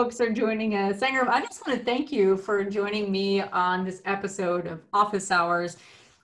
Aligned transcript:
folks 0.00 0.18
are 0.18 0.32
joining 0.32 0.74
us. 0.76 0.98
Sangram, 0.98 1.28
I 1.28 1.42
just 1.42 1.66
want 1.66 1.78
to 1.78 1.84
thank 1.84 2.10
you 2.10 2.34
for 2.34 2.64
joining 2.64 3.12
me 3.12 3.42
on 3.42 3.84
this 3.84 4.00
episode 4.06 4.66
of 4.66 4.80
Office 4.94 5.30
Hours. 5.30 5.76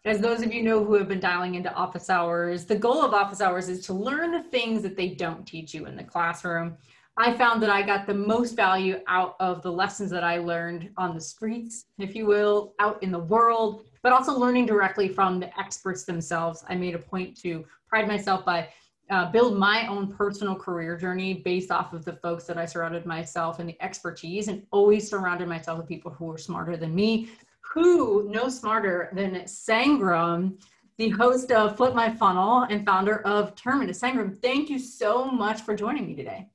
As 0.07 0.19
those 0.19 0.41
of 0.41 0.51
you 0.51 0.63
know 0.63 0.83
who 0.83 0.95
have 0.95 1.09
been 1.09 1.21
dialing 1.21 1.57
into 1.57 1.71
office 1.75 2.09
hours, 2.09 2.65
the 2.65 2.75
goal 2.75 3.05
of 3.05 3.13
office 3.13 3.43
hours 3.43 3.69
is 3.69 3.85
to 3.85 3.93
learn 3.93 4.33
the 4.33 4.45
things 4.45 4.83
that 4.83 4.97
they 4.97 5.11
don't 5.11 5.47
teach 5.47 5.75
you 5.75 5.85
in 5.85 5.95
the 5.95 6.03
classroom. 6.03 6.79
I 7.19 7.35
found 7.35 7.63
that 7.63 7.69
I 7.69 7.83
got 7.83 8.07
the 8.07 8.15
most 8.15 8.57
value 8.57 9.01
out 9.09 9.37
of 9.41 9.61
the 9.61 9.73
lessons 9.73 10.11
that 10.11 10.25
I 10.25 10.39
learned 10.39 10.89
on 10.97 11.15
the 11.15 11.21
streets, 11.21 11.85
if 11.99 12.17
you 12.17 12.25
will, 12.25 12.73
out 12.79 13.03
in 13.03 13.13
the 13.13 13.19
world, 13.19 13.85
but 14.03 14.11
also 14.11 14.39
learning 14.39 14.65
directly 14.65 15.07
from 15.07 15.39
the 15.39 15.51
experts 15.61 16.05
themselves. 16.05 16.65
I 16.67 16.77
made 16.77 16.95
a 16.95 16.99
point 16.99 17.37
to 17.43 17.63
pride 17.91 18.09
myself 18.09 18.43
by 18.43 18.71
uh, 19.11 19.31
build 19.31 19.57
my 19.57 19.87
own 19.87 20.13
personal 20.13 20.55
career 20.55 20.97
journey 20.97 21.35
based 21.35 21.71
off 21.71 21.93
of 21.93 22.05
the 22.05 22.15
folks 22.15 22.45
that 22.45 22.59
I 22.59 22.67
surrounded 22.67 23.07
myself 23.07 23.59
and 23.59 23.69
the 23.69 23.81
expertise, 23.81 24.49
and 24.49 24.67
always 24.71 25.09
surrounded 25.09 25.49
myself 25.49 25.79
with 25.79 25.89
people 25.89 26.11
who 26.11 26.27
were 26.27 26.39
smarter 26.39 26.77
than 26.77 26.95
me. 26.95 27.29
Who 27.73 28.29
no 28.29 28.49
smarter 28.49 29.11
than 29.13 29.35
Sangram, 29.43 30.61
the 30.99 31.11
host 31.11 31.53
of 31.53 31.77
Flip 31.77 31.95
My 31.95 32.11
Funnel 32.11 32.63
and 32.63 32.85
founder 32.85 33.21
of 33.27 33.55
Terminus. 33.55 34.01
Sangram, 34.01 34.41
thank 34.41 34.71
you 34.71 34.79
so 34.79 35.27
much 35.27 35.61
for 35.61 35.75
joining 35.77 36.07
me 36.07 36.15
today. 36.15 36.49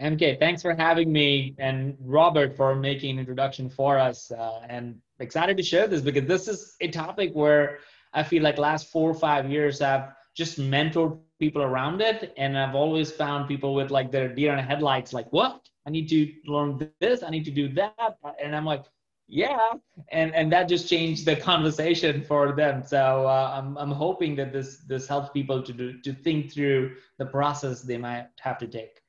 MK, 0.00 0.38
thanks 0.38 0.62
for 0.62 0.74
having 0.74 1.10
me 1.10 1.54
and 1.58 1.96
Robert 2.00 2.56
for 2.56 2.74
making 2.74 3.12
an 3.12 3.18
introduction 3.18 3.68
for 3.68 3.98
us. 3.98 4.30
Uh, 4.30 4.60
and 4.68 4.96
excited 5.20 5.56
to 5.56 5.62
share 5.62 5.86
this 5.86 6.02
because 6.02 6.26
this 6.26 6.48
is 6.48 6.76
a 6.80 6.88
topic 6.88 7.32
where 7.32 7.78
I 8.12 8.22
feel 8.22 8.42
like 8.42 8.58
last 8.58 8.88
four 8.88 9.10
or 9.10 9.14
five 9.14 9.50
years 9.50 9.80
I've 9.80 10.08
just 10.36 10.60
mentored 10.60 11.18
people 11.40 11.62
around 11.62 12.00
it. 12.00 12.32
And 12.36 12.58
I've 12.58 12.74
always 12.74 13.10
found 13.10 13.48
people 13.48 13.74
with 13.74 13.90
like 13.90 14.12
their 14.12 14.28
deer 14.28 14.52
in 14.52 14.64
headlights, 14.64 15.12
like, 15.12 15.32
what? 15.32 15.68
I 15.86 15.90
need 15.90 16.08
to 16.08 16.32
learn 16.46 16.90
this, 17.00 17.22
I 17.22 17.30
need 17.30 17.44
to 17.44 17.50
do 17.50 17.68
that. 17.74 18.18
And 18.42 18.54
I'm 18.54 18.64
like, 18.64 18.84
yeah. 19.28 19.72
And 20.12 20.34
and 20.34 20.52
that 20.52 20.68
just 20.68 20.88
changed 20.88 21.24
the 21.26 21.36
conversation 21.50 22.22
for 22.22 22.52
them. 22.52 22.82
So 22.86 23.26
uh, 23.26 23.52
I'm 23.54 23.76
I'm 23.76 23.90
hoping 23.90 24.36
that 24.36 24.52
this 24.52 24.78
this 24.86 25.08
helps 25.08 25.30
people 25.30 25.62
to 25.62 25.72
do 25.72 26.00
to 26.02 26.12
think 26.12 26.52
through 26.52 26.96
the 27.18 27.26
process 27.26 27.82
they 27.82 27.98
might 27.98 28.28
have 28.40 28.58
to 28.58 28.66
take. 28.66 29.00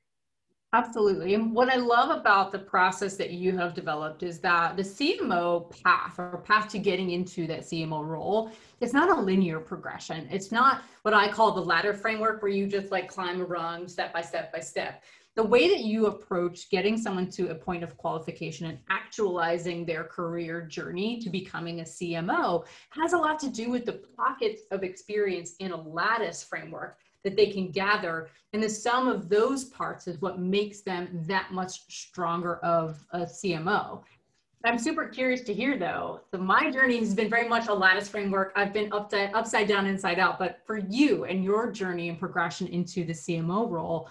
Absolutely. 0.73 1.33
And 1.33 1.53
what 1.53 1.69
I 1.69 1.77
love 1.77 2.09
about 2.09 2.51
the 2.51 2.59
process 2.59 3.15
that 3.15 3.31
you 3.31 3.57
have 3.57 3.73
developed 3.73 4.21
is 4.21 4.39
that 4.39 4.75
the 4.75 4.83
CMO 4.83 5.71
path 5.81 6.19
or 6.19 6.43
path 6.45 6.67
to 6.71 6.79
getting 6.79 7.11
into 7.11 7.47
that 7.47 7.61
CMO 7.61 8.05
role, 8.05 8.51
it's 8.81 8.91
not 8.91 9.09
a 9.09 9.21
linear 9.21 9.61
progression. 9.61 10.27
It's 10.29 10.51
not 10.51 10.83
what 11.03 11.13
I 11.13 11.29
call 11.29 11.53
the 11.53 11.61
ladder 11.61 11.93
framework 11.93 12.41
where 12.41 12.51
you 12.51 12.67
just 12.67 12.91
like 12.91 13.07
climb 13.07 13.39
a 13.39 13.45
rung 13.45 13.87
step 13.87 14.11
by 14.11 14.21
step 14.21 14.51
by 14.51 14.59
step. 14.59 15.03
The 15.37 15.43
way 15.43 15.69
that 15.69 15.81
you 15.81 16.07
approach 16.07 16.69
getting 16.69 16.97
someone 16.97 17.29
to 17.31 17.51
a 17.51 17.55
point 17.55 17.83
of 17.83 17.95
qualification 17.95 18.67
and 18.67 18.79
actualizing 18.89 19.85
their 19.85 20.03
career 20.03 20.61
journey 20.63 21.19
to 21.19 21.29
becoming 21.29 21.79
a 21.79 21.83
CMO 21.83 22.65
has 22.89 23.13
a 23.13 23.17
lot 23.17 23.39
to 23.39 23.49
do 23.49 23.69
with 23.69 23.85
the 23.85 24.01
pockets 24.17 24.63
of 24.71 24.83
experience 24.83 25.55
in 25.59 25.71
a 25.71 25.81
lattice 25.81 26.43
framework 26.43 26.97
that 27.27 27.35
they 27.35 27.47
can 27.47 27.71
gather. 27.71 28.29
And 28.53 28.63
the 28.63 28.69
sum 28.69 29.09
of 29.09 29.27
those 29.27 29.65
parts 29.65 30.07
is 30.07 30.21
what 30.21 30.39
makes 30.39 30.79
them 30.81 31.09
that 31.27 31.51
much 31.51 31.81
stronger 31.89 32.55
of 32.57 33.05
a 33.11 33.19
CMO. 33.19 34.01
I'm 34.63 34.79
super 34.79 35.07
curious 35.07 35.41
to 35.41 35.53
hear 35.53 35.77
though. 35.77 36.21
So 36.31 36.37
my 36.37 36.71
journey 36.71 36.97
has 36.99 37.13
been 37.13 37.29
very 37.29 37.47
much 37.47 37.67
a 37.67 37.73
lattice 37.73 38.07
framework. 38.07 38.53
I've 38.55 38.73
been 38.73 38.91
upside, 38.93 39.33
upside 39.33 39.67
down, 39.67 39.85
inside 39.85 40.19
out. 40.19 40.39
But 40.39 40.61
for 40.65 40.77
you 40.77 41.25
and 41.25 41.43
your 41.43 41.69
journey 41.69 42.07
and 42.07 42.17
progression 42.17 42.67
into 42.67 43.03
the 43.03 43.13
CMO 43.13 43.69
role, 43.69 44.09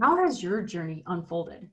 how 0.00 0.16
has 0.24 0.42
your 0.42 0.62
journey 0.62 1.02
unfolded? 1.06 1.68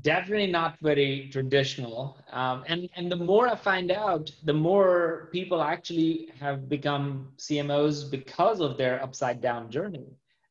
Definitely 0.00 0.46
not 0.46 0.76
very 0.80 1.28
traditional. 1.30 2.18
Um, 2.32 2.64
and, 2.66 2.88
and 2.96 3.10
the 3.10 3.16
more 3.16 3.48
I 3.48 3.54
find 3.54 3.90
out, 3.90 4.30
the 4.44 4.52
more 4.52 5.28
people 5.32 5.62
actually 5.62 6.30
have 6.40 6.68
become 6.68 7.32
CMOs 7.38 8.10
because 8.10 8.60
of 8.60 8.76
their 8.76 9.02
upside 9.02 9.40
down 9.40 9.70
journey 9.70 10.06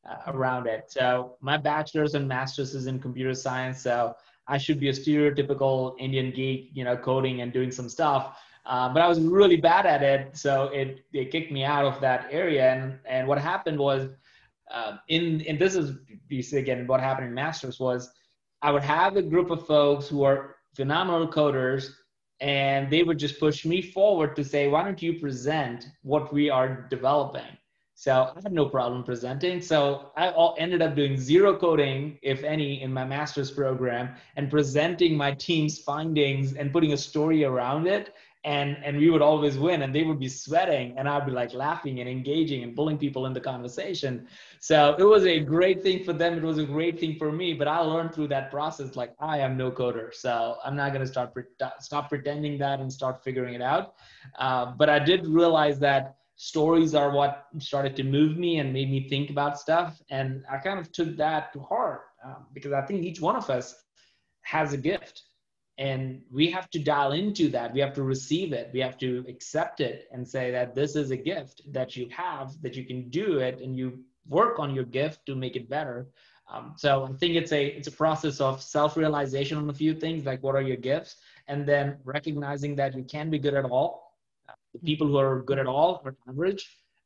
uh, 0.08 0.32
around 0.32 0.66
it. 0.66 0.84
So 0.88 1.36
my 1.40 1.56
bachelor's 1.56 2.14
and 2.14 2.28
master's 2.28 2.74
is 2.74 2.86
in 2.86 2.98
computer 3.00 3.34
science. 3.34 3.80
So 3.82 4.14
I 4.46 4.58
should 4.58 4.80
be 4.80 4.88
a 4.88 4.92
stereotypical 4.92 5.94
Indian 5.98 6.30
geek, 6.30 6.70
you 6.72 6.84
know, 6.84 6.96
coding 6.96 7.40
and 7.40 7.52
doing 7.52 7.70
some 7.70 7.88
stuff. 7.88 8.38
Uh, 8.66 8.88
but 8.92 9.02
I 9.02 9.08
was 9.08 9.20
really 9.20 9.56
bad 9.56 9.84
at 9.84 10.02
it, 10.02 10.36
so 10.38 10.68
it, 10.68 11.04
it 11.12 11.30
kicked 11.30 11.52
me 11.52 11.64
out 11.64 11.84
of 11.84 12.00
that 12.00 12.28
area. 12.30 12.72
And, 12.72 12.98
and 13.04 13.28
what 13.28 13.38
happened 13.38 13.78
was, 13.78 14.08
uh, 14.70 14.96
in 15.08 15.42
and 15.46 15.58
this 15.58 15.74
is 15.74 15.92
again 16.54 16.86
what 16.86 16.98
happened 16.98 17.28
in 17.28 17.34
masters 17.34 17.78
was 17.78 18.10
I 18.64 18.70
would 18.70 18.82
have 18.82 19.16
a 19.16 19.22
group 19.22 19.50
of 19.50 19.66
folks 19.66 20.08
who 20.08 20.22
are 20.22 20.56
phenomenal 20.74 21.28
coders, 21.28 21.90
and 22.40 22.90
they 22.90 23.02
would 23.02 23.18
just 23.18 23.38
push 23.38 23.66
me 23.66 23.82
forward 23.82 24.34
to 24.36 24.42
say, 24.42 24.68
why 24.68 24.82
don't 24.82 25.02
you 25.02 25.20
present 25.20 25.86
what 26.00 26.32
we 26.32 26.48
are 26.48 26.86
developing? 26.88 27.58
So 27.94 28.32
I 28.34 28.40
had 28.42 28.52
no 28.52 28.64
problem 28.64 29.04
presenting. 29.04 29.60
So 29.60 30.12
I 30.16 30.30
all 30.30 30.54
ended 30.56 30.80
up 30.80 30.96
doing 30.96 31.18
zero 31.18 31.54
coding, 31.54 32.18
if 32.22 32.42
any, 32.42 32.80
in 32.80 32.90
my 32.90 33.04
master's 33.04 33.50
program 33.50 34.14
and 34.36 34.50
presenting 34.50 35.14
my 35.14 35.32
team's 35.32 35.80
findings 35.80 36.54
and 36.54 36.72
putting 36.72 36.94
a 36.94 36.96
story 36.96 37.44
around 37.44 37.86
it 37.86 38.14
and 38.44 38.76
and 38.84 38.98
we 38.98 39.08
would 39.10 39.22
always 39.22 39.56
win 39.58 39.82
and 39.82 39.94
they 39.94 40.02
would 40.02 40.20
be 40.20 40.28
sweating 40.28 40.94
and 40.98 41.08
i'd 41.08 41.24
be 41.24 41.32
like 41.32 41.54
laughing 41.54 42.00
and 42.00 42.08
engaging 42.08 42.62
and 42.62 42.76
pulling 42.76 42.98
people 42.98 43.26
in 43.26 43.32
the 43.32 43.40
conversation. 43.40 44.26
So 44.60 44.94
it 44.98 45.04
was 45.04 45.24
a 45.26 45.40
great 45.40 45.82
thing 45.82 46.04
for 46.04 46.12
them. 46.12 46.36
It 46.36 46.42
was 46.42 46.58
a 46.58 46.64
great 46.64 47.00
thing 47.00 47.16
for 47.16 47.32
me 47.32 47.54
but 47.54 47.68
i 47.68 47.78
learned 47.78 48.14
through 48.14 48.28
that 48.28 48.50
process 48.50 48.96
like 48.96 49.12
i 49.18 49.38
am 49.38 49.56
no 49.56 49.70
coder. 49.70 50.12
So 50.12 50.56
i'm 50.64 50.76
not 50.76 50.92
going 50.92 51.04
to 51.04 51.10
start 51.10 51.32
pre- 51.32 51.44
stop 51.80 52.08
pretending 52.08 52.58
that 52.58 52.80
and 52.80 52.92
start 52.92 53.24
figuring 53.24 53.54
it 53.54 53.62
out. 53.62 53.94
Uh, 54.38 54.66
but 54.76 54.88
i 54.88 54.98
did 54.98 55.26
realize 55.26 55.78
that 55.78 56.16
stories 56.36 56.94
are 56.94 57.10
what 57.12 57.46
started 57.58 57.94
to 57.96 58.02
move 58.02 58.36
me 58.36 58.58
and 58.58 58.72
made 58.72 58.90
me 58.90 59.08
think 59.08 59.30
about 59.30 59.58
stuff 59.58 60.02
and 60.10 60.42
i 60.50 60.58
kind 60.58 60.80
of 60.80 60.90
took 60.90 61.16
that 61.16 61.52
to 61.52 61.60
heart 61.60 62.02
um, 62.24 62.46
because 62.52 62.72
i 62.72 62.82
think 62.82 63.04
each 63.04 63.20
one 63.20 63.36
of 63.36 63.48
us 63.48 63.84
has 64.42 64.72
a 64.72 64.76
gift 64.76 65.22
and 65.78 66.22
we 66.30 66.50
have 66.50 66.70
to 66.70 66.78
dial 66.78 67.12
into 67.12 67.48
that. 67.48 67.72
We 67.72 67.80
have 67.80 67.94
to 67.94 68.02
receive 68.02 68.52
it. 68.52 68.70
We 68.72 68.80
have 68.80 68.96
to 68.98 69.24
accept 69.28 69.80
it 69.80 70.08
and 70.12 70.26
say 70.26 70.50
that 70.52 70.74
this 70.74 70.94
is 70.94 71.10
a 71.10 71.16
gift 71.16 71.62
that 71.72 71.96
you 71.96 72.08
have 72.10 72.52
that 72.62 72.76
you 72.76 72.84
can 72.84 73.10
do 73.10 73.38
it 73.38 73.60
and 73.60 73.76
you 73.76 74.04
work 74.28 74.58
on 74.58 74.74
your 74.74 74.84
gift 74.84 75.26
to 75.26 75.34
make 75.34 75.56
it 75.56 75.68
better. 75.68 76.06
Um, 76.52 76.74
so 76.76 77.04
i 77.04 77.12
think 77.16 77.36
it's 77.36 77.52
a 77.52 77.64
it's 77.68 77.88
a 77.88 77.92
process 77.92 78.38
of 78.38 78.62
self-realization 78.62 79.56
on 79.56 79.70
a 79.70 79.72
few 79.72 79.94
things 79.94 80.26
like 80.26 80.42
what 80.42 80.54
are 80.54 80.60
your 80.60 80.76
gifts 80.76 81.16
and 81.48 81.66
then 81.66 81.96
recognizing 82.04 82.76
that 82.76 82.94
you 82.94 83.02
can 83.02 83.30
be 83.30 83.38
good 83.38 83.54
at 83.54 83.64
all. 83.64 84.12
Uh, 84.48 84.52
the 84.74 84.78
people 84.80 85.06
who 85.06 85.16
are 85.16 85.42
good 85.42 85.58
at 85.58 85.66
all 85.66 86.02
are 86.04 86.14
average. 86.28 86.64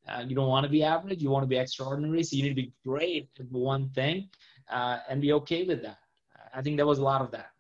Uh, 0.08 0.24
you 0.26 0.34
don't 0.34 0.48
want 0.48 0.64
to 0.64 0.70
be 0.70 0.82
average. 0.82 1.22
You 1.22 1.30
want 1.30 1.44
to 1.44 1.48
be 1.48 1.58
extraordinary. 1.58 2.22
So 2.22 2.36
you 2.36 2.42
need 2.42 2.48
to 2.50 2.62
be 2.66 2.72
great 2.84 3.28
at 3.38 3.46
one 3.50 3.90
thing 3.90 4.28
uh, 4.70 4.98
and 5.08 5.20
be 5.20 5.32
okay 5.34 5.64
with 5.64 5.82
that. 5.82 5.98
I 6.54 6.62
think 6.62 6.76
there 6.76 6.86
was 6.86 6.98
a 6.98 7.04
lot 7.04 7.20
of 7.20 7.30
that 7.32 7.50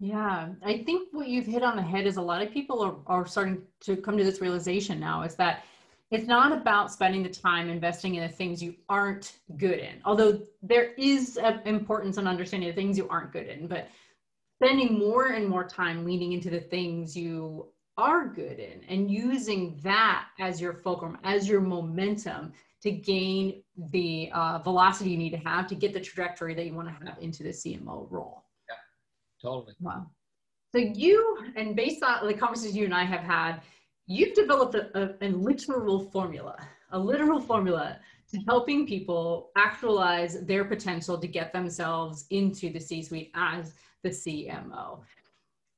yeah, 0.00 0.48
I 0.64 0.78
think 0.78 1.10
what 1.12 1.28
you've 1.28 1.44
hit 1.44 1.62
on 1.62 1.76
the 1.76 1.82
head 1.82 2.06
is 2.06 2.16
a 2.16 2.22
lot 2.22 2.40
of 2.40 2.50
people 2.50 2.80
are, 2.80 2.96
are 3.06 3.26
starting 3.26 3.60
to 3.80 3.96
come 3.96 4.16
to 4.16 4.24
this 4.24 4.40
realization 4.40 4.98
now 4.98 5.22
is 5.22 5.34
that 5.34 5.62
it's 6.10 6.26
not 6.26 6.52
about 6.52 6.90
spending 6.90 7.22
the 7.22 7.28
time 7.28 7.68
investing 7.68 8.14
in 8.14 8.22
the 8.22 8.34
things 8.34 8.62
you 8.62 8.74
aren't 8.88 9.36
good 9.58 9.78
in, 9.78 10.00
although 10.06 10.40
there 10.62 10.94
is 10.94 11.36
an 11.36 11.60
importance 11.66 12.16
on 12.16 12.26
understanding 12.26 12.70
the 12.70 12.74
things 12.74 12.96
you 12.96 13.06
aren't 13.10 13.30
good 13.30 13.46
in, 13.46 13.66
but 13.66 13.88
spending 14.56 14.98
more 14.98 15.26
and 15.28 15.46
more 15.46 15.64
time 15.64 16.02
leaning 16.04 16.32
into 16.32 16.48
the 16.48 16.60
things 16.60 17.14
you 17.14 17.68
are 17.98 18.26
good 18.26 18.58
in 18.58 18.82
and 18.88 19.10
using 19.10 19.78
that 19.82 20.28
as 20.38 20.62
your 20.62 20.72
fulcrum, 20.72 21.18
as 21.24 21.46
your 21.46 21.60
momentum 21.60 22.54
to 22.80 22.90
gain 22.90 23.62
the 23.90 24.30
uh, 24.32 24.58
velocity 24.60 25.10
you 25.10 25.18
need 25.18 25.30
to 25.30 25.36
have 25.36 25.66
to 25.66 25.74
get 25.74 25.92
the 25.92 26.00
trajectory 26.00 26.54
that 26.54 26.64
you 26.64 26.72
want 26.72 26.88
to 26.88 27.06
have 27.06 27.18
into 27.20 27.42
the 27.42 27.50
CMO 27.50 28.10
role. 28.10 28.44
Totally. 29.42 29.74
Wow. 29.80 30.06
So 30.72 30.78
you, 30.78 31.38
and 31.56 31.74
based 31.74 32.02
on 32.02 32.26
the 32.26 32.34
conversations 32.34 32.76
you 32.76 32.84
and 32.84 32.94
I 32.94 33.04
have 33.04 33.22
had, 33.22 33.60
you've 34.06 34.34
developed 34.34 34.74
a, 34.74 34.98
a, 34.98 35.14
a 35.22 35.28
literal 35.30 36.00
formula, 36.10 36.56
a 36.92 36.98
literal 36.98 37.40
formula 37.40 37.98
to 38.30 38.38
helping 38.46 38.86
people 38.86 39.50
actualize 39.56 40.40
their 40.42 40.64
potential 40.64 41.18
to 41.18 41.26
get 41.26 41.52
themselves 41.52 42.26
into 42.30 42.72
the 42.72 42.78
C-suite 42.78 43.32
as 43.34 43.74
the 44.02 44.10
CMO. 44.10 45.00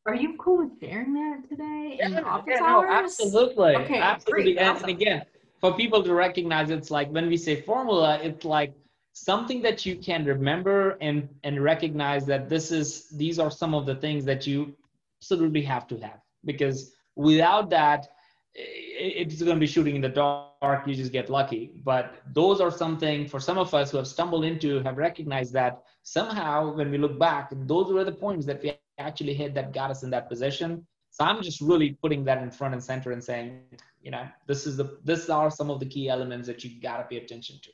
Are 0.04 0.14
you 0.14 0.36
cool 0.36 0.58
with 0.58 0.80
sharing 0.80 1.14
that 1.14 1.48
today 1.48 1.96
yeah, 1.98 2.08
yeah? 2.08 2.20
No, 2.58 2.84
absolutely. 2.86 3.76
Okay, 3.76 3.98
absolutely. 3.98 4.58
And, 4.58 4.70
awesome. 4.70 4.88
and 4.88 5.00
again, 5.00 5.22
for 5.60 5.72
people 5.74 6.02
to 6.02 6.12
recognize, 6.12 6.70
it's 6.70 6.90
like 6.90 7.08
when 7.10 7.28
we 7.28 7.36
say 7.36 7.60
formula, 7.60 8.18
it's 8.20 8.44
like 8.44 8.74
something 9.12 9.62
that 9.62 9.84
you 9.84 9.96
can 9.96 10.24
remember 10.24 10.96
and 11.00 11.28
and 11.44 11.62
recognize 11.62 12.24
that 12.26 12.48
this 12.48 12.72
is 12.72 13.08
these 13.10 13.38
are 13.38 13.50
some 13.50 13.74
of 13.74 13.86
the 13.86 13.94
things 13.94 14.24
that 14.24 14.46
you 14.46 14.74
absolutely 15.20 15.62
have 15.62 15.86
to 15.86 15.98
have 15.98 16.20
because 16.44 16.92
without 17.16 17.70
that 17.70 18.08
it's 18.54 19.40
going 19.42 19.56
to 19.56 19.60
be 19.60 19.66
shooting 19.66 19.96
in 19.96 20.02
the 20.02 20.08
dark. 20.08 20.86
You 20.86 20.94
just 20.94 21.12
get 21.12 21.30
lucky. 21.30 21.72
But 21.84 22.16
those 22.32 22.60
are 22.60 22.70
something 22.70 23.26
for 23.26 23.40
some 23.40 23.58
of 23.58 23.72
us 23.74 23.90
who 23.90 23.96
have 23.96 24.06
stumbled 24.06 24.44
into, 24.44 24.82
have 24.82 24.98
recognized 24.98 25.52
that 25.54 25.82
somehow 26.02 26.74
when 26.74 26.90
we 26.90 26.98
look 26.98 27.18
back, 27.18 27.50
those 27.52 27.92
were 27.92 28.04
the 28.04 28.12
points 28.12 28.46
that 28.46 28.62
we 28.62 28.74
actually 28.98 29.34
hit 29.34 29.54
that 29.54 29.72
got 29.72 29.90
us 29.90 30.02
in 30.02 30.10
that 30.10 30.28
position. 30.28 30.86
So 31.10 31.24
I'm 31.24 31.42
just 31.42 31.60
really 31.60 31.92
putting 32.02 32.24
that 32.24 32.42
in 32.42 32.50
front 32.50 32.74
and 32.74 32.82
center 32.82 33.12
and 33.12 33.22
saying, 33.22 33.60
you 34.00 34.10
know, 34.10 34.26
this 34.46 34.66
is 34.66 34.76
the 34.76 34.98
this 35.04 35.28
are 35.30 35.50
some 35.50 35.70
of 35.70 35.78
the 35.78 35.86
key 35.86 36.08
elements 36.08 36.46
that 36.48 36.64
you 36.64 36.80
got 36.80 36.98
to 36.98 37.04
pay 37.04 37.18
attention 37.18 37.58
to. 37.62 37.70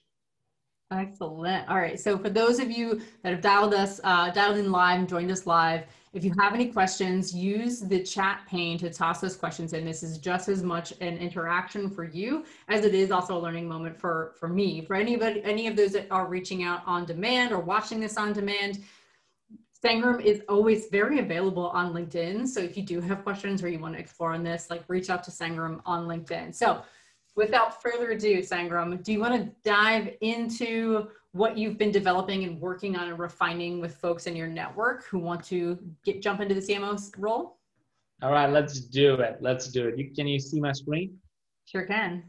Excellent. 0.90 1.68
All 1.68 1.76
right. 1.76 2.00
So 2.00 2.16
for 2.16 2.30
those 2.30 2.58
of 2.58 2.70
you 2.70 3.02
that 3.22 3.32
have 3.32 3.42
dialed 3.42 3.74
us, 3.74 4.00
uh, 4.04 4.30
dialed 4.30 4.56
in 4.56 4.72
live, 4.72 5.06
joined 5.06 5.30
us 5.30 5.46
live, 5.46 5.84
if 6.14 6.24
you 6.24 6.32
have 6.38 6.54
any 6.54 6.68
questions, 6.68 7.34
use 7.34 7.80
the 7.80 8.02
chat 8.02 8.40
pane 8.48 8.78
to 8.78 8.90
toss 8.90 9.20
those 9.20 9.36
questions 9.36 9.74
in. 9.74 9.84
This 9.84 10.02
is 10.02 10.16
just 10.16 10.48
as 10.48 10.62
much 10.62 10.94
an 11.02 11.18
interaction 11.18 11.90
for 11.90 12.04
you 12.04 12.46
as 12.68 12.86
it 12.86 12.94
is 12.94 13.10
also 13.10 13.36
a 13.36 13.40
learning 13.40 13.68
moment 13.68 14.00
for, 14.00 14.32
for 14.40 14.48
me. 14.48 14.80
For 14.80 14.96
anybody, 14.96 15.44
any 15.44 15.66
of 15.66 15.76
those 15.76 15.92
that 15.92 16.06
are 16.10 16.26
reaching 16.26 16.62
out 16.62 16.80
on 16.86 17.04
demand 17.04 17.52
or 17.52 17.60
watching 17.60 18.00
this 18.00 18.16
on 18.16 18.32
demand, 18.32 18.82
Sangram 19.84 20.24
is 20.24 20.40
always 20.48 20.86
very 20.86 21.18
available 21.18 21.68
on 21.68 21.92
LinkedIn. 21.92 22.48
So 22.48 22.60
if 22.60 22.78
you 22.78 22.82
do 22.82 23.00
have 23.02 23.22
questions 23.22 23.62
or 23.62 23.68
you 23.68 23.78
want 23.78 23.94
to 23.94 24.00
explore 24.00 24.32
on 24.32 24.42
this, 24.42 24.70
like 24.70 24.82
reach 24.88 25.10
out 25.10 25.22
to 25.24 25.30
Sangram 25.30 25.82
on 25.84 26.08
LinkedIn. 26.08 26.54
So 26.54 26.82
without 27.38 27.80
further 27.80 28.10
ado, 28.10 28.40
Sangram, 28.40 29.00
do 29.02 29.12
you 29.12 29.20
want 29.20 29.34
to 29.40 29.50
dive 29.62 30.10
into 30.22 31.06
what 31.30 31.56
you've 31.56 31.78
been 31.78 31.92
developing 31.92 32.42
and 32.42 32.60
working 32.60 32.96
on 32.96 33.08
and 33.08 33.18
refining 33.18 33.80
with 33.80 33.94
folks 33.94 34.26
in 34.26 34.34
your 34.34 34.48
network 34.48 35.04
who 35.04 35.20
want 35.20 35.44
to 35.44 35.78
get 36.04 36.20
jump 36.20 36.40
into 36.40 36.52
the 36.52 36.60
CMO 36.60 37.00
role? 37.16 37.58
All 38.22 38.32
right, 38.32 38.50
let's 38.50 38.80
do 38.80 39.14
it. 39.14 39.38
Let's 39.40 39.68
do 39.68 39.86
it. 39.86 39.96
You, 39.96 40.10
can 40.10 40.26
you 40.26 40.40
see 40.40 40.58
my 40.60 40.72
screen? 40.72 41.16
Sure 41.64 41.84
can. 41.84 42.24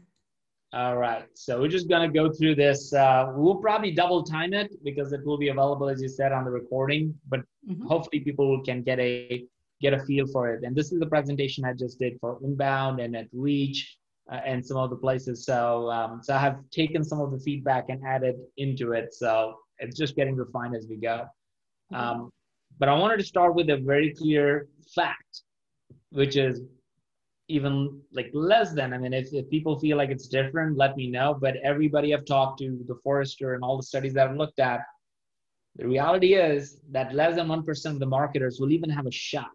All 0.72 0.96
right, 0.96 1.24
so 1.34 1.60
we're 1.60 1.66
just 1.66 1.88
gonna 1.88 2.08
go 2.08 2.30
through 2.30 2.54
this. 2.54 2.92
Uh, 2.92 3.32
we'll 3.34 3.56
probably 3.56 3.90
double 3.90 4.22
time 4.22 4.52
it 4.52 4.72
because 4.84 5.12
it 5.12 5.26
will 5.26 5.38
be 5.38 5.48
available, 5.48 5.88
as 5.88 6.00
you 6.00 6.08
said, 6.08 6.30
on 6.30 6.44
the 6.44 6.50
recording. 6.52 7.12
But 7.28 7.40
mm-hmm. 7.68 7.84
hopefully, 7.88 8.20
people 8.20 8.62
can 8.62 8.82
get 8.82 9.00
a 9.00 9.44
get 9.80 9.92
a 9.92 9.98
feel 10.04 10.28
for 10.28 10.54
it. 10.54 10.62
And 10.62 10.76
this 10.76 10.92
is 10.92 11.00
the 11.00 11.06
presentation 11.06 11.64
I 11.64 11.72
just 11.72 11.98
did 11.98 12.18
for 12.20 12.38
Inbound 12.44 13.00
and 13.00 13.16
at 13.16 13.26
Reach 13.32 13.98
and 14.30 14.64
some 14.64 14.76
other 14.76 14.96
places. 14.96 15.44
So, 15.44 15.90
um, 15.90 16.20
so 16.22 16.34
I 16.34 16.38
have 16.38 16.58
taken 16.70 17.02
some 17.02 17.20
of 17.20 17.32
the 17.32 17.38
feedback 17.38 17.86
and 17.88 18.00
added 18.06 18.36
into 18.56 18.92
it. 18.92 19.12
So 19.12 19.56
it's 19.78 19.96
just 19.96 20.14
getting 20.16 20.36
refined 20.36 20.76
as 20.76 20.86
we 20.88 20.96
go. 20.96 21.26
Um, 21.92 22.30
but 22.78 22.88
I 22.88 22.94
wanted 22.94 23.18
to 23.18 23.24
start 23.24 23.54
with 23.54 23.68
a 23.70 23.76
very 23.76 24.14
clear 24.14 24.68
fact, 24.94 25.42
which 26.10 26.36
is 26.36 26.62
even 27.48 28.00
like 28.12 28.30
less 28.32 28.72
than. 28.72 28.92
I 28.92 28.98
mean, 28.98 29.12
if, 29.12 29.32
if 29.32 29.50
people 29.50 29.78
feel 29.78 29.96
like 29.96 30.10
it's 30.10 30.28
different, 30.28 30.78
let 30.78 30.96
me 30.96 31.10
know. 31.10 31.36
But 31.38 31.56
everybody 31.64 32.14
I've 32.14 32.24
talked 32.24 32.60
to, 32.60 32.78
the 32.86 32.94
Forrester 33.02 33.54
and 33.54 33.64
all 33.64 33.76
the 33.76 33.82
studies 33.82 34.14
that 34.14 34.28
I've 34.28 34.36
looked 34.36 34.60
at, 34.60 34.80
the 35.76 35.86
reality 35.86 36.34
is 36.34 36.78
that 36.90 37.14
less 37.14 37.36
than 37.36 37.48
1% 37.48 37.86
of 37.86 37.98
the 37.98 38.06
marketers 38.06 38.60
will 38.60 38.70
even 38.70 38.90
have 38.90 39.06
a 39.06 39.10
shot, 39.10 39.50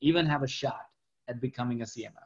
even 0.00 0.26
have 0.26 0.42
a 0.42 0.48
shot 0.48 0.82
at 1.28 1.40
becoming 1.40 1.82
a 1.82 1.84
CMO. 1.84 2.23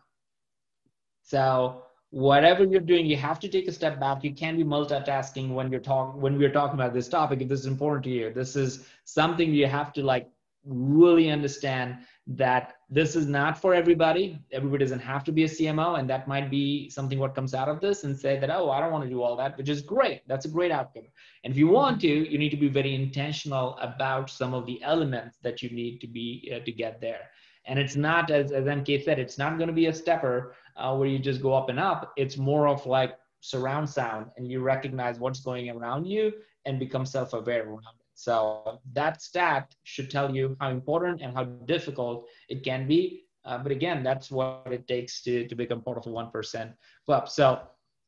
So 1.29 1.83
whatever 2.09 2.65
you're 2.65 2.81
doing, 2.81 3.05
you 3.05 3.19
have 3.19 3.39
to 3.41 3.49
take 3.49 3.69
a 3.69 3.73
step 3.73 4.01
back. 4.01 4.25
You 4.25 4.33
can't 4.33 4.57
be 4.57 4.65
multitasking 4.65 5.53
when 5.53 5.71
you're 5.71 5.87
talking 5.93 6.23
when 6.23 6.39
we're 6.39 6.53
talking 6.53 6.75
about 6.81 6.95
this 6.95 7.07
topic. 7.07 7.43
If 7.43 7.49
this 7.49 7.61
is 7.61 7.67
important 7.67 8.05
to 8.05 8.11
you, 8.11 8.33
this 8.33 8.57
is 8.57 8.87
something 9.05 9.53
you 9.53 9.67
have 9.67 9.93
to 9.93 10.03
like 10.03 10.27
really 10.65 11.31
understand 11.31 11.99
that 12.29 12.77
this 12.89 13.15
is 13.15 13.27
not 13.27 13.61
for 13.61 13.75
everybody. 13.75 14.39
Everybody 14.53 14.85
doesn't 14.87 15.01
have 15.01 15.23
to 15.25 15.33
be 15.33 15.45
a 15.45 15.49
CMO, 15.49 15.99
and 15.99 16.09
that 16.09 16.29
might 16.29 16.51
be 16.51 16.89
something 16.89 17.19
what 17.19 17.35
comes 17.35 17.53
out 17.53 17.69
of 17.69 17.79
this 17.81 18.05
and 18.05 18.19
say 18.19 18.39
that, 18.39 18.49
oh, 18.49 18.71
I 18.71 18.81
don't 18.81 18.93
want 18.93 19.05
to 19.05 19.11
do 19.11 19.23
all 19.23 19.37
that, 19.37 19.59
which 19.59 19.69
is 19.69 19.83
great. 19.83 20.23
That's 20.29 20.47
a 20.47 20.55
great 20.57 20.71
outcome. 20.71 21.09
And 21.45 21.53
if 21.53 21.59
you 21.59 21.69
want 21.69 22.01
to, 22.03 22.09
you 22.09 22.39
need 22.39 22.51
to 22.51 22.57
be 22.57 22.69
very 22.69 22.95
intentional 22.95 23.77
about 23.79 24.31
some 24.31 24.55
of 24.55 24.65
the 24.65 24.83
elements 24.83 25.37
that 25.43 25.63
you 25.63 25.69
need 25.69 26.01
to 26.01 26.07
be 26.07 26.51
uh, 26.55 26.65
to 26.65 26.73
get 26.73 27.03
there. 27.03 27.29
And 27.69 27.79
it's 27.79 27.97
not, 27.97 28.31
as, 28.31 28.51
as 28.51 28.65
MK 28.65 29.05
said, 29.05 29.19
it's 29.19 29.37
not 29.37 29.59
going 29.59 29.69
to 29.69 29.75
be 29.75 29.87
a 29.87 29.93
stepper 29.93 30.55
uh, 30.79 30.95
where 30.97 31.09
you 31.09 31.19
just 31.19 31.43
go 31.43 31.53
up 31.53 31.69
and 31.69 31.79
up. 31.79 32.13
It's 32.17 32.37
more 32.37 32.69
of 32.69 32.87
like 32.87 33.15
surround 33.41 33.89
sound 33.89 34.27
and 34.37 34.51
you 34.51 34.61
recognize 34.61 35.19
what's 35.19 35.41
going 35.41 35.71
around 35.71 36.07
you 36.07 36.33
and 36.65 36.79
become 36.79 37.07
self 37.07 37.33
aware 37.33 37.65
around 37.65 37.97
it. 37.99 38.07
So 38.15 38.81
that 38.93 39.23
stat 39.23 39.75
should 39.85 40.11
tell 40.11 40.35
you 40.35 40.57
how 40.61 40.71
important 40.71 41.21
and 41.23 41.35
how 41.35 41.45
difficult 41.45 42.27
it 42.49 42.65
can 42.65 42.89
be. 42.89 43.25
Uh, 43.45 43.59
but 43.59 43.73
again, 43.73 44.03
that's 44.03 44.31
what 44.31 44.67
it 44.71 44.87
takes 44.89 45.23
to, 45.23 45.47
to 45.47 45.55
become 45.55 45.81
part 45.81 45.99
of 45.99 46.07
a 46.07 46.11
1% 46.11 46.75
club. 47.07 47.29
So, 47.29 47.61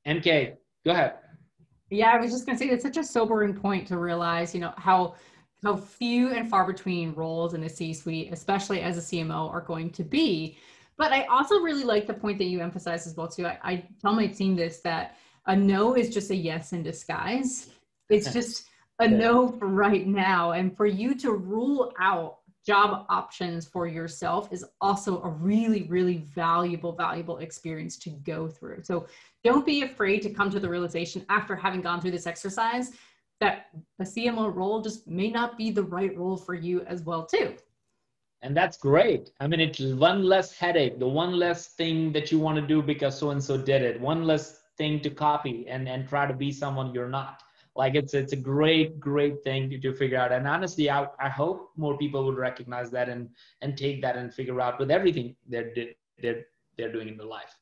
MK, 0.06 0.56
go 0.84 0.90
ahead. 0.90 1.14
Yeah, 1.90 2.10
I 2.10 2.18
was 2.18 2.30
just 2.30 2.44
going 2.44 2.58
to 2.58 2.64
say 2.64 2.70
it's 2.70 2.82
such 2.82 2.96
a 2.96 3.04
sobering 3.04 3.54
point 3.54 3.86
to 3.88 3.98
realize, 3.98 4.54
you 4.54 4.60
know, 4.60 4.74
how 4.76 5.14
how 5.62 5.76
few 5.76 6.30
and 6.30 6.48
far 6.48 6.66
between 6.66 7.12
roles 7.12 7.52
in 7.52 7.60
the 7.60 7.68
C-suite, 7.68 8.32
especially 8.32 8.80
as 8.80 8.96
a 8.96 9.00
CMO, 9.00 9.50
are 9.50 9.60
going 9.60 9.90
to 9.90 10.02
be. 10.02 10.56
But 11.00 11.14
I 11.14 11.24
also 11.30 11.60
really 11.60 11.84
like 11.84 12.06
the 12.06 12.12
point 12.12 12.36
that 12.36 12.44
you 12.44 12.60
emphasize 12.60 13.06
as 13.06 13.16
well 13.16 13.26
too. 13.26 13.46
I, 13.46 13.58
I 13.64 13.84
tell 14.02 14.12
my 14.12 14.26
team 14.26 14.54
this 14.54 14.80
that 14.80 15.16
a 15.46 15.56
no 15.56 15.96
is 15.96 16.10
just 16.10 16.30
a 16.30 16.36
yes 16.36 16.74
in 16.74 16.82
disguise. 16.82 17.70
It's 18.10 18.30
just 18.34 18.66
a 18.98 19.08
no 19.08 19.48
for 19.48 19.66
right 19.66 20.06
now. 20.06 20.52
And 20.52 20.76
for 20.76 20.84
you 20.84 21.14
to 21.14 21.32
rule 21.32 21.94
out 21.98 22.40
job 22.66 23.06
options 23.08 23.66
for 23.66 23.86
yourself 23.86 24.52
is 24.52 24.62
also 24.82 25.22
a 25.22 25.28
really, 25.30 25.84
really 25.84 26.18
valuable, 26.18 26.92
valuable 26.92 27.38
experience 27.38 27.96
to 28.00 28.10
go 28.10 28.46
through. 28.46 28.82
So 28.82 29.06
don't 29.42 29.64
be 29.64 29.80
afraid 29.80 30.20
to 30.20 30.28
come 30.28 30.50
to 30.50 30.60
the 30.60 30.68
realization 30.68 31.24
after 31.30 31.56
having 31.56 31.80
gone 31.80 32.02
through 32.02 32.10
this 32.10 32.26
exercise 32.26 32.90
that 33.40 33.68
a 34.00 34.04
CMO 34.04 34.54
role 34.54 34.82
just 34.82 35.08
may 35.08 35.30
not 35.30 35.56
be 35.56 35.70
the 35.70 35.82
right 35.82 36.14
role 36.14 36.36
for 36.36 36.52
you 36.52 36.82
as 36.82 37.00
well 37.00 37.24
too 37.24 37.56
and 38.42 38.56
that's 38.56 38.76
great. 38.76 39.30
I 39.40 39.46
mean 39.46 39.60
it's 39.60 39.80
one 39.80 40.22
less 40.24 40.52
headache 40.52 40.98
the 40.98 41.08
one 41.08 41.32
less 41.32 41.68
thing 41.68 42.12
that 42.12 42.32
you 42.32 42.38
want 42.38 42.56
to 42.56 42.66
do 42.66 42.82
because 42.82 43.18
so 43.18 43.30
and 43.30 43.42
so 43.42 43.56
did 43.58 43.82
it. 43.82 44.00
One 44.00 44.24
less 44.24 44.60
thing 44.78 45.00
to 45.00 45.10
copy 45.10 45.66
and 45.68 45.88
and 45.88 46.08
try 46.08 46.26
to 46.26 46.34
be 46.34 46.50
someone 46.50 46.94
you're 46.94 47.08
not. 47.08 47.42
Like 47.76 47.94
it's 47.94 48.14
it's 48.14 48.32
a 48.32 48.36
great 48.36 48.98
great 48.98 49.42
thing 49.44 49.68
to, 49.70 49.78
to 49.78 49.92
figure 49.92 50.18
out. 50.18 50.32
And 50.32 50.48
honestly 50.48 50.90
I, 50.90 51.06
I 51.18 51.28
hope 51.28 51.70
more 51.76 51.96
people 51.98 52.24
would 52.26 52.38
recognize 52.38 52.90
that 52.92 53.08
and 53.08 53.28
and 53.60 53.76
take 53.76 54.00
that 54.02 54.16
and 54.16 54.32
figure 54.32 54.60
out 54.60 54.78
with 54.78 54.90
everything 54.90 55.36
they're 55.46 55.72
they're 56.22 56.44
they're 56.76 56.92
doing 56.92 57.08
in 57.08 57.16
their 57.16 57.26
life. 57.26 57.58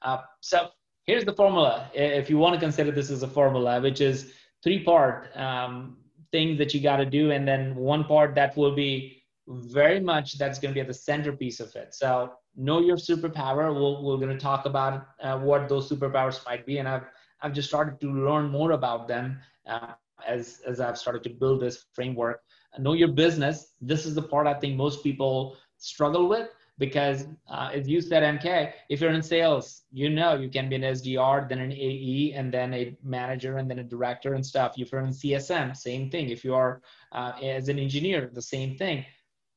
Uh, 0.00 0.18
so 0.40 0.68
here's 1.04 1.24
the 1.24 1.32
formula. 1.34 1.90
If 1.94 2.30
you 2.30 2.38
want 2.38 2.54
to 2.54 2.60
consider 2.60 2.90
this 2.90 3.10
as 3.10 3.22
a 3.22 3.28
formula 3.28 3.80
which 3.82 4.00
is 4.00 4.32
three 4.62 4.82
part 4.82 5.36
um, 5.36 5.98
things 6.30 6.56
that 6.56 6.72
you 6.72 6.80
got 6.80 6.96
to 6.96 7.04
do 7.04 7.32
and 7.32 7.46
then 7.46 7.74
one 7.76 8.04
part 8.04 8.34
that 8.34 8.56
will 8.56 8.74
be 8.74 9.21
very 9.48 10.00
much 10.00 10.38
that's 10.38 10.58
going 10.58 10.72
to 10.72 10.74
be 10.74 10.80
at 10.80 10.86
the 10.86 10.94
centerpiece 10.94 11.60
of 11.60 11.74
it. 11.74 11.94
So 11.94 12.32
know 12.56 12.80
your 12.80 12.96
superpower. 12.96 13.74
We'll, 13.74 14.02
we're 14.02 14.16
going 14.16 14.36
to 14.36 14.38
talk 14.38 14.66
about 14.66 15.06
uh, 15.22 15.38
what 15.38 15.68
those 15.68 15.90
superpowers 15.90 16.44
might 16.44 16.64
be. 16.64 16.78
And 16.78 16.88
I've, 16.88 17.04
I've 17.40 17.52
just 17.52 17.68
started 17.68 18.00
to 18.00 18.12
learn 18.12 18.50
more 18.50 18.72
about 18.72 19.08
them 19.08 19.38
uh, 19.66 19.92
as, 20.26 20.60
as 20.66 20.80
I've 20.80 20.98
started 20.98 21.24
to 21.24 21.30
build 21.30 21.60
this 21.60 21.86
framework. 21.92 22.40
Know 22.78 22.94
your 22.94 23.08
business. 23.08 23.72
This 23.80 24.06
is 24.06 24.14
the 24.14 24.22
part 24.22 24.46
I 24.46 24.54
think 24.54 24.76
most 24.76 25.02
people 25.02 25.56
struggle 25.78 26.28
with 26.28 26.48
because 26.78 27.26
uh, 27.50 27.70
as 27.72 27.86
you 27.86 28.00
said, 28.00 28.22
MK, 28.22 28.72
if 28.88 29.00
you're 29.00 29.10
in 29.10 29.22
sales, 29.22 29.82
you 29.92 30.08
know 30.08 30.34
you 30.34 30.48
can 30.48 30.70
be 30.70 30.76
an 30.76 30.82
SDR, 30.82 31.48
then 31.48 31.58
an 31.58 31.70
AE, 31.70 32.32
and 32.34 32.52
then 32.52 32.72
a 32.72 32.96
manager, 33.04 33.58
and 33.58 33.70
then 33.70 33.80
a 33.80 33.84
director 33.84 34.34
and 34.34 34.44
stuff. 34.44 34.74
If 34.78 34.90
you're 34.90 35.02
in 35.02 35.10
CSM, 35.10 35.76
same 35.76 36.10
thing. 36.10 36.30
If 36.30 36.44
you 36.44 36.54
are 36.54 36.80
uh, 37.12 37.32
as 37.42 37.68
an 37.68 37.78
engineer, 37.78 38.30
the 38.32 38.40
same 38.40 38.76
thing 38.78 39.04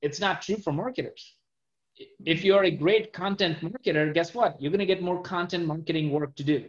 it's 0.01 0.19
not 0.19 0.41
true 0.41 0.57
for 0.57 0.73
marketers. 0.73 1.35
If 2.25 2.43
you're 2.43 2.63
a 2.63 2.71
great 2.71 3.13
content 3.13 3.59
marketer, 3.61 4.13
guess 4.13 4.33
what? 4.33 4.61
You're 4.61 4.71
going 4.71 4.79
to 4.79 4.85
get 4.85 5.01
more 5.01 5.21
content 5.21 5.65
marketing 5.65 6.11
work 6.11 6.35
to 6.35 6.43
do. 6.43 6.65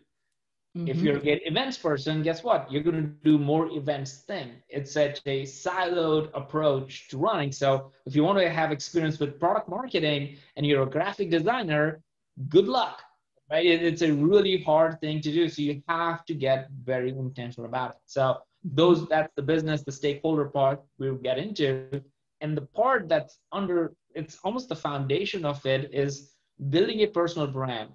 Mm-hmm. 0.77 0.89
If 0.89 0.99
you're 0.99 1.17
a 1.17 1.21
great 1.21 1.43
events 1.47 1.79
person, 1.79 2.23
guess 2.23 2.45
what? 2.45 2.71
You're 2.71 2.83
going 2.83 3.03
to 3.03 3.11
do 3.25 3.39
more 3.39 3.67
events 3.71 4.19
thing. 4.19 4.53
It's 4.69 4.93
such 4.93 5.21
a 5.27 5.43
siloed 5.43 6.31
approach 6.35 7.09
to 7.09 7.19
running. 7.19 7.51
So 7.51 7.93
if 8.05 8.15
you 8.15 8.23
want 8.23 8.39
to 8.39 8.51
have 8.51 8.71
experience 8.73 9.19
with 9.19 9.41
product 9.41 9.69
marketing 9.69 10.37
and 10.57 10.67
you're 10.67 10.83
a 10.83 10.91
graphic 10.91 11.31
designer, 11.31 12.03
good 12.49 12.69
luck. 12.69 13.03
Right? 13.51 13.65
It's 13.65 14.03
a 14.03 14.13
really 14.13 14.63
hard 14.63 15.01
thing 15.01 15.21
to 15.23 15.33
do. 15.33 15.49
So 15.49 15.63
you 15.63 15.83
have 15.89 16.25
to 16.27 16.35
get 16.35 16.69
very 16.85 17.11
intentional 17.11 17.67
about 17.67 17.91
it. 17.93 17.97
So 18.05 18.39
those 18.63 19.07
that's 19.09 19.33
the 19.37 19.43
business, 19.43 19.83
the 19.83 19.93
stakeholder 19.93 20.47
part 20.47 20.83
we'll 20.99 21.15
get 21.15 21.39
into 21.39 22.03
and 22.41 22.57
the 22.57 22.63
part 22.63 23.09
that's 23.09 23.39
under 23.53 23.95
it's 24.15 24.39
almost 24.45 24.69
the 24.69 24.77
foundation 24.77 25.45
of 25.45 25.65
it 25.67 25.91
is 25.93 26.33
building 26.71 27.01
a 27.03 27.07
personal 27.07 27.47
brand 27.47 27.91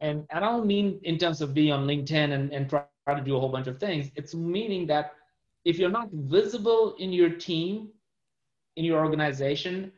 and 0.00 0.26
i 0.32 0.40
don't 0.40 0.66
mean 0.66 0.98
in 1.04 1.18
terms 1.18 1.40
of 1.40 1.54
being 1.54 1.72
on 1.72 1.86
linkedin 1.86 2.32
and, 2.32 2.52
and 2.52 2.68
try 2.68 2.86
to 2.86 2.90
do 2.92 3.08
a 3.08 3.08
whole 3.08 3.18
bunch 3.20 3.36
of 3.36 3.78
things 3.78 3.78
it's 3.84 4.00
meaning 4.34 4.86
that 4.86 4.86
if 5.38 5.50
you're 5.56 5.66
not 5.68 5.86
visible 6.12 6.94
in 6.98 7.12
your 7.12 7.30
team 7.30 7.88
in 8.76 8.84
your 8.84 9.04
organization 9.04 9.90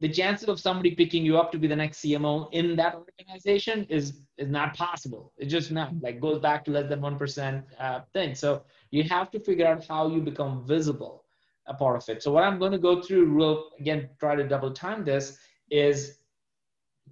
the 0.00 0.08
chances 0.08 0.48
of 0.48 0.58
somebody 0.58 0.90
picking 0.94 1.24
you 1.24 1.36
up 1.38 1.52
to 1.52 1.58
be 1.58 1.66
the 1.66 1.76
next 1.76 2.02
CMO 2.02 2.48
in 2.52 2.76
that 2.76 2.94
organization 2.94 3.86
is 3.88 4.20
is 4.38 4.48
not 4.48 4.74
possible. 4.74 5.32
It's 5.36 5.50
just 5.52 5.70
not 5.70 5.92
like 6.00 6.20
goes 6.20 6.38
back 6.38 6.64
to 6.64 6.70
less 6.70 6.88
than 6.88 7.00
one 7.02 7.18
percent 7.18 7.64
uh, 7.78 8.00
thing. 8.12 8.34
So 8.34 8.62
you 8.90 9.02
have 9.04 9.30
to 9.32 9.40
figure 9.40 9.66
out 9.66 9.86
how 9.86 10.08
you 10.08 10.20
become 10.22 10.66
visible 10.66 11.24
a 11.66 11.74
part 11.74 11.96
of 11.96 12.08
it. 12.08 12.22
So 12.22 12.32
what 12.32 12.44
I'm 12.44 12.58
going 12.58 12.72
to 12.72 12.78
go 12.78 13.02
through, 13.02 13.26
real 13.26 13.70
again, 13.78 14.08
try 14.18 14.34
to 14.34 14.46
double 14.46 14.72
time 14.72 15.04
this 15.04 15.38
is 15.70 16.18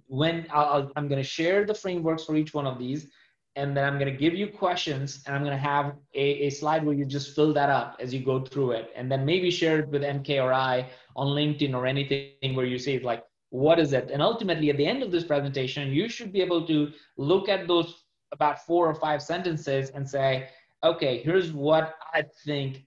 when 0.07 0.47
I'll, 0.51 0.91
I'm 0.95 1.07
going 1.07 1.21
to 1.21 1.27
share 1.27 1.65
the 1.65 1.73
frameworks 1.73 2.23
for 2.25 2.35
each 2.35 2.53
one 2.53 2.65
of 2.65 2.79
these, 2.79 3.07
and 3.55 3.75
then 3.75 3.85
I'm 3.85 3.99
going 3.99 4.11
to 4.11 4.17
give 4.17 4.33
you 4.33 4.47
questions, 4.47 5.23
and 5.25 5.35
I'm 5.35 5.43
going 5.43 5.55
to 5.55 5.61
have 5.61 5.95
a, 6.15 6.47
a 6.47 6.49
slide 6.49 6.85
where 6.85 6.95
you 6.95 7.05
just 7.05 7.35
fill 7.35 7.53
that 7.53 7.69
up 7.69 7.97
as 7.99 8.13
you 8.13 8.23
go 8.23 8.43
through 8.43 8.71
it, 8.71 8.91
and 8.95 9.11
then 9.11 9.25
maybe 9.25 9.51
share 9.51 9.79
it 9.79 9.89
with 9.89 10.01
MK 10.01 10.43
or 10.43 10.53
I 10.53 10.89
on 11.15 11.27
LinkedIn 11.27 11.73
or 11.73 11.85
anything 11.85 12.55
where 12.55 12.65
you 12.65 12.79
say 12.79 12.99
like, 12.99 13.23
what 13.51 13.79
is 13.79 13.93
it? 13.93 14.09
And 14.11 14.21
ultimately, 14.21 14.69
at 14.69 14.77
the 14.77 14.85
end 14.85 15.01
of 15.03 15.11
this 15.11 15.23
presentation, 15.23 15.91
you 15.91 16.07
should 16.07 16.31
be 16.31 16.41
able 16.41 16.65
to 16.67 16.91
look 17.17 17.49
at 17.49 17.67
those 17.67 18.05
about 18.31 18.65
four 18.65 18.87
or 18.87 18.93
five 18.93 19.21
sentences 19.21 19.89
and 19.89 20.07
say, 20.07 20.49
okay, 20.83 21.21
here's 21.23 21.51
what 21.51 21.95
I 22.13 22.23
think 22.45 22.85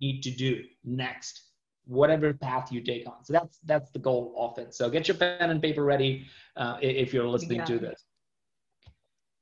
need 0.00 0.22
to 0.22 0.30
do 0.30 0.62
next 0.84 1.42
whatever 1.86 2.32
path 2.32 2.72
you 2.72 2.80
take 2.80 3.06
on. 3.06 3.24
So 3.24 3.32
that's 3.32 3.58
that's 3.64 3.90
the 3.90 3.98
goal 3.98 4.34
often 4.36 4.72
so 4.72 4.90
get 4.90 5.08
your 5.08 5.16
pen 5.16 5.50
and 5.50 5.62
paper 5.62 5.84
ready 5.84 6.26
uh, 6.56 6.78
if 6.80 7.14
you're 7.14 7.28
listening 7.28 7.64
to 7.64 7.78
this. 7.78 8.04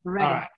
Ready. 0.04 0.25
all 0.25 0.32
right. 0.34 0.49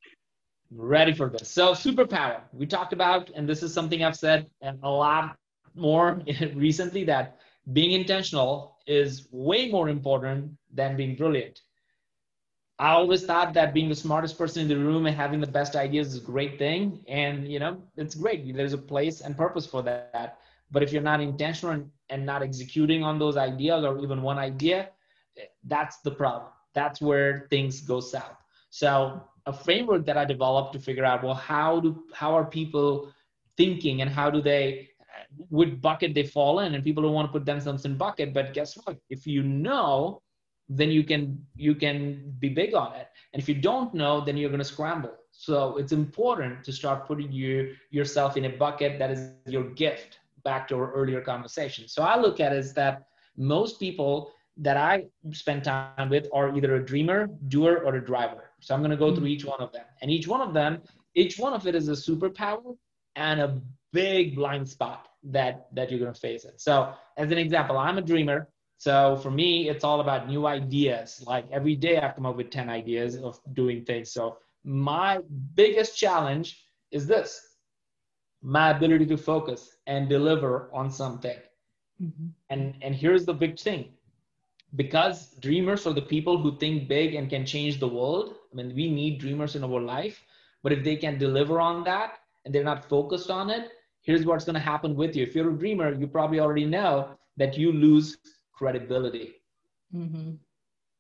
Ready 0.72 1.14
for 1.14 1.28
this. 1.28 1.48
So 1.48 1.72
superpower. 1.72 2.40
We 2.52 2.66
talked 2.66 2.92
about 2.92 3.30
and 3.34 3.48
this 3.48 3.62
is 3.62 3.72
something 3.72 4.02
i've 4.04 4.16
said 4.16 4.46
and 4.60 4.78
a 4.82 4.90
lot 4.90 5.36
more 5.74 6.20
recently 6.54 7.04
that 7.04 7.38
being 7.72 7.92
intentional 7.92 8.76
is 8.86 9.28
way 9.30 9.68
more 9.70 9.88
important 9.88 10.52
than 10.72 10.96
being 10.96 11.16
brilliant 11.16 11.60
I 12.78 12.90
always 12.90 13.24
thought 13.24 13.54
that 13.54 13.72
being 13.72 13.88
the 13.88 13.94
smartest 13.94 14.36
person 14.36 14.62
in 14.62 14.68
the 14.68 14.76
room 14.76 15.06
and 15.06 15.16
having 15.16 15.40
the 15.40 15.46
best 15.46 15.76
ideas 15.76 16.08
is 16.08 16.22
a 16.22 16.26
great 16.26 16.58
thing. 16.58 17.02
And, 17.08 17.50
you 17.50 17.58
know, 17.58 17.82
it's 17.96 18.14
great. 18.14 18.54
There's 18.54 18.74
a 18.74 18.78
place 18.78 19.22
and 19.22 19.34
purpose 19.36 19.66
for 19.66 19.82
that. 19.82 20.38
But 20.70 20.82
if 20.82 20.92
you're 20.92 21.02
not 21.02 21.20
intentional 21.20 21.88
and 22.10 22.26
not 22.26 22.42
executing 22.42 23.02
on 23.02 23.18
those 23.18 23.36
ideas 23.38 23.84
or 23.84 23.98
even 24.00 24.20
one 24.20 24.38
idea, 24.38 24.90
that's 25.64 25.98
the 25.98 26.10
problem. 26.10 26.50
That's 26.74 27.00
where 27.00 27.46
things 27.48 27.80
go 27.80 28.00
south. 28.00 28.36
So 28.68 29.22
a 29.46 29.52
framework 29.52 30.04
that 30.04 30.18
I 30.18 30.26
developed 30.26 30.74
to 30.74 30.78
figure 30.78 31.04
out, 31.04 31.24
well, 31.24 31.34
how 31.34 31.80
do, 31.80 32.02
how 32.12 32.34
are 32.34 32.44
people 32.44 33.10
thinking 33.56 34.02
and 34.02 34.10
how 34.10 34.28
do 34.28 34.42
they, 34.42 34.90
what 35.48 35.80
bucket 35.80 36.12
they 36.12 36.24
fall 36.24 36.60
in 36.60 36.74
and 36.74 36.84
people 36.84 37.02
don't 37.02 37.14
want 37.14 37.28
to 37.28 37.32
put 37.32 37.46
themselves 37.46 37.86
in 37.86 37.96
bucket. 37.96 38.34
But 38.34 38.52
guess 38.52 38.74
what? 38.84 38.98
If 39.08 39.26
you 39.26 39.42
know 39.42 40.20
then 40.68 40.90
you 40.90 41.04
can 41.04 41.38
you 41.54 41.74
can 41.74 42.34
be 42.38 42.48
big 42.48 42.74
on 42.74 42.94
it. 42.94 43.08
And 43.32 43.42
if 43.42 43.48
you 43.48 43.54
don't 43.54 43.94
know 43.94 44.20
then 44.24 44.36
you're 44.36 44.50
going 44.50 44.58
to 44.58 44.64
scramble. 44.64 45.14
So 45.30 45.76
it's 45.76 45.92
important 45.92 46.64
to 46.64 46.72
start 46.72 47.06
putting 47.06 47.30
you 47.30 47.74
yourself 47.90 48.36
in 48.36 48.46
a 48.46 48.50
bucket 48.50 48.98
that 48.98 49.10
is 49.10 49.30
your 49.46 49.70
gift 49.70 50.20
back 50.44 50.66
to 50.68 50.76
our 50.76 50.92
earlier 50.92 51.20
conversation. 51.20 51.88
So 51.88 52.02
i 52.02 52.18
look 52.18 52.40
at 52.40 52.52
it 52.52 52.58
as 52.58 52.72
that 52.74 53.06
most 53.36 53.78
people 53.78 54.32
that 54.56 54.76
i 54.76 55.04
spend 55.32 55.64
time 55.64 56.08
with 56.08 56.26
are 56.32 56.56
either 56.56 56.76
a 56.76 56.84
dreamer 56.84 57.28
doer 57.48 57.82
or 57.84 57.96
a 57.96 58.04
driver. 58.04 58.44
So 58.60 58.74
i'm 58.74 58.80
going 58.80 58.90
to 58.90 58.96
go 58.96 59.14
through 59.14 59.26
each 59.26 59.44
one 59.44 59.60
of 59.60 59.72
them. 59.72 59.84
And 60.02 60.10
each 60.10 60.26
one 60.26 60.40
of 60.40 60.52
them 60.54 60.82
each 61.14 61.38
one 61.38 61.54
of 61.54 61.66
it 61.66 61.74
is 61.74 61.88
a 61.88 61.92
superpower 61.92 62.76
and 63.14 63.40
a 63.40 63.60
big 63.92 64.34
blind 64.34 64.68
spot 64.68 65.08
that 65.22 65.68
that 65.72 65.90
you're 65.90 66.00
going 66.00 66.12
to 66.12 66.20
face 66.20 66.44
it. 66.44 66.60
So 66.60 66.92
as 67.16 67.30
an 67.30 67.38
example 67.38 67.76
i'm 67.78 67.98
a 67.98 68.02
dreamer 68.02 68.48
so 68.78 69.16
for 69.16 69.30
me, 69.30 69.68
it's 69.68 69.84
all 69.84 70.00
about 70.00 70.28
new 70.28 70.46
ideas. 70.46 71.22
Like 71.26 71.46
every 71.50 71.76
day 71.76 71.98
I 71.98 72.12
come 72.12 72.26
up 72.26 72.36
with 72.36 72.50
10 72.50 72.68
ideas 72.68 73.16
of 73.16 73.40
doing 73.54 73.84
things. 73.84 74.12
So 74.12 74.38
my 74.64 75.20
biggest 75.54 75.96
challenge 75.96 76.64
is 76.90 77.06
this 77.06 77.40
my 78.42 78.70
ability 78.70 79.06
to 79.06 79.16
focus 79.16 79.76
and 79.86 80.08
deliver 80.08 80.70
on 80.72 80.90
something. 80.90 81.36
Mm-hmm. 82.00 82.26
And, 82.50 82.74
and 82.82 82.94
here's 82.94 83.24
the 83.24 83.34
big 83.34 83.58
thing 83.58 83.88
because 84.76 85.30
dreamers 85.40 85.86
are 85.86 85.94
the 85.94 86.02
people 86.02 86.36
who 86.38 86.58
think 86.58 86.86
big 86.86 87.14
and 87.14 87.30
can 87.30 87.46
change 87.46 87.80
the 87.80 87.88
world. 87.88 88.34
I 88.52 88.56
mean, 88.56 88.74
we 88.74 88.90
need 88.90 89.18
dreamers 89.18 89.56
in 89.56 89.64
our 89.64 89.80
life, 89.80 90.22
but 90.62 90.72
if 90.72 90.84
they 90.84 90.96
can 90.96 91.18
deliver 91.18 91.60
on 91.60 91.82
that 91.84 92.18
and 92.44 92.54
they're 92.54 92.62
not 92.62 92.88
focused 92.88 93.30
on 93.30 93.48
it, 93.48 93.70
here's 94.02 94.26
what's 94.26 94.44
going 94.44 94.54
to 94.54 94.60
happen 94.60 94.94
with 94.94 95.16
you. 95.16 95.22
If 95.22 95.34
you're 95.34 95.50
a 95.50 95.58
dreamer, 95.58 95.94
you 95.94 96.06
probably 96.06 96.40
already 96.40 96.66
know 96.66 97.16
that 97.38 97.56
you 97.56 97.72
lose 97.72 98.18
credibility. 98.56 99.34
Mm-hmm. 99.94 100.32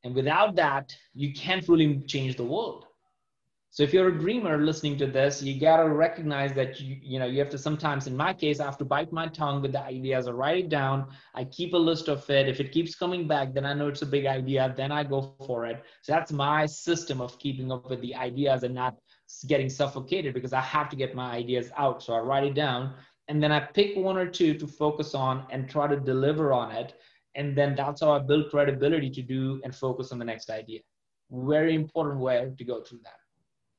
And 0.04 0.14
without 0.14 0.54
that, 0.56 0.94
you 1.14 1.32
can't 1.32 1.66
really 1.68 1.98
change 2.06 2.36
the 2.36 2.44
world. 2.44 2.86
So 3.70 3.82
if 3.82 3.92
you're 3.92 4.08
a 4.08 4.18
dreamer 4.18 4.56
listening 4.56 4.96
to 4.98 5.06
this, 5.06 5.42
you 5.42 5.60
gotta 5.60 5.86
recognize 5.86 6.54
that 6.54 6.80
you, 6.80 6.96
you 7.02 7.18
know, 7.18 7.26
you 7.26 7.38
have 7.40 7.50
to 7.50 7.58
sometimes, 7.58 8.06
in 8.06 8.16
my 8.16 8.32
case, 8.32 8.58
I 8.58 8.64
have 8.64 8.78
to 8.78 8.86
bite 8.86 9.12
my 9.12 9.26
tongue 9.26 9.60
with 9.60 9.72
the 9.72 9.82
ideas 9.82 10.28
or 10.28 10.34
write 10.34 10.56
it 10.64 10.68
down. 10.70 11.08
I 11.34 11.44
keep 11.44 11.74
a 11.74 11.76
list 11.76 12.08
of 12.08 12.28
it. 12.30 12.48
If 12.48 12.58
it 12.58 12.72
keeps 12.72 12.94
coming 12.94 13.28
back, 13.28 13.52
then 13.52 13.66
I 13.66 13.74
know 13.74 13.88
it's 13.88 14.00
a 14.00 14.06
big 14.06 14.24
idea. 14.24 14.72
Then 14.74 14.92
I 14.92 15.04
go 15.04 15.34
for 15.46 15.66
it. 15.66 15.82
So 16.00 16.12
that's 16.12 16.32
my 16.32 16.64
system 16.64 17.20
of 17.20 17.38
keeping 17.38 17.70
up 17.70 17.90
with 17.90 18.00
the 18.00 18.14
ideas 18.14 18.62
and 18.62 18.74
not 18.74 18.96
getting 19.46 19.68
suffocated 19.68 20.32
because 20.32 20.54
I 20.54 20.60
have 20.60 20.88
to 20.90 20.96
get 20.96 21.14
my 21.14 21.32
ideas 21.32 21.70
out. 21.76 22.02
So 22.02 22.14
I 22.14 22.20
write 22.20 22.44
it 22.44 22.54
down 22.54 22.94
and 23.28 23.42
then 23.42 23.52
I 23.52 23.60
pick 23.60 23.96
one 23.96 24.16
or 24.16 24.26
two 24.26 24.54
to 24.54 24.66
focus 24.66 25.14
on 25.14 25.46
and 25.50 25.68
try 25.68 25.86
to 25.86 25.96
deliver 25.96 26.52
on 26.52 26.70
it 26.70 26.94
and 27.36 27.56
then 27.56 27.74
that's 27.76 28.00
how 28.00 28.12
i 28.12 28.18
build 28.18 28.50
credibility 28.50 29.10
to 29.10 29.22
do 29.22 29.60
and 29.64 29.74
focus 29.74 30.12
on 30.12 30.18
the 30.18 30.24
next 30.24 30.50
idea. 30.50 30.80
Very 31.30 31.74
important 31.74 32.20
way 32.20 32.52
to 32.56 32.64
go 32.64 32.82
through 32.82 33.00
that. 33.04 33.20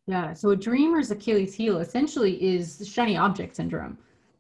Yeah 0.08 0.34
so 0.34 0.52
a 0.52 0.56
dreamer's 0.56 1.12
achilles 1.12 1.54
heel 1.54 1.80
essentially 1.80 2.34
is 2.56 2.88
shiny 2.88 3.18
object 3.18 3.56
syndrome. 3.56 3.98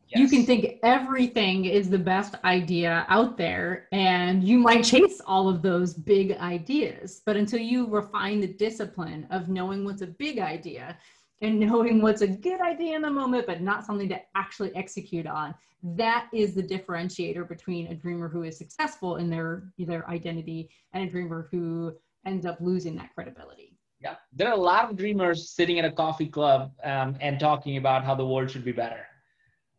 Yes. 0.09 0.21
you 0.21 0.37
can 0.37 0.45
think 0.45 0.79
everything 0.83 1.65
is 1.65 1.89
the 1.89 1.99
best 1.99 2.35
idea 2.45 3.05
out 3.09 3.35
there 3.37 3.89
and 3.91 4.41
you 4.41 4.57
might 4.57 4.83
chase 4.85 5.19
all 5.25 5.49
of 5.49 5.61
those 5.61 5.93
big 5.93 6.31
ideas. 6.37 7.21
But 7.25 7.35
until 7.35 7.59
you 7.59 7.87
refine 7.87 8.39
the 8.39 8.47
discipline 8.47 9.27
of 9.31 9.49
knowing 9.49 9.83
what's 9.83 10.03
a 10.03 10.07
big 10.07 10.39
idea 10.39 10.97
and 11.41 11.59
knowing 11.59 12.01
what's 12.01 12.21
a 12.21 12.27
good 12.27 12.61
idea 12.61 12.95
in 12.95 13.01
the 13.01 13.09
moment, 13.09 13.45
but 13.45 13.61
not 13.61 13.85
something 13.85 14.09
to 14.09 14.19
actually 14.35 14.75
execute 14.75 15.27
on. 15.27 15.53
That 15.83 16.27
is 16.33 16.55
the 16.55 16.63
differentiator 16.63 17.47
between 17.47 17.87
a 17.87 17.95
dreamer 17.95 18.27
who 18.27 18.43
is 18.43 18.57
successful 18.57 19.17
in 19.17 19.29
their 19.29 19.71
their 19.77 20.09
identity 20.09 20.69
and 20.93 21.07
a 21.07 21.11
dreamer 21.11 21.47
who 21.51 21.93
ends 22.25 22.45
up 22.45 22.57
losing 22.59 22.95
that 22.95 23.13
credibility. 23.13 23.77
Yeah, 23.99 24.15
there 24.33 24.49
are 24.49 24.53
a 24.53 24.61
lot 24.61 24.89
of 24.89 24.97
dreamers 24.97 25.51
sitting 25.51 25.79
at 25.79 25.85
a 25.85 25.91
coffee 25.91 26.27
club 26.27 26.71
um, 26.83 27.15
and 27.19 27.39
talking 27.39 27.77
about 27.77 28.03
how 28.03 28.15
the 28.15 28.25
world 28.25 28.51
should 28.51 28.65
be 28.65 28.71
better, 28.71 29.05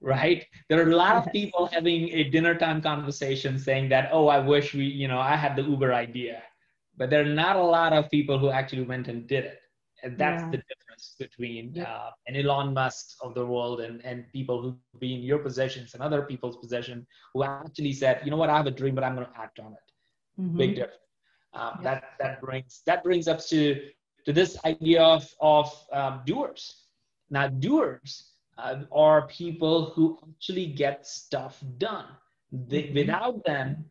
right? 0.01 0.45
There 0.69 0.85
are 0.85 0.91
a 0.91 0.97
lot 0.97 1.17
of 1.17 1.33
people 1.33 1.67
having 1.67 2.09
a 2.11 2.25
dinner 2.25 2.55
time 2.57 2.83
conversation 2.83 3.59
saying 3.59 3.91
that, 3.91 4.11
oh, 4.13 4.27
I 4.27 4.41
wish 4.41 4.75
we, 4.75 4.85
you 4.85 5.07
know, 5.07 5.21
I 5.21 5.37
had 5.37 5.55
the 5.55 5.63
Uber 5.63 5.93
idea, 5.95 6.43
but 6.97 7.11
there 7.11 7.23
are 7.23 7.35
not 7.45 7.57
a 7.57 7.63
lot 7.63 7.93
of 7.93 8.11
people 8.11 8.39
who 8.39 8.51
actually 8.51 8.83
went 8.83 9.07
and 9.07 9.27
did 9.27 9.45
it, 9.45 9.61
and 10.03 10.17
that's 10.17 10.43
yeah. 10.43 10.51
the 10.51 10.57
difference 10.57 11.17
between 11.19 11.73
yeah. 11.75 11.85
uh, 11.85 12.11
an 12.27 12.37
Elon 12.37 12.73
Musk 12.73 13.17
of 13.23 13.35
the 13.35 13.45
world 13.45 13.81
and, 13.81 14.05
and 14.05 14.25
people 14.33 14.63
who 14.63 14.77
be 14.99 15.15
in 15.15 15.21
your 15.21 15.39
possessions 15.39 15.95
and 15.95 16.03
other 16.03 16.23
people's 16.23 16.57
possession 16.57 17.07
who 17.35 17.43
actually 17.43 17.93
said, 17.93 18.21
you 18.25 18.31
know 18.31 18.37
what, 18.37 18.51
I 18.51 18.57
have 18.57 18.67
a 18.67 18.71
dream, 18.71 18.95
but 18.95 19.05
I'm 19.05 19.15
going 19.15 19.27
to 19.27 19.39
act 19.39 19.59
on 19.59 19.73
it. 19.73 20.41
Mm-hmm. 20.41 20.57
Big 20.57 20.75
difference. 20.77 21.03
Um, 21.55 21.73
yeah. 21.77 21.83
That 21.83 22.05
that 22.21 22.41
brings 22.41 22.83
that 22.87 23.03
brings 23.03 23.27
us 23.27 23.49
to 23.49 23.81
to 24.27 24.33
this 24.33 24.59
idea 24.65 25.03
of 25.03 25.27
of 25.41 25.73
um, 25.93 26.23
doers. 26.27 26.85
Now, 27.31 27.49
doers 27.49 28.33
uh, 28.57 28.83
are 28.93 29.27
people 29.27 29.91
who 29.95 30.19
actually 30.29 30.67
get 30.67 31.07
stuff 31.07 31.63
done. 31.79 32.07
They, 32.53 32.85
mm-hmm. 32.85 32.95
Without 32.95 33.45
them, 33.45 33.85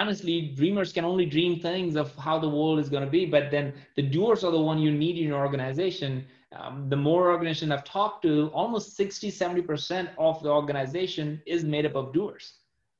honestly, 0.00 0.52
dreamers 0.56 0.92
can 0.92 1.04
only 1.04 1.26
dream 1.26 1.60
things 1.60 1.96
of 1.96 2.14
how 2.16 2.38
the 2.38 2.48
world 2.48 2.78
is 2.78 2.88
going 2.88 3.04
to 3.04 3.10
be, 3.10 3.24
but 3.26 3.50
then 3.50 3.72
the 3.96 4.02
doers 4.02 4.44
are 4.44 4.50
the 4.50 4.60
one 4.70 4.78
you 4.78 4.90
need 4.90 5.16
in 5.18 5.28
your 5.28 5.44
organization 5.46 6.26
um, 6.54 6.88
the 6.88 6.96
more 6.96 7.30
organization 7.30 7.72
I've 7.72 7.84
talked 7.84 8.22
to, 8.22 8.50
almost 8.52 8.96
60, 8.96 9.30
70% 9.30 10.10
of 10.18 10.42
the 10.42 10.50
organization 10.50 11.40
is 11.46 11.64
made 11.64 11.86
up 11.86 11.94
of 11.94 12.12
doers. 12.12 12.54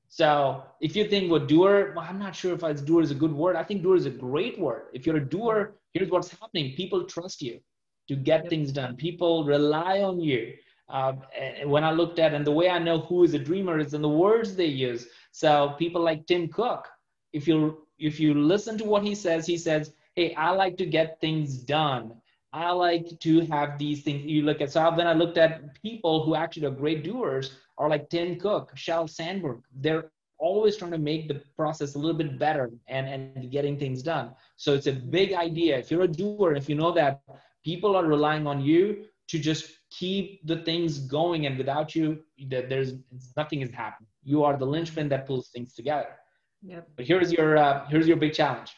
So 0.08 0.62
if 0.80 0.94
you 0.96 1.08
think, 1.08 1.30
well, 1.30 1.40
doer, 1.40 1.92
well, 1.96 2.04
I'm 2.08 2.18
not 2.18 2.34
sure 2.34 2.54
if 2.54 2.62
it's 2.62 2.82
doer 2.82 3.02
is 3.02 3.11
a 3.11 3.14
good 3.14 3.32
word. 3.32 3.56
I 3.56 3.64
think 3.64 3.82
doer 3.82 3.96
is 3.96 4.06
a 4.06 4.11
great 4.11 4.58
word. 4.58 4.84
If 4.92 5.06
you're 5.06 5.16
a 5.16 5.28
doer, 5.28 5.75
here's 5.92 6.11
what's 6.11 6.30
happening. 6.30 6.75
People 6.76 7.04
trust 7.04 7.42
you 7.42 7.61
to 8.08 8.16
get 8.16 8.49
things 8.49 8.72
done. 8.72 8.96
People 8.96 9.44
rely 9.44 10.02
on 10.02 10.20
you. 10.20 10.54
Uh, 10.92 11.14
when 11.64 11.84
I 11.84 11.90
looked 11.90 12.18
at, 12.18 12.34
and 12.34 12.46
the 12.46 12.52
way 12.52 12.68
I 12.68 12.78
know 12.78 13.00
who 13.00 13.25
is 13.25 13.32
a 13.32 13.38
dreamer 13.38 13.78
is 13.78 13.94
in 13.94 14.02
the 14.02 14.08
words 14.08 14.54
they 14.54 14.66
use. 14.66 15.08
So 15.30 15.75
people 15.78 16.02
like 16.02 16.26
Tim 16.26 16.49
Cook, 16.49 16.87
if 17.32 17.49
you 17.49 17.87
if 17.99 18.20
you 18.20 18.34
listen 18.34 18.76
to 18.78 18.84
what 18.84 19.02
he 19.02 19.14
says, 19.14 19.46
he 19.46 19.56
says, 19.56 19.94
"Hey, 20.14 20.34
I 20.34 20.50
like 20.50 20.76
to 20.76 20.87
get 20.87 21.20
things 21.20 21.56
done." 21.56 22.12
I 22.52 22.70
like 22.72 23.18
to 23.20 23.40
have 23.46 23.78
these 23.78 24.02
things. 24.02 24.26
You 24.26 24.42
look 24.42 24.61
at 24.61 24.70
so 24.70 24.94
when 24.94 25.06
I 25.06 25.14
looked 25.14 25.38
at 25.38 25.80
people 25.82 26.25
who 26.25 26.34
actually 26.34 26.66
are 26.66 26.78
great 26.84 27.02
doers 27.02 27.56
are 27.78 27.88
like 27.88 28.11
Tim 28.11 28.38
Cook, 28.38 28.76
Sheryl 28.76 29.08
Sandberg. 29.08 29.62
They're 29.75 30.11
always 30.38 30.76
trying 30.76 30.90
to 30.90 30.99
make 30.99 31.28
the 31.28 31.40
process 31.56 31.94
a 31.94 31.99
little 31.99 32.18
bit 32.18 32.38
better 32.38 32.70
and, 32.88 33.06
and 33.08 33.50
getting 33.50 33.78
things 33.78 34.02
done. 34.02 34.32
So 34.56 34.75
it's 34.75 34.88
a 34.88 34.92
big 34.92 35.32
idea. 35.32 35.78
If 35.78 35.90
you're 35.90 36.02
a 36.02 36.08
doer, 36.08 36.52
if 36.54 36.68
you 36.68 36.75
know 36.75 36.92
that 36.92 37.22
people 37.64 37.96
are 37.96 38.04
relying 38.04 38.46
on 38.46 38.61
you 38.61 39.06
to 39.28 39.38
just 39.38 39.70
keep 39.99 40.46
the 40.46 40.56
things 40.58 40.99
going 40.99 41.46
and 41.46 41.58
without 41.58 41.94
you, 41.94 42.20
that 42.49 42.68
there's 42.68 42.94
nothing 43.37 43.62
is 43.62 43.70
happening. 43.70 44.08
You 44.22 44.44
are 44.44 44.56
the 44.56 44.66
linchpin 44.66 45.08
that 45.11 45.26
pulls 45.26 45.49
things 45.49 45.75
together. 45.75 46.08
Yep. 46.62 46.88
But 46.96 47.06
here's 47.06 47.32
your 47.32 47.56
uh, 47.56 47.87
here's 47.88 48.06
your 48.06 48.16
big 48.16 48.32
challenge. 48.32 48.72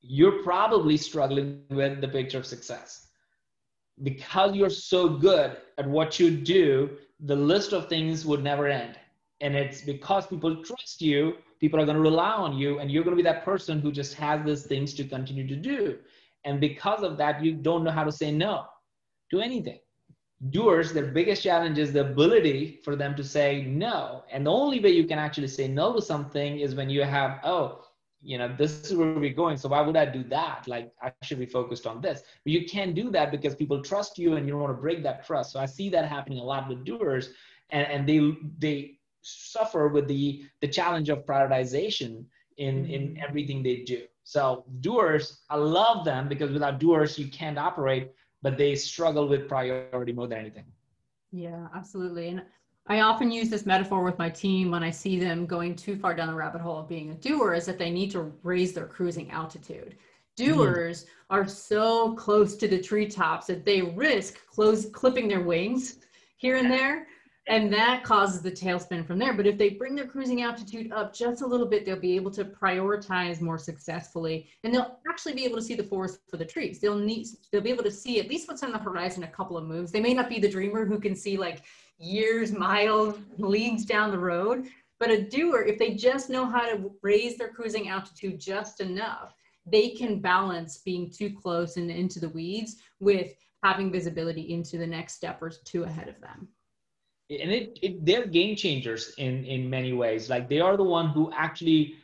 You're 0.00 0.42
probably 0.42 0.96
struggling 0.96 1.62
with 1.70 2.00
the 2.00 2.08
picture 2.08 2.38
of 2.38 2.46
success 2.46 3.08
because 4.02 4.54
you're 4.54 4.70
so 4.70 5.08
good 5.08 5.56
at 5.78 5.88
what 5.88 6.18
you 6.18 6.30
do. 6.30 6.90
The 7.20 7.36
list 7.36 7.72
of 7.72 7.88
things 7.88 8.26
would 8.26 8.42
never 8.42 8.66
end, 8.66 8.98
and 9.40 9.54
it's 9.54 9.82
because 9.82 10.26
people 10.26 10.62
trust 10.64 11.00
you. 11.00 11.34
People 11.60 11.80
are 11.80 11.86
going 11.86 11.96
to 11.96 12.02
rely 12.02 12.32
on 12.32 12.58
you, 12.58 12.80
and 12.80 12.90
you're 12.90 13.04
going 13.04 13.16
to 13.16 13.22
be 13.22 13.30
that 13.30 13.44
person 13.44 13.80
who 13.80 13.92
just 13.92 14.14
has 14.14 14.44
these 14.44 14.66
things 14.66 14.92
to 14.94 15.04
continue 15.04 15.46
to 15.46 15.56
do. 15.56 15.98
And 16.44 16.60
because 16.60 17.02
of 17.02 17.16
that, 17.16 17.42
you 17.42 17.54
don't 17.54 17.84
know 17.84 17.90
how 17.90 18.04
to 18.04 18.12
say 18.12 18.30
no 18.30 18.66
to 19.30 19.40
anything 19.40 19.78
doers, 20.50 20.92
their 20.92 21.06
biggest 21.06 21.42
challenge 21.42 21.78
is 21.78 21.92
the 21.92 22.00
ability 22.00 22.80
for 22.84 22.96
them 22.96 23.14
to 23.16 23.24
say 23.24 23.62
no. 23.62 24.24
And 24.30 24.46
the 24.46 24.50
only 24.50 24.80
way 24.80 24.90
you 24.90 25.06
can 25.06 25.18
actually 25.18 25.48
say 25.48 25.68
no 25.68 25.94
to 25.94 26.02
something 26.02 26.60
is 26.60 26.74
when 26.74 26.90
you 26.90 27.02
have, 27.02 27.40
oh, 27.44 27.84
you 28.20 28.38
know, 28.38 28.54
this 28.56 28.90
is 28.90 28.96
where 28.96 29.12
we're 29.12 29.34
going. 29.34 29.56
So 29.56 29.68
why 29.68 29.82
would 29.82 29.96
I 29.96 30.06
do 30.06 30.24
that? 30.24 30.66
Like 30.66 30.92
I 31.02 31.12
should 31.22 31.38
be 31.38 31.46
focused 31.46 31.86
on 31.86 32.00
this. 32.00 32.22
But 32.44 32.52
you 32.52 32.64
can't 32.64 32.94
do 32.94 33.10
that 33.10 33.30
because 33.30 33.54
people 33.54 33.82
trust 33.82 34.18
you 34.18 34.36
and 34.36 34.46
you 34.46 34.52
don't 34.52 34.62
want 34.62 34.76
to 34.76 34.80
break 34.80 35.02
that 35.02 35.26
trust. 35.26 35.52
So 35.52 35.60
I 35.60 35.66
see 35.66 35.90
that 35.90 36.08
happening 36.08 36.38
a 36.38 36.44
lot 36.44 36.68
with 36.68 36.84
doers 36.84 37.30
and, 37.70 37.86
and 37.86 38.08
they 38.08 38.36
they 38.58 38.98
suffer 39.22 39.88
with 39.88 40.06
the 40.08 40.44
the 40.60 40.68
challenge 40.68 41.10
of 41.10 41.26
prioritization 41.26 42.24
in 42.56 42.86
in 42.86 43.08
mm-hmm. 43.08 43.24
everything 43.26 43.62
they 43.62 43.76
do. 43.82 44.02
So 44.24 44.64
doers, 44.80 45.42
I 45.50 45.56
love 45.56 46.04
them 46.06 46.28
because 46.28 46.50
without 46.50 46.80
doers 46.80 47.18
you 47.18 47.28
can't 47.28 47.58
operate 47.58 48.10
but 48.44 48.58
they 48.58 48.74
struggle 48.74 49.26
with 49.26 49.48
priority 49.48 50.12
more 50.12 50.28
than 50.28 50.38
anything. 50.38 50.66
Yeah, 51.32 51.66
absolutely. 51.74 52.28
And 52.28 52.42
I 52.86 53.00
often 53.00 53.30
use 53.30 53.48
this 53.48 53.64
metaphor 53.64 54.04
with 54.04 54.18
my 54.18 54.28
team 54.28 54.70
when 54.70 54.84
I 54.84 54.90
see 54.90 55.18
them 55.18 55.46
going 55.46 55.74
too 55.74 55.96
far 55.96 56.14
down 56.14 56.28
the 56.28 56.34
rabbit 56.34 56.60
hole 56.60 56.78
of 56.78 56.88
being 56.88 57.10
a 57.10 57.14
doer 57.14 57.54
is 57.54 57.64
that 57.64 57.78
they 57.78 57.90
need 57.90 58.10
to 58.10 58.30
raise 58.42 58.74
their 58.74 58.86
cruising 58.86 59.30
altitude. 59.30 59.96
Mm-hmm. 60.38 60.52
Doers 60.52 61.04
mm-hmm. 61.04 61.34
are 61.34 61.48
so 61.48 62.12
close 62.16 62.54
to 62.56 62.68
the 62.68 62.80
treetops 62.80 63.46
that 63.46 63.64
they 63.64 63.80
risk 63.80 64.46
close 64.46 64.90
clipping 64.90 65.26
their 65.26 65.40
wings 65.40 65.96
here 66.36 66.56
and 66.56 66.70
there 66.70 67.06
and 67.46 67.70
that 67.72 68.02
causes 68.04 68.40
the 68.40 68.50
tailspin 68.50 69.06
from 69.06 69.18
there. 69.18 69.34
But 69.34 69.46
if 69.46 69.58
they 69.58 69.70
bring 69.70 69.94
their 69.94 70.06
cruising 70.06 70.42
altitude 70.42 70.90
up 70.92 71.12
just 71.14 71.42
a 71.42 71.46
little 71.46 71.66
bit, 71.66 71.84
they'll 71.84 71.96
be 71.96 72.16
able 72.16 72.30
to 72.32 72.44
prioritize 72.44 73.40
more 73.40 73.58
successfully, 73.58 74.48
and 74.62 74.74
they'll 74.74 74.98
actually 75.08 75.34
be 75.34 75.44
able 75.44 75.56
to 75.56 75.62
see 75.62 75.74
the 75.74 75.82
forest 75.82 76.20
for 76.30 76.38
the 76.38 76.44
trees. 76.44 76.78
They'll 76.80 76.98
need 76.98 77.26
they'll 77.52 77.60
be 77.60 77.70
able 77.70 77.84
to 77.84 77.90
see 77.90 78.18
at 78.18 78.28
least 78.28 78.48
what's 78.48 78.62
on 78.62 78.72
the 78.72 78.78
horizon 78.78 79.24
a 79.24 79.28
couple 79.28 79.58
of 79.58 79.66
moves. 79.66 79.92
They 79.92 80.00
may 80.00 80.14
not 80.14 80.28
be 80.28 80.38
the 80.38 80.48
dreamer 80.48 80.86
who 80.86 80.98
can 80.98 81.14
see 81.14 81.36
like 81.36 81.62
years, 81.98 82.52
miles, 82.52 83.18
leagues 83.36 83.84
down 83.84 84.10
the 84.10 84.18
road, 84.18 84.66
but 84.98 85.10
a 85.10 85.22
doer, 85.22 85.62
if 85.62 85.78
they 85.78 85.94
just 85.94 86.30
know 86.30 86.46
how 86.46 86.66
to 86.66 86.90
raise 87.02 87.36
their 87.36 87.48
cruising 87.48 87.88
altitude 87.88 88.40
just 88.40 88.80
enough, 88.80 89.34
they 89.66 89.90
can 89.90 90.20
balance 90.20 90.78
being 90.78 91.10
too 91.10 91.30
close 91.30 91.76
and 91.76 91.90
into 91.90 92.20
the 92.20 92.28
weeds 92.30 92.76
with 93.00 93.34
having 93.62 93.92
visibility 93.92 94.52
into 94.52 94.78
the 94.78 94.86
next 94.86 95.14
step 95.14 95.40
or 95.42 95.50
two 95.50 95.84
ahead 95.84 96.08
of 96.08 96.20
them 96.20 96.48
and 97.30 97.50
it, 97.50 97.78
it 97.82 98.04
they're 98.04 98.26
game 98.26 98.56
changers 98.56 99.14
in 99.18 99.44
in 99.44 99.68
many 99.68 99.92
ways. 99.92 100.28
Like 100.28 100.48
they 100.48 100.60
are 100.60 100.76
the 100.76 100.84
one 100.84 101.08
who 101.08 101.32
actually 101.34 101.94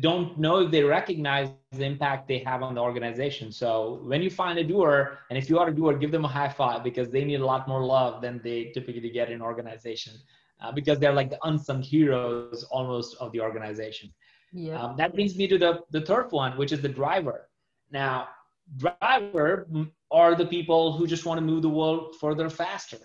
don't 0.00 0.38
know 0.38 0.60
if 0.60 0.70
they 0.70 0.82
recognize 0.84 1.48
the 1.48 1.58
impact 1.58 2.02
they 2.02 2.14
have 2.18 2.38
on 2.38 2.48
the 2.48 2.56
organization. 2.56 3.26
So 3.28 3.78
when 3.82 4.00
you 4.00 4.08
find 4.08 4.38
a 4.38 4.42
doer 4.42 5.02
and 5.18 5.26
if 5.26 5.34
you 5.38 5.48
are 5.50 5.68
a 5.68 5.74
doer 5.74 5.94
give 5.94 6.10
them 6.10 6.24
a 6.24 6.28
high 6.28 6.48
five 6.48 6.82
because 6.82 7.10
they 7.10 7.24
need 7.24 7.40
a 7.40 7.44
lot 7.44 7.66
more 7.66 7.84
love 7.84 8.22
than 8.22 8.40
they 8.42 8.70
typically 8.72 9.10
get 9.10 9.30
in 9.30 9.42
organization 9.42 10.14
uh, 10.60 10.70
because 10.72 10.98
they're 11.00 11.12
like 11.12 11.30
the 11.30 11.38
unsung 11.44 11.82
heroes 11.82 12.64
almost 12.70 13.16
of 13.20 13.32
the 13.32 13.40
organization. 13.40 14.12
Yeah 14.52 14.80
um, 14.80 14.96
that 14.96 15.14
brings 15.14 15.36
me 15.36 15.46
to 15.48 15.58
the 15.58 15.80
the 15.90 16.02
third 16.02 16.30
one 16.30 16.56
which 16.56 16.72
is 16.72 16.80
the 16.80 16.88
driver. 16.88 17.48
Now 17.90 18.28
driver 18.76 19.66
are 20.10 20.34
the 20.34 20.46
people 20.46 20.92
who 20.96 21.06
just 21.06 21.26
want 21.26 21.38
to 21.38 21.44
move 21.44 21.62
the 21.62 21.68
world 21.68 22.14
further 22.20 22.48
faster 22.48 22.98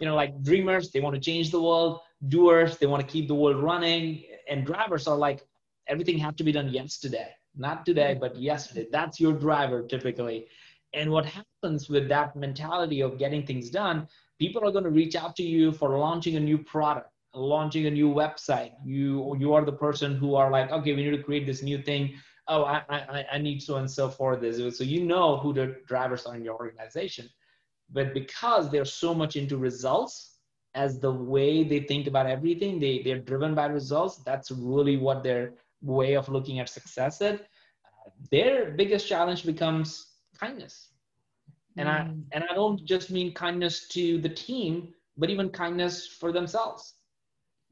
you 0.00 0.06
know, 0.06 0.16
like 0.16 0.42
dreamers, 0.42 0.90
they 0.90 1.00
want 1.00 1.14
to 1.14 1.20
change 1.20 1.50
the 1.50 1.60
world. 1.60 2.00
Doers, 2.28 2.78
they 2.78 2.86
want 2.86 3.06
to 3.06 3.12
keep 3.12 3.28
the 3.28 3.34
world 3.34 3.62
running. 3.62 4.24
And 4.48 4.64
drivers 4.64 5.06
are 5.06 5.16
like, 5.16 5.46
everything 5.86 6.18
have 6.18 6.36
to 6.36 6.44
be 6.44 6.52
done 6.52 6.70
yesterday, 6.70 7.28
not 7.56 7.84
today, 7.84 8.16
but 8.18 8.36
yesterday. 8.36 8.86
That's 8.90 9.20
your 9.20 9.32
driver 9.32 9.82
typically. 9.82 10.46
And 10.94 11.10
what 11.10 11.26
happens 11.26 11.88
with 11.88 12.08
that 12.08 12.34
mentality 12.34 13.00
of 13.02 13.18
getting 13.18 13.46
things 13.46 13.70
done, 13.70 14.08
people 14.38 14.66
are 14.66 14.72
going 14.72 14.84
to 14.84 14.90
reach 14.90 15.14
out 15.14 15.36
to 15.36 15.42
you 15.42 15.70
for 15.70 15.98
launching 15.98 16.36
a 16.36 16.40
new 16.40 16.58
product, 16.58 17.10
launching 17.34 17.86
a 17.86 17.90
new 17.90 18.12
website. 18.12 18.72
You 18.84 19.36
you 19.38 19.52
are 19.54 19.64
the 19.64 19.78
person 19.86 20.16
who 20.16 20.34
are 20.34 20.50
like, 20.50 20.70
okay, 20.72 20.94
we 20.94 21.04
need 21.04 21.16
to 21.16 21.22
create 21.22 21.46
this 21.46 21.62
new 21.62 21.78
thing. 21.78 22.14
Oh, 22.48 22.64
I 22.64 22.82
I, 22.88 23.24
I 23.34 23.38
need 23.38 23.62
so 23.62 23.76
and 23.76 23.88
so 23.88 24.08
for 24.08 24.36
this. 24.36 24.56
So 24.76 24.82
you 24.82 25.04
know 25.04 25.36
who 25.36 25.52
the 25.52 25.76
drivers 25.86 26.26
are 26.26 26.34
in 26.34 26.44
your 26.44 26.56
organization 26.56 27.28
but 27.92 28.14
because 28.14 28.70
they're 28.70 28.84
so 28.84 29.14
much 29.14 29.36
into 29.36 29.56
results 29.56 30.38
as 30.74 31.00
the 31.00 31.10
way 31.10 31.64
they 31.64 31.80
think 31.80 32.06
about 32.06 32.26
everything 32.26 32.78
they 32.78 33.02
they're 33.02 33.18
driven 33.18 33.54
by 33.54 33.66
results 33.66 34.18
that's 34.18 34.50
really 34.50 34.96
what 34.96 35.22
their 35.22 35.54
way 35.82 36.14
of 36.14 36.28
looking 36.28 36.60
at 36.60 36.68
success 36.68 37.20
is 37.20 37.40
their 38.30 38.72
biggest 38.72 39.08
challenge 39.08 39.44
becomes 39.44 40.14
kindness 40.38 40.90
and 41.76 41.88
mm. 41.88 41.92
i 41.92 42.00
and 42.32 42.44
i 42.50 42.54
don't 42.54 42.84
just 42.84 43.10
mean 43.10 43.32
kindness 43.34 43.88
to 43.88 44.18
the 44.18 44.28
team 44.28 44.92
but 45.16 45.30
even 45.30 45.48
kindness 45.50 46.06
for 46.06 46.32
themselves 46.32 46.94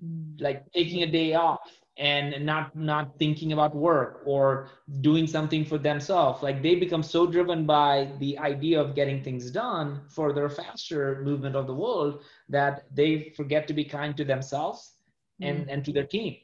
mm. 0.04 0.40
like 0.40 0.64
taking 0.72 1.02
a 1.02 1.10
day 1.10 1.34
off 1.34 1.60
and 1.98 2.46
not 2.46 2.74
not 2.76 3.18
thinking 3.18 3.52
about 3.52 3.74
work 3.74 4.22
or 4.24 4.68
doing 5.00 5.26
something 5.26 5.64
for 5.64 5.78
themselves. 5.78 6.42
Like 6.42 6.62
they 6.62 6.76
become 6.76 7.02
so 7.02 7.26
driven 7.26 7.66
by 7.66 8.12
the 8.20 8.38
idea 8.38 8.80
of 8.80 8.94
getting 8.94 9.22
things 9.22 9.50
done 9.50 10.02
for 10.08 10.32
their 10.32 10.48
faster 10.48 11.20
movement 11.24 11.56
of 11.56 11.66
the 11.66 11.74
world 11.74 12.22
that 12.48 12.84
they 12.94 13.32
forget 13.36 13.66
to 13.68 13.74
be 13.74 13.84
kind 13.84 14.16
to 14.16 14.24
themselves 14.24 14.94
and 15.40 15.66
mm. 15.66 15.72
and 15.72 15.84
to 15.84 15.92
their 15.92 16.06
team. 16.06 16.36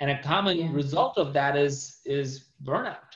And 0.00 0.10
a 0.10 0.22
common 0.22 0.58
yeah. 0.58 0.68
result 0.72 1.16
of 1.16 1.32
that 1.34 1.56
is 1.56 2.00
is 2.04 2.46
burnout. 2.64 3.10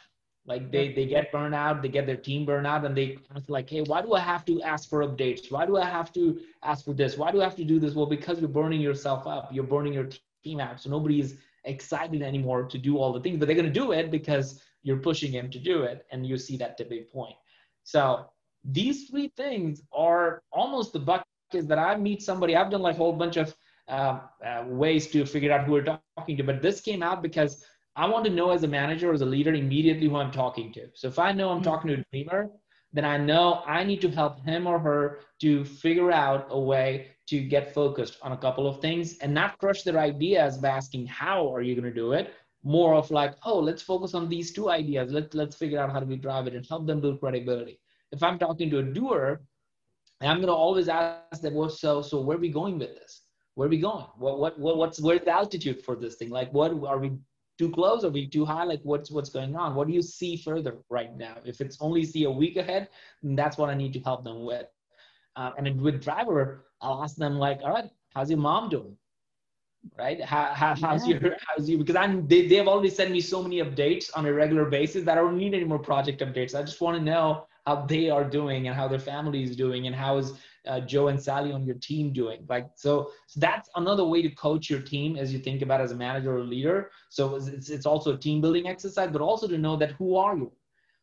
Like 0.46 0.70
they 0.70 0.92
they 0.92 1.06
get 1.06 1.32
burnout 1.32 1.82
they 1.82 1.88
get 1.88 2.06
their 2.06 2.18
team 2.28 2.46
burnout 2.46 2.84
and 2.84 2.96
they 2.96 3.18
like 3.48 3.68
hey 3.68 3.80
why 3.80 4.02
do 4.02 4.12
i 4.12 4.20
have 4.20 4.44
to 4.44 4.62
ask 4.62 4.88
for 4.88 5.00
updates? 5.04 5.50
Why 5.50 5.66
do 5.66 5.78
i 5.78 5.84
have 5.84 6.12
to 6.12 6.38
ask 6.62 6.84
for 6.84 6.94
this? 6.94 7.16
Why 7.16 7.32
do 7.32 7.40
i 7.40 7.44
have 7.44 7.56
to 7.56 7.64
do 7.64 7.80
this? 7.80 7.94
Well 7.94 8.06
because 8.06 8.38
you're 8.38 8.56
burning 8.60 8.80
yourself 8.80 9.26
up. 9.26 9.48
You're 9.52 9.64
burning 9.64 9.94
your 9.94 10.10
team 10.44 10.60
out. 10.60 10.80
So 10.80 10.90
nobody 10.90 11.20
is 11.20 11.36
excited 11.64 12.22
anymore 12.22 12.64
to 12.64 12.78
do 12.78 12.98
all 12.98 13.12
the 13.12 13.20
things, 13.20 13.38
but 13.38 13.46
they're 13.46 13.56
going 13.56 13.72
to 13.72 13.80
do 13.80 13.92
it 13.92 14.10
because 14.10 14.62
you're 14.82 14.98
pushing 14.98 15.32
him 15.32 15.50
to 15.50 15.58
do 15.58 15.82
it. 15.82 16.06
And 16.12 16.26
you 16.26 16.36
see 16.36 16.56
that 16.58 16.76
tipping 16.76 17.04
point. 17.04 17.34
So 17.82 18.26
these 18.64 19.08
three 19.08 19.32
things 19.36 19.82
are 19.92 20.42
almost 20.52 20.92
the 20.92 21.00
buckets 21.00 21.66
that 21.66 21.78
I 21.78 21.96
meet 21.96 22.22
somebody. 22.22 22.56
I've 22.56 22.70
done 22.70 22.82
like 22.82 22.94
a 22.94 22.98
whole 22.98 23.12
bunch 23.12 23.36
of 23.36 23.54
uh, 23.88 24.20
uh, 24.44 24.64
ways 24.66 25.08
to 25.08 25.26
figure 25.26 25.52
out 25.52 25.66
who 25.66 25.72
we're 25.72 25.98
talking 26.16 26.36
to, 26.36 26.44
but 26.44 26.62
this 26.62 26.80
came 26.80 27.02
out 27.02 27.22
because 27.22 27.64
I 27.96 28.08
want 28.08 28.24
to 28.24 28.30
know 28.30 28.50
as 28.50 28.64
a 28.64 28.68
manager 28.68 29.10
or 29.10 29.14
as 29.14 29.20
a 29.20 29.26
leader 29.26 29.54
immediately 29.54 30.08
who 30.08 30.16
I'm 30.16 30.32
talking 30.32 30.72
to. 30.72 30.88
So 30.94 31.08
if 31.08 31.18
I 31.18 31.32
know 31.32 31.50
I'm 31.50 31.58
mm-hmm. 31.58 31.70
talking 31.70 31.88
to 31.88 32.00
a 32.00 32.04
dreamer, 32.10 32.50
then 32.94 33.04
I 33.04 33.18
know 33.18 33.62
I 33.66 33.82
need 33.82 34.00
to 34.02 34.10
help 34.10 34.40
him 34.44 34.68
or 34.68 34.78
her 34.78 35.18
to 35.40 35.64
figure 35.64 36.12
out 36.12 36.46
a 36.50 36.58
way 36.58 37.08
to 37.26 37.40
get 37.40 37.74
focused 37.74 38.18
on 38.22 38.32
a 38.32 38.36
couple 38.36 38.68
of 38.68 38.80
things 38.80 39.18
and 39.18 39.34
not 39.34 39.58
crush 39.58 39.82
their 39.82 39.98
ideas 39.98 40.58
by 40.58 40.68
asking 40.68 41.06
how 41.06 41.52
are 41.52 41.60
you 41.60 41.74
going 41.74 41.92
to 41.92 42.00
do 42.02 42.12
it? 42.12 42.32
More 42.62 42.94
of 42.94 43.10
like 43.10 43.34
oh 43.44 43.58
let's 43.58 43.82
focus 43.82 44.14
on 44.14 44.28
these 44.28 44.52
two 44.52 44.70
ideas. 44.70 45.12
Let's 45.12 45.34
let's 45.34 45.56
figure 45.56 45.80
out 45.80 45.90
how 45.92 46.00
do 46.00 46.06
we 46.06 46.16
drive 46.16 46.46
it 46.46 46.54
and 46.54 46.64
help 46.64 46.86
them 46.86 47.00
build 47.00 47.20
credibility. 47.20 47.80
If 48.12 48.22
i'm 48.22 48.38
talking 48.38 48.70
to 48.70 48.78
a 48.78 48.82
doer 48.82 49.40
i'm 50.20 50.36
going 50.36 50.46
to 50.46 50.52
always 50.52 50.88
ask 50.88 51.42
them 51.42 51.54
well 51.54 51.68
so 51.68 52.00
so 52.00 52.20
where 52.20 52.36
are 52.36 52.40
we 52.40 52.48
going 52.48 52.78
with 52.78 52.94
this? 52.94 53.22
Where 53.56 53.66
are 53.66 53.70
we 53.70 53.80
going? 53.80 54.06
What 54.16 54.38
what, 54.38 54.58
what 54.58 54.76
what's 54.76 55.00
where's 55.00 55.22
the 55.22 55.32
altitude 55.32 55.84
for 55.84 55.96
this 55.96 56.14
thing? 56.14 56.30
Like 56.30 56.54
what 56.54 56.70
are 56.70 56.98
we 56.98 57.12
too 57.58 57.70
close 57.70 58.04
are 58.04 58.10
we 58.10 58.26
too 58.26 58.44
high 58.44 58.64
like 58.64 58.80
what's 58.82 59.10
what's 59.10 59.30
going 59.30 59.54
on 59.54 59.74
what 59.74 59.86
do 59.86 59.94
you 59.94 60.02
see 60.02 60.36
further 60.36 60.78
right 60.90 61.16
now 61.16 61.36
if 61.44 61.60
it's 61.60 61.78
only 61.80 62.04
see 62.04 62.24
a 62.24 62.30
week 62.30 62.56
ahead 62.56 62.88
that's 63.22 63.56
what 63.56 63.70
i 63.70 63.74
need 63.74 63.92
to 63.92 64.00
help 64.00 64.24
them 64.24 64.44
with 64.44 64.66
uh, 65.36 65.50
and 65.58 65.80
with 65.80 66.02
driver 66.02 66.64
I'll 66.84 67.02
ask 67.02 67.16
them 67.16 67.38
like, 67.38 67.60
all 67.62 67.72
right, 67.72 67.90
how's 68.14 68.30
your 68.30 68.38
mom 68.38 68.68
doing? 68.68 68.96
Right? 69.98 70.22
How, 70.22 70.52
how, 70.54 70.74
how's 70.74 71.06
yeah. 71.06 71.18
your, 71.18 71.36
how's 71.46 71.68
you? 71.68 71.78
Because 71.78 71.96
I'm, 71.96 72.26
they, 72.28 72.46
they've 72.46 72.68
already 72.68 72.90
sent 72.90 73.10
me 73.10 73.20
so 73.20 73.42
many 73.42 73.60
updates 73.62 74.10
on 74.14 74.26
a 74.26 74.32
regular 74.32 74.66
basis 74.66 75.04
that 75.04 75.18
I 75.18 75.20
don't 75.20 75.36
need 75.36 75.54
any 75.54 75.64
more 75.64 75.78
project 75.78 76.20
updates. 76.20 76.54
I 76.54 76.62
just 76.62 76.80
want 76.80 76.96
to 76.98 77.02
know 77.02 77.46
how 77.66 77.86
they 77.86 78.10
are 78.10 78.24
doing 78.24 78.68
and 78.68 78.76
how 78.76 78.86
their 78.88 78.98
family 78.98 79.42
is 79.42 79.56
doing 79.56 79.86
and 79.86 79.96
how 79.96 80.18
is 80.18 80.32
uh, 80.66 80.80
joe 80.80 81.08
and 81.08 81.20
sally 81.20 81.52
on 81.52 81.64
your 81.64 81.76
team 81.76 82.12
doing 82.12 82.44
like 82.48 82.68
so, 82.74 83.10
so 83.26 83.40
that's 83.40 83.68
another 83.76 84.04
way 84.04 84.22
to 84.22 84.30
coach 84.30 84.70
your 84.70 84.80
team 84.80 85.16
as 85.16 85.32
you 85.32 85.38
think 85.38 85.62
about 85.62 85.80
as 85.80 85.92
a 85.92 85.96
manager 85.96 86.36
or 86.36 86.42
leader. 86.42 86.90
So 87.10 87.36
it's, 87.36 87.68
it's 87.70 87.86
also 87.86 88.14
a 88.14 88.16
team 88.16 88.40
building 88.40 88.66
exercise 88.66 89.10
but 89.10 89.20
also 89.20 89.46
to 89.48 89.58
know 89.58 89.76
that 89.76 89.92
who 89.92 90.16
are 90.16 90.36
you? 90.36 90.52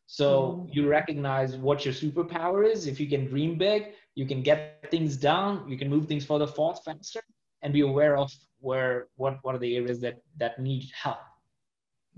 So 0.07 0.27
mm-hmm. 0.27 0.69
you 0.73 0.87
recognize 0.87 1.55
what 1.55 1.85
your 1.85 1.93
superpower 1.93 2.69
is. 2.69 2.87
If 2.87 2.99
you 2.99 3.07
can 3.07 3.27
dream 3.27 3.57
big 3.57 3.93
you 4.15 4.25
can 4.25 4.41
get 4.41 4.89
things 4.91 5.15
done. 5.15 5.67
You 5.69 5.77
can 5.77 5.89
move 5.89 6.07
things 6.07 6.25
further 6.25 6.47
forward 6.47 6.79
faster 6.83 7.21
and 7.61 7.71
be 7.71 7.81
aware 7.81 8.17
of 8.17 8.31
where 8.59 9.07
what 9.15 9.39
what 9.43 9.55
are 9.55 9.59
the 9.59 9.75
areas 9.75 9.99
that 10.01 10.21
that 10.37 10.59
need 10.59 10.89
help 10.93 11.19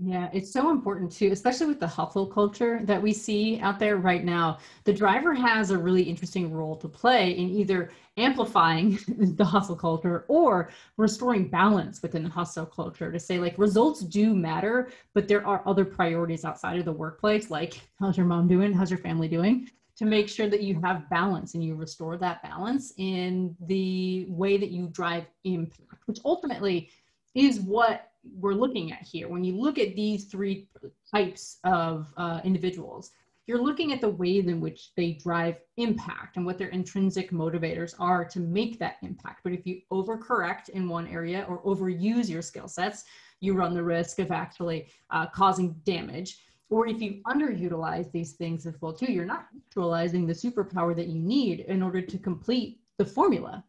yeah, 0.00 0.28
it's 0.32 0.52
so 0.52 0.70
important 0.70 1.12
too, 1.12 1.30
especially 1.30 1.66
with 1.66 1.78
the 1.78 1.86
hustle 1.86 2.26
culture 2.26 2.80
that 2.82 3.00
we 3.00 3.12
see 3.12 3.60
out 3.60 3.78
there 3.78 3.96
right 3.96 4.24
now. 4.24 4.58
The 4.82 4.92
driver 4.92 5.32
has 5.34 5.70
a 5.70 5.78
really 5.78 6.02
interesting 6.02 6.52
role 6.52 6.76
to 6.76 6.88
play 6.88 7.30
in 7.30 7.48
either 7.50 7.92
amplifying 8.16 8.98
the 9.08 9.44
hustle 9.44 9.76
culture 9.76 10.24
or 10.26 10.70
restoring 10.96 11.48
balance 11.48 12.02
within 12.02 12.24
the 12.24 12.28
hustle 12.28 12.66
culture 12.66 13.12
to 13.12 13.20
say, 13.20 13.38
like, 13.38 13.56
results 13.56 14.00
do 14.00 14.34
matter, 14.34 14.90
but 15.14 15.28
there 15.28 15.46
are 15.46 15.62
other 15.64 15.84
priorities 15.84 16.44
outside 16.44 16.76
of 16.78 16.84
the 16.84 16.92
workplace, 16.92 17.48
like, 17.48 17.80
how's 18.00 18.16
your 18.16 18.26
mom 18.26 18.48
doing? 18.48 18.72
How's 18.72 18.90
your 18.90 18.98
family 18.98 19.28
doing? 19.28 19.70
To 19.98 20.04
make 20.04 20.28
sure 20.28 20.48
that 20.48 20.62
you 20.62 20.80
have 20.80 21.08
balance 21.08 21.54
and 21.54 21.62
you 21.62 21.76
restore 21.76 22.16
that 22.16 22.42
balance 22.42 22.92
in 22.96 23.54
the 23.60 24.26
way 24.28 24.56
that 24.56 24.72
you 24.72 24.88
drive 24.88 25.26
impact, 25.44 26.02
which 26.06 26.18
ultimately 26.24 26.90
is 27.36 27.60
what 27.60 28.10
we're 28.38 28.54
looking 28.54 28.92
at 28.92 29.02
here. 29.02 29.28
When 29.28 29.44
you 29.44 29.56
look 29.56 29.78
at 29.78 29.94
these 29.94 30.24
three 30.24 30.68
types 31.10 31.58
of 31.64 32.12
uh, 32.16 32.40
individuals, 32.44 33.10
you're 33.46 33.62
looking 33.62 33.92
at 33.92 34.00
the 34.00 34.08
ways 34.08 34.46
in 34.46 34.60
which 34.60 34.94
they 34.96 35.12
drive 35.12 35.60
impact 35.76 36.36
and 36.36 36.46
what 36.46 36.56
their 36.56 36.68
intrinsic 36.68 37.30
motivators 37.30 37.94
are 37.98 38.24
to 38.24 38.40
make 38.40 38.78
that 38.78 38.96
impact. 39.02 39.40
But 39.44 39.52
if 39.52 39.66
you 39.66 39.82
overcorrect 39.92 40.70
in 40.70 40.88
one 40.88 41.06
area 41.08 41.44
or 41.48 41.62
overuse 41.62 42.28
your 42.30 42.40
skill 42.40 42.68
sets, 42.68 43.04
you 43.40 43.52
run 43.52 43.74
the 43.74 43.82
risk 43.82 44.18
of 44.18 44.30
actually 44.30 44.88
uh, 45.10 45.26
causing 45.26 45.72
damage. 45.84 46.38
Or 46.70 46.88
if 46.88 47.02
you 47.02 47.20
underutilize 47.26 48.10
these 48.10 48.32
things 48.32 48.66
as 48.66 48.80
well 48.80 48.94
too, 48.94 49.12
you're 49.12 49.26
not 49.26 49.48
utilizing 49.52 50.26
the 50.26 50.32
superpower 50.32 50.96
that 50.96 51.08
you 51.08 51.20
need 51.20 51.60
in 51.60 51.82
order 51.82 52.00
to 52.00 52.18
complete 52.18 52.80
the 52.96 53.04
formula. 53.04 53.62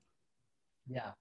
Yeah, 0.88 1.12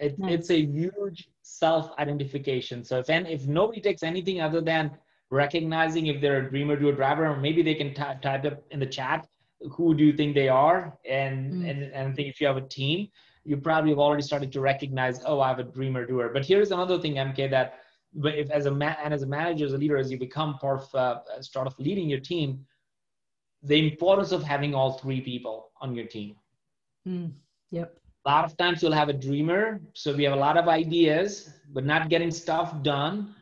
it, 0.00 0.18
nice. 0.18 0.32
It's 0.32 0.50
a 0.50 0.60
huge 0.60 1.28
self-identification. 1.42 2.84
So 2.84 2.98
if 2.98 3.10
if 3.10 3.46
nobody 3.46 3.80
takes 3.80 4.02
anything 4.02 4.40
other 4.40 4.60
than 4.62 4.90
recognizing 5.30 6.06
if 6.06 6.20
they're 6.20 6.46
a 6.46 6.50
dreamer, 6.50 6.76
doer, 6.76 6.92
driver, 6.92 7.26
or 7.26 7.36
maybe 7.36 7.62
they 7.62 7.74
can 7.74 7.94
t- 7.94 8.20
type 8.22 8.44
up 8.46 8.62
in 8.70 8.80
the 8.80 8.86
chat 8.86 9.28
who 9.72 9.94
do 9.94 10.02
you 10.02 10.14
think 10.14 10.34
they 10.34 10.48
are, 10.48 10.96
and 11.08 11.52
mm. 11.52 11.70
and 11.70 11.82
and 11.82 12.08
I 12.08 12.12
think 12.12 12.28
if 12.28 12.40
you 12.40 12.46
have 12.46 12.56
a 12.56 12.66
team, 12.66 13.08
you 13.44 13.58
probably 13.58 13.90
have 13.90 13.98
already 13.98 14.22
started 14.22 14.50
to 14.52 14.60
recognize, 14.60 15.20
oh, 15.26 15.40
I 15.40 15.48
have 15.48 15.58
a 15.58 15.64
dreamer, 15.64 16.06
doer. 16.06 16.30
But 16.32 16.46
here's 16.46 16.70
another 16.70 16.98
thing, 16.98 17.16
MK, 17.16 17.50
that 17.50 17.80
if 18.24 18.50
as 18.50 18.64
a 18.64 18.70
man 18.70 18.96
and 19.04 19.12
as 19.12 19.22
a 19.22 19.26
manager, 19.26 19.66
as 19.66 19.74
a 19.74 19.78
leader, 19.78 19.98
as 19.98 20.10
you 20.10 20.18
become 20.18 20.56
part 20.56 20.80
of 20.80 20.94
uh, 20.94 21.42
start 21.42 21.66
of 21.66 21.78
leading 21.78 22.08
your 22.08 22.20
team, 22.20 22.64
the 23.62 23.86
importance 23.86 24.32
of 24.32 24.42
having 24.42 24.74
all 24.74 24.92
three 24.92 25.20
people 25.20 25.72
on 25.82 25.94
your 25.94 26.06
team. 26.06 26.36
Mm. 27.06 27.32
Yep 27.70 27.99
a 28.26 28.28
lot 28.28 28.44
of 28.44 28.56
times 28.56 28.82
you'll 28.82 28.92
have 28.92 29.08
a 29.08 29.14
dreamer. 29.14 29.80
So 29.94 30.14
we 30.14 30.24
have 30.24 30.32
a 30.32 30.36
lot 30.36 30.56
of 30.56 30.68
ideas 30.68 31.50
but 31.72 31.84
not 31.84 32.08
getting 32.08 32.30
stuff 32.30 32.82
done 32.82 33.34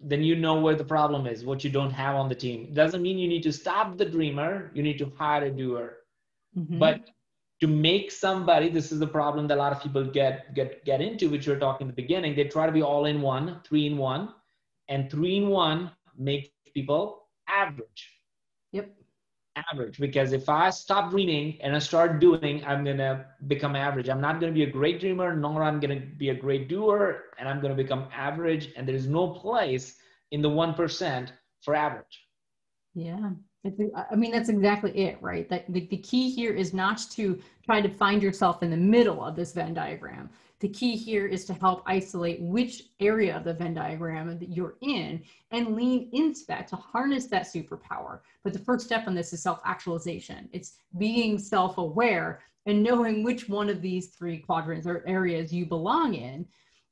then 0.00 0.22
you 0.22 0.36
know 0.36 0.60
where 0.60 0.76
the 0.76 0.84
problem 0.84 1.26
is 1.26 1.44
what 1.44 1.64
you 1.64 1.70
don't 1.70 1.90
have 1.90 2.14
on 2.14 2.28
the 2.28 2.34
team. 2.34 2.64
It 2.64 2.74
doesn't 2.74 3.02
mean 3.02 3.18
you 3.18 3.28
need 3.28 3.42
to 3.42 3.52
stop 3.52 3.96
the 3.98 4.04
dreamer 4.04 4.70
you 4.74 4.82
need 4.82 4.98
to 4.98 5.12
hire 5.16 5.44
a 5.44 5.50
doer. 5.50 5.94
Mm-hmm. 6.56 6.78
but 6.78 7.10
to 7.60 7.66
make 7.66 8.10
somebody 8.10 8.68
this 8.70 8.90
is 8.90 8.98
the 8.98 9.06
problem 9.06 9.46
that 9.48 9.56
a 9.56 9.60
lot 9.60 9.72
of 9.72 9.82
people 9.82 10.04
get 10.04 10.54
get 10.54 10.84
get 10.84 11.00
into 11.00 11.28
which 11.28 11.46
we 11.46 11.52
are 11.52 11.58
talking 11.58 11.86
in 11.86 11.88
the 11.88 12.02
beginning. 12.02 12.34
They 12.34 12.44
try 12.44 12.66
to 12.66 12.72
be 12.72 12.82
all 12.82 13.04
in 13.06 13.20
one 13.20 13.60
three 13.64 13.86
in 13.86 13.96
one 13.96 14.30
and 14.88 15.10
three 15.10 15.36
in 15.36 15.48
one 15.48 15.90
makes 16.16 16.48
people 16.74 17.26
average. 17.48 18.02
Yep 18.72 18.97
average 19.72 19.98
because 19.98 20.32
if 20.32 20.48
I 20.48 20.70
stop 20.70 21.10
dreaming 21.10 21.58
and 21.62 21.74
I 21.74 21.78
start 21.78 22.20
doing, 22.20 22.64
I'm 22.66 22.84
gonna 22.84 23.26
become 23.46 23.76
average. 23.76 24.08
I'm 24.08 24.20
not 24.20 24.40
gonna 24.40 24.52
be 24.52 24.64
a 24.64 24.70
great 24.70 25.00
dreamer, 25.00 25.34
nor 25.36 25.62
I'm 25.62 25.80
gonna 25.80 26.02
be 26.16 26.30
a 26.30 26.34
great 26.34 26.68
doer, 26.68 27.24
and 27.38 27.48
I'm 27.48 27.60
gonna 27.60 27.74
become 27.74 28.08
average. 28.12 28.70
And 28.76 28.86
there 28.86 28.94
is 28.94 29.06
no 29.06 29.28
place 29.28 29.96
in 30.30 30.42
the 30.42 30.48
one 30.48 30.74
percent 30.74 31.32
for 31.62 31.74
average. 31.74 32.26
Yeah, 32.94 33.30
I 33.64 34.14
mean 34.14 34.30
that's 34.30 34.48
exactly 34.48 34.96
it, 34.96 35.18
right? 35.20 35.48
That 35.48 35.72
the, 35.72 35.86
the 35.88 35.98
key 35.98 36.30
here 36.30 36.52
is 36.52 36.72
not 36.72 36.98
to 37.10 37.40
try 37.64 37.80
to 37.80 37.88
find 37.88 38.22
yourself 38.22 38.62
in 38.62 38.70
the 38.70 38.76
middle 38.76 39.24
of 39.24 39.36
this 39.36 39.52
Venn 39.52 39.74
diagram. 39.74 40.30
The 40.60 40.68
key 40.68 40.96
here 40.96 41.26
is 41.26 41.44
to 41.44 41.54
help 41.54 41.82
isolate 41.86 42.40
which 42.40 42.84
area 42.98 43.36
of 43.36 43.44
the 43.44 43.54
Venn 43.54 43.74
diagram 43.74 44.38
that 44.38 44.48
you're 44.48 44.74
in 44.80 45.22
and 45.52 45.76
lean 45.76 46.10
into 46.12 46.40
that 46.48 46.66
to 46.68 46.76
harness 46.76 47.26
that 47.26 47.46
superpower. 47.46 48.20
But 48.42 48.52
the 48.52 48.58
first 48.58 48.84
step 48.86 49.06
on 49.06 49.14
this 49.14 49.32
is 49.32 49.42
self 49.42 49.60
actualization. 49.64 50.48
It's 50.52 50.78
being 50.96 51.38
self 51.38 51.78
aware 51.78 52.40
and 52.66 52.82
knowing 52.82 53.22
which 53.22 53.48
one 53.48 53.70
of 53.70 53.80
these 53.80 54.08
three 54.08 54.38
quadrants 54.38 54.86
or 54.86 55.04
areas 55.06 55.52
you 55.52 55.64
belong 55.64 56.14
in. 56.14 56.46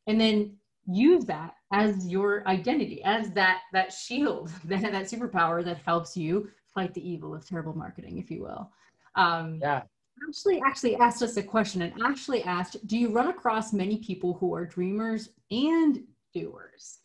And 0.07 0.21
then 0.21 0.57
use 0.87 1.25
that 1.25 1.55
as 1.73 2.07
your 2.07 2.47
identity, 2.47 3.03
as 3.03 3.33
that, 3.33 3.63
that 3.73 3.93
shield, 3.93 4.51
that, 4.65 4.83
that 4.83 5.07
superpower 5.07 5.65
that 5.65 5.79
helps 5.85 6.17
you 6.17 6.51
fight 6.73 6.95
the 6.95 7.09
evil 7.09 7.35
of 7.35 7.47
terrible 7.47 7.77
marketing, 7.77 8.19
if 8.19 8.31
you 8.31 8.43
will. 8.43 8.71
Um, 9.17 9.59
yeah. 9.61 9.83
Ashley 10.29 10.63
actually 10.65 10.97
asked 10.97 11.23
us 11.23 11.37
a 11.37 11.43
question 11.43 11.83
and 11.83 11.93
Ashley 12.03 12.43
asked, 12.45 12.87
do 12.87 12.99
you 12.99 13.13
run 13.13 13.29
across 13.29 13.73
many 13.73 13.99
people 13.99 14.35
who 14.35 14.55
are 14.55 14.65
dreamers 14.65 15.31
and 15.51 16.03
doers? 16.35 16.99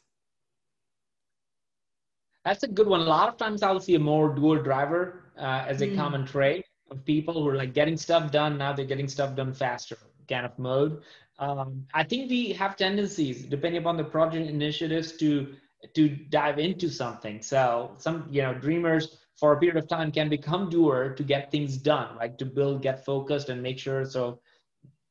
That's 2.46 2.64
a 2.64 2.68
good 2.68 2.88
one. 2.88 3.02
A 3.02 3.04
lot 3.04 3.30
of 3.30 3.38
times 3.38 3.62
I'll 3.62 3.80
see 3.80 3.96
a 3.96 4.00
more 4.00 4.34
doer 4.34 4.64
driver 4.64 5.32
uh, 5.38 5.66
as 5.68 5.82
a 5.82 5.88
mm. 5.88 5.96
common 5.96 6.26
trait 6.26 6.66
of 6.90 7.06
people 7.06 7.34
who 7.34 7.48
are 7.48 7.56
like 7.56 7.74
getting 7.74 7.98
stuff 7.98 8.32
done. 8.32 8.58
Now 8.58 8.74
they're 8.74 8.86
getting 8.86 9.08
stuff 9.08 9.36
done 9.36 9.54
faster 9.54 9.98
kind 10.28 10.46
of 10.46 10.58
mode. 10.58 11.02
Um, 11.40 11.86
I 11.94 12.04
think 12.04 12.30
we 12.30 12.54
have 12.54 12.76
tendencies, 12.76 13.46
depending 13.46 13.82
upon 13.82 13.98
the 13.98 14.04
project 14.04 14.50
initiatives, 14.50 15.14
to 15.14 15.56
to 15.96 16.10
dive 16.10 16.60
into 16.60 16.90
something. 16.90 17.42
So 17.42 17.96
some, 17.98 18.28
you 18.30 18.44
know, 18.44 18.54
dreamers 18.54 19.18
for 19.40 19.54
a 19.54 19.60
period 19.60 19.78
of 19.78 19.88
time 19.88 20.12
can 20.12 20.30
become 20.30 20.70
doer 20.70 21.14
to 21.16 21.24
get 21.24 21.52
things 21.52 21.78
done, 21.78 22.16
right? 22.18 22.38
To 22.38 22.46
build, 22.46 22.82
get 22.82 23.06
focused, 23.06 23.50
and 23.50 23.62
make 23.62 23.80
sure. 23.80 24.06
So, 24.06 24.40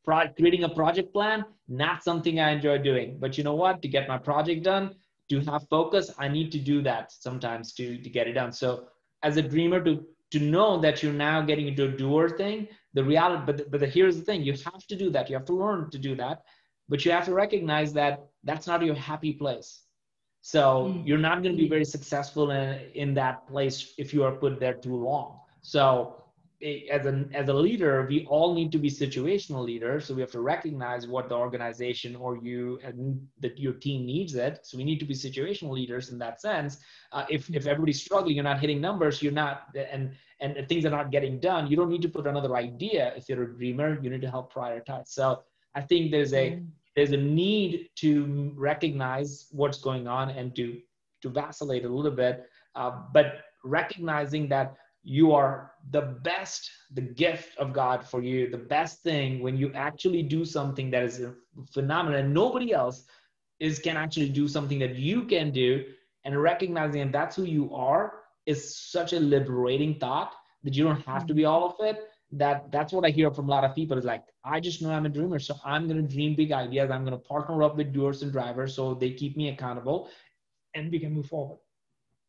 pro- 0.04 0.28
creating 0.28 0.64
a 0.64 0.68
project 0.68 1.12
plan, 1.12 1.44
not 1.68 2.04
something 2.04 2.40
I 2.40 2.50
enjoy 2.50 2.78
doing. 2.78 3.18
But 3.18 3.36
you 3.38 3.44
know 3.44 3.54
what? 3.54 3.82
To 3.82 3.88
get 3.88 4.08
my 4.08 4.18
project 4.18 4.62
done, 4.64 4.94
to 5.30 5.40
have 5.40 5.68
focus, 5.68 6.12
I 6.18 6.28
need 6.28 6.52
to 6.52 6.58
do 6.58 6.82
that 6.82 7.12
sometimes 7.12 7.72
to 7.74 7.98
to 7.98 8.10
get 8.10 8.28
it 8.28 8.34
done. 8.34 8.52
So, 8.52 8.88
as 9.22 9.36
a 9.36 9.42
dreamer, 9.42 9.82
to 9.84 10.04
to 10.30 10.38
know 10.38 10.80
that 10.80 11.02
you're 11.02 11.12
now 11.12 11.42
getting 11.42 11.66
into 11.66 11.84
a 11.84 11.88
doer 11.88 12.28
thing, 12.28 12.68
the 12.94 13.04
reality. 13.04 13.42
But 13.46 13.70
but 13.70 13.80
the, 13.80 13.86
here's 13.86 14.16
the 14.16 14.22
thing: 14.22 14.42
you 14.42 14.52
have 14.52 14.86
to 14.86 14.96
do 14.96 15.10
that. 15.10 15.28
You 15.28 15.36
have 15.36 15.46
to 15.46 15.54
learn 15.54 15.90
to 15.90 15.98
do 15.98 16.14
that. 16.16 16.42
But 16.88 17.04
you 17.04 17.12
have 17.12 17.24
to 17.26 17.34
recognize 17.34 17.92
that 17.92 18.26
that's 18.42 18.66
not 18.66 18.84
your 18.84 18.96
happy 18.96 19.32
place 19.32 19.84
so 20.42 20.92
mm. 20.94 21.06
you're 21.06 21.18
not 21.18 21.42
going 21.42 21.54
to 21.54 21.62
be 21.62 21.68
very 21.68 21.84
successful 21.84 22.50
in, 22.50 22.80
in 22.94 23.14
that 23.14 23.46
place 23.46 23.94
if 23.98 24.14
you 24.14 24.24
are 24.24 24.32
put 24.32 24.58
there 24.58 24.74
too 24.74 24.96
long. 24.96 25.40
So 25.60 26.16
as 26.62 27.06
a, 27.06 27.24
as 27.32 27.48
a 27.48 27.54
leader, 27.54 28.06
we 28.08 28.26
all 28.26 28.54
need 28.54 28.70
to 28.72 28.78
be 28.78 28.90
situational 28.90 29.64
leaders. 29.64 30.06
So 30.06 30.14
we 30.14 30.20
have 30.20 30.30
to 30.32 30.40
recognize 30.40 31.06
what 31.06 31.28
the 31.28 31.34
organization 31.34 32.16
or 32.16 32.36
you 32.36 32.78
and 32.84 33.26
that 33.40 33.58
your 33.58 33.72
team 33.74 34.04
needs 34.04 34.34
it. 34.34 34.60
So 34.62 34.76
we 34.76 34.84
need 34.84 34.98
to 35.00 35.06
be 35.06 35.14
situational 35.14 35.70
leaders 35.70 36.10
in 36.10 36.18
that 36.18 36.40
sense. 36.40 36.78
Uh, 37.12 37.24
if, 37.30 37.48
if 37.50 37.66
everybody's 37.66 38.02
struggling, 38.02 38.34
you're 38.34 38.44
not 38.44 38.60
hitting 38.60 38.80
numbers, 38.80 39.22
you're 39.22 39.32
not, 39.32 39.74
and, 39.74 40.12
and 40.40 40.68
things 40.68 40.84
are 40.84 40.90
not 40.90 41.10
getting 41.10 41.40
done, 41.40 41.66
you 41.66 41.76
don't 41.76 41.90
need 41.90 42.02
to 42.02 42.08
put 42.08 42.26
another 42.26 42.56
idea. 42.56 43.14
If 43.16 43.28
you're 43.28 43.42
a 43.42 43.56
dreamer, 43.56 43.98
you 44.02 44.10
need 44.10 44.22
to 44.22 44.30
help 44.30 44.52
prioritize. 44.52 45.08
So 45.08 45.42
I 45.74 45.80
think 45.80 46.10
there's 46.10 46.32
a, 46.32 46.52
mm 46.52 46.66
there's 47.00 47.12
a 47.12 47.16
need 47.16 47.88
to 47.96 48.52
recognize 48.56 49.46
what's 49.50 49.80
going 49.80 50.06
on 50.06 50.30
and 50.30 50.54
to 50.56 50.78
to 51.22 51.28
vacillate 51.28 51.84
a 51.84 51.88
little 51.88 52.10
bit 52.10 52.46
uh, 52.74 52.92
but 53.12 53.42
recognizing 53.64 54.48
that 54.48 54.76
you 55.02 55.32
are 55.32 55.72
the 55.90 56.02
best 56.28 56.70
the 56.92 57.00
gift 57.00 57.56
of 57.58 57.72
god 57.72 58.06
for 58.06 58.22
you 58.22 58.50
the 58.50 58.64
best 58.76 59.02
thing 59.02 59.42
when 59.42 59.56
you 59.56 59.72
actually 59.74 60.22
do 60.22 60.44
something 60.44 60.90
that 60.90 61.02
is 61.02 61.22
phenomenal. 61.72 62.22
Nobody 62.22 62.72
else 62.72 63.04
is 63.58 63.78
can 63.78 63.96
actually 63.96 64.28
do 64.30 64.48
something 64.48 64.78
that 64.78 64.96
you 64.96 65.24
can 65.24 65.50
do. 65.50 65.84
And 66.24 66.40
recognizing 66.40 67.00
that 67.02 67.12
that's 67.12 67.36
who 67.36 67.44
you 67.44 67.74
are 67.74 68.20
is 68.46 68.76
such 68.76 69.12
a 69.12 69.20
liberating 69.20 69.98
thought 69.98 70.34
that 70.64 70.74
you 70.74 70.84
don't 70.84 71.00
have 71.06 71.26
to 71.26 71.34
be 71.34 71.44
all 71.44 71.66
of 71.66 71.86
it 71.86 72.09
that 72.32 72.70
that's 72.70 72.92
what 72.92 73.04
I 73.04 73.10
hear 73.10 73.30
from 73.30 73.48
a 73.48 73.50
lot 73.50 73.64
of 73.64 73.74
people 73.74 73.98
is 73.98 74.04
like, 74.04 74.24
I 74.44 74.60
just 74.60 74.82
know 74.82 74.90
I'm 74.90 75.06
a 75.06 75.08
dreamer. 75.08 75.38
So 75.38 75.56
I'm 75.64 75.88
going 75.88 76.06
to 76.06 76.14
dream 76.14 76.34
big 76.36 76.52
ideas. 76.52 76.90
I'm 76.90 77.04
going 77.04 77.18
to 77.18 77.28
partner 77.28 77.62
up 77.62 77.76
with 77.76 77.92
doers 77.92 78.22
and 78.22 78.30
drivers 78.30 78.74
so 78.74 78.94
they 78.94 79.10
keep 79.10 79.36
me 79.36 79.48
accountable 79.48 80.08
and 80.74 80.90
we 80.90 81.00
can 81.00 81.12
move 81.12 81.26
forward. 81.26 81.58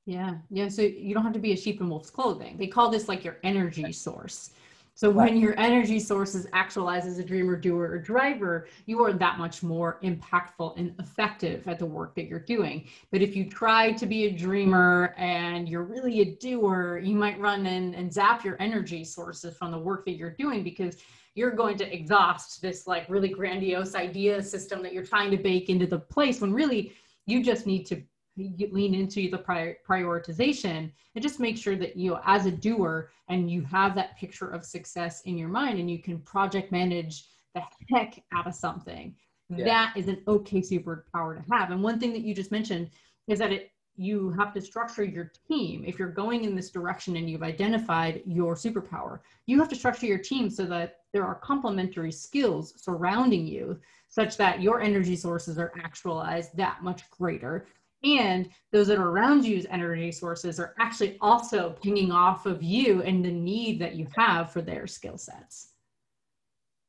Yeah. 0.06 0.38
Yeah. 0.50 0.68
So 0.70 0.82
you 0.82 1.14
don't 1.14 1.24
have 1.24 1.34
to 1.34 1.40
be 1.40 1.54
a 1.54 1.58
sheep 1.58 1.80
in 1.80 1.90
wolf's 1.90 2.10
clothing. 2.10 2.58
They 2.58 2.68
call 2.68 2.90
this 2.90 3.08
like 3.08 3.24
your 3.24 3.38
energy 3.44 3.92
source. 3.92 4.52
So 4.94 5.10
when 5.10 5.38
your 5.38 5.58
energy 5.58 6.00
source 6.00 6.36
is 6.36 6.48
actualized 6.54 7.08
as 7.08 7.18
a 7.18 7.24
dreamer, 7.24 7.56
doer, 7.56 7.90
or 7.92 7.98
driver, 7.98 8.68
you 8.86 9.04
are 9.04 9.14
that 9.14 9.40
much 9.40 9.64
more 9.64 10.00
impactful 10.04 10.78
and 10.78 10.94
effective 11.00 11.68
at 11.68 11.80
the 11.80 11.86
work 11.86 12.14
that 12.16 12.28
you're 12.28 12.40
doing. 12.40 12.88
But 13.12 13.22
if 13.22 13.36
you 13.36 13.50
try 13.50 13.94
to 13.94 14.06
be 14.06 14.26
a 14.26 14.32
dreamer 14.32 15.16
and 15.18 15.68
you're 15.68 15.84
really 15.84 16.22
a 16.22 16.36
doer, 16.36 17.00
you 17.04 17.16
might 17.16 17.40
run 17.40 17.66
in 17.66 17.96
and 17.96 18.14
zap 18.14 18.44
your 18.44 18.58
energy 18.60 19.04
sources 19.04 19.58
from 19.58 19.72
the 19.72 19.80
work 19.80 20.06
that 20.06 20.18
you're 20.18 20.36
doing 20.36 20.64
because 20.64 20.98
you're 21.36 21.52
going 21.52 21.78
to 21.78 21.94
exhaust 21.94 22.62
this 22.62 22.86
like 22.86 23.10
really 23.10 23.30
grandiose 23.30 23.96
idea 23.96 24.44
system 24.44 24.84
that 24.84 24.94
you're 24.94 25.06
trying 25.06 25.32
to 25.32 25.38
bake 25.38 25.70
into 25.70 25.88
the 25.88 26.00
place 26.00 26.42
when 26.42 26.54
really 26.54 26.94
you 27.26 27.42
just 27.42 27.66
need 27.66 27.86
to 27.86 28.04
lean 28.38 28.94
into 28.94 29.30
the 29.30 29.38
prior, 29.38 29.78
prioritization 29.88 30.92
and 31.16 31.22
just 31.22 31.40
make 31.40 31.58
sure 31.58 31.76
that 31.76 31.98
you 31.98 32.18
as 32.26 32.46
a 32.46 32.52
doer 32.52 33.12
and 33.28 33.52
you 33.52 33.62
have 33.62 33.94
that 33.96 34.18
picture 34.18 34.50
of 34.50 34.66
success 34.66 35.22
in 35.22 35.38
your 35.38 35.50
mind 35.50 35.80
and 35.80 35.92
you 35.92 36.00
can 36.00 36.20
project 36.20 36.72
manage 36.72 37.26
the 37.54 37.62
heck 37.90 38.24
out 38.34 38.48
of 38.48 38.56
something 38.56 39.14
yeah. 39.50 39.66
that 39.66 39.94
is 39.98 40.08
an 40.08 40.22
okay 40.28 40.62
superpower 40.62 41.36
to 41.36 41.54
have. 41.54 41.72
And 41.72 41.84
one 41.84 42.00
thing 42.00 42.14
that 42.14 42.22
you 42.22 42.34
just 42.34 42.52
mentioned 42.52 42.90
is 43.28 43.40
that 43.40 43.52
it 43.52 43.72
you 43.98 44.32
have 44.32 44.54
to 44.54 44.62
structure 44.62 45.04
your 45.04 45.32
team. 45.48 45.84
If 45.86 46.00
you're 46.00 46.08
going 46.08 46.46
in 46.46 46.56
this 46.56 46.72
direction 46.72 47.18
and 47.18 47.30
you've 47.30 47.44
identified 47.44 48.24
your 48.26 48.56
superpower 48.56 49.20
you 49.52 49.60
have 49.60 49.70
to 49.70 49.76
structure 49.76 50.06
your 50.06 50.18
team 50.18 50.50
so 50.50 50.66
that 50.66 51.00
there 51.14 51.26
are 51.26 51.36
complementary 51.36 52.12
skills 52.12 52.74
surrounding 52.78 53.46
you 53.46 53.80
such 54.08 54.38
that 54.38 54.62
your 54.62 54.82
energy 54.82 55.16
sources 55.16 55.58
are 55.58 55.74
actualized 55.84 56.56
that 56.56 56.82
much 56.82 57.10
greater 57.10 57.68
and 58.04 58.50
those 58.72 58.88
that 58.88 58.98
are 58.98 59.10
around 59.10 59.46
you's 59.46 59.66
energy 59.70 60.12
sources 60.12 60.60
are 60.60 60.74
actually 60.80 61.18
also 61.22 61.76
pinging 61.82 62.12
off 62.12 62.46
of 62.46 62.64
you 62.64 63.02
and 63.04 63.24
the 63.24 63.32
need 63.32 63.80
that 63.80 63.96
you 63.96 64.08
have 64.16 64.52
for 64.52 64.62
their 64.62 64.88
skill 64.88 65.18
sets. 65.18 65.74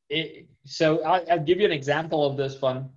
It, 0.09 0.49
so 0.65 1.03
I'll, 1.03 1.25
I'll 1.31 1.45
give 1.45 1.59
you 1.59 1.67
an 1.67 1.73
example 1.73 2.27
of 2.27 2.37
this 2.37 2.61
one 2.61 2.91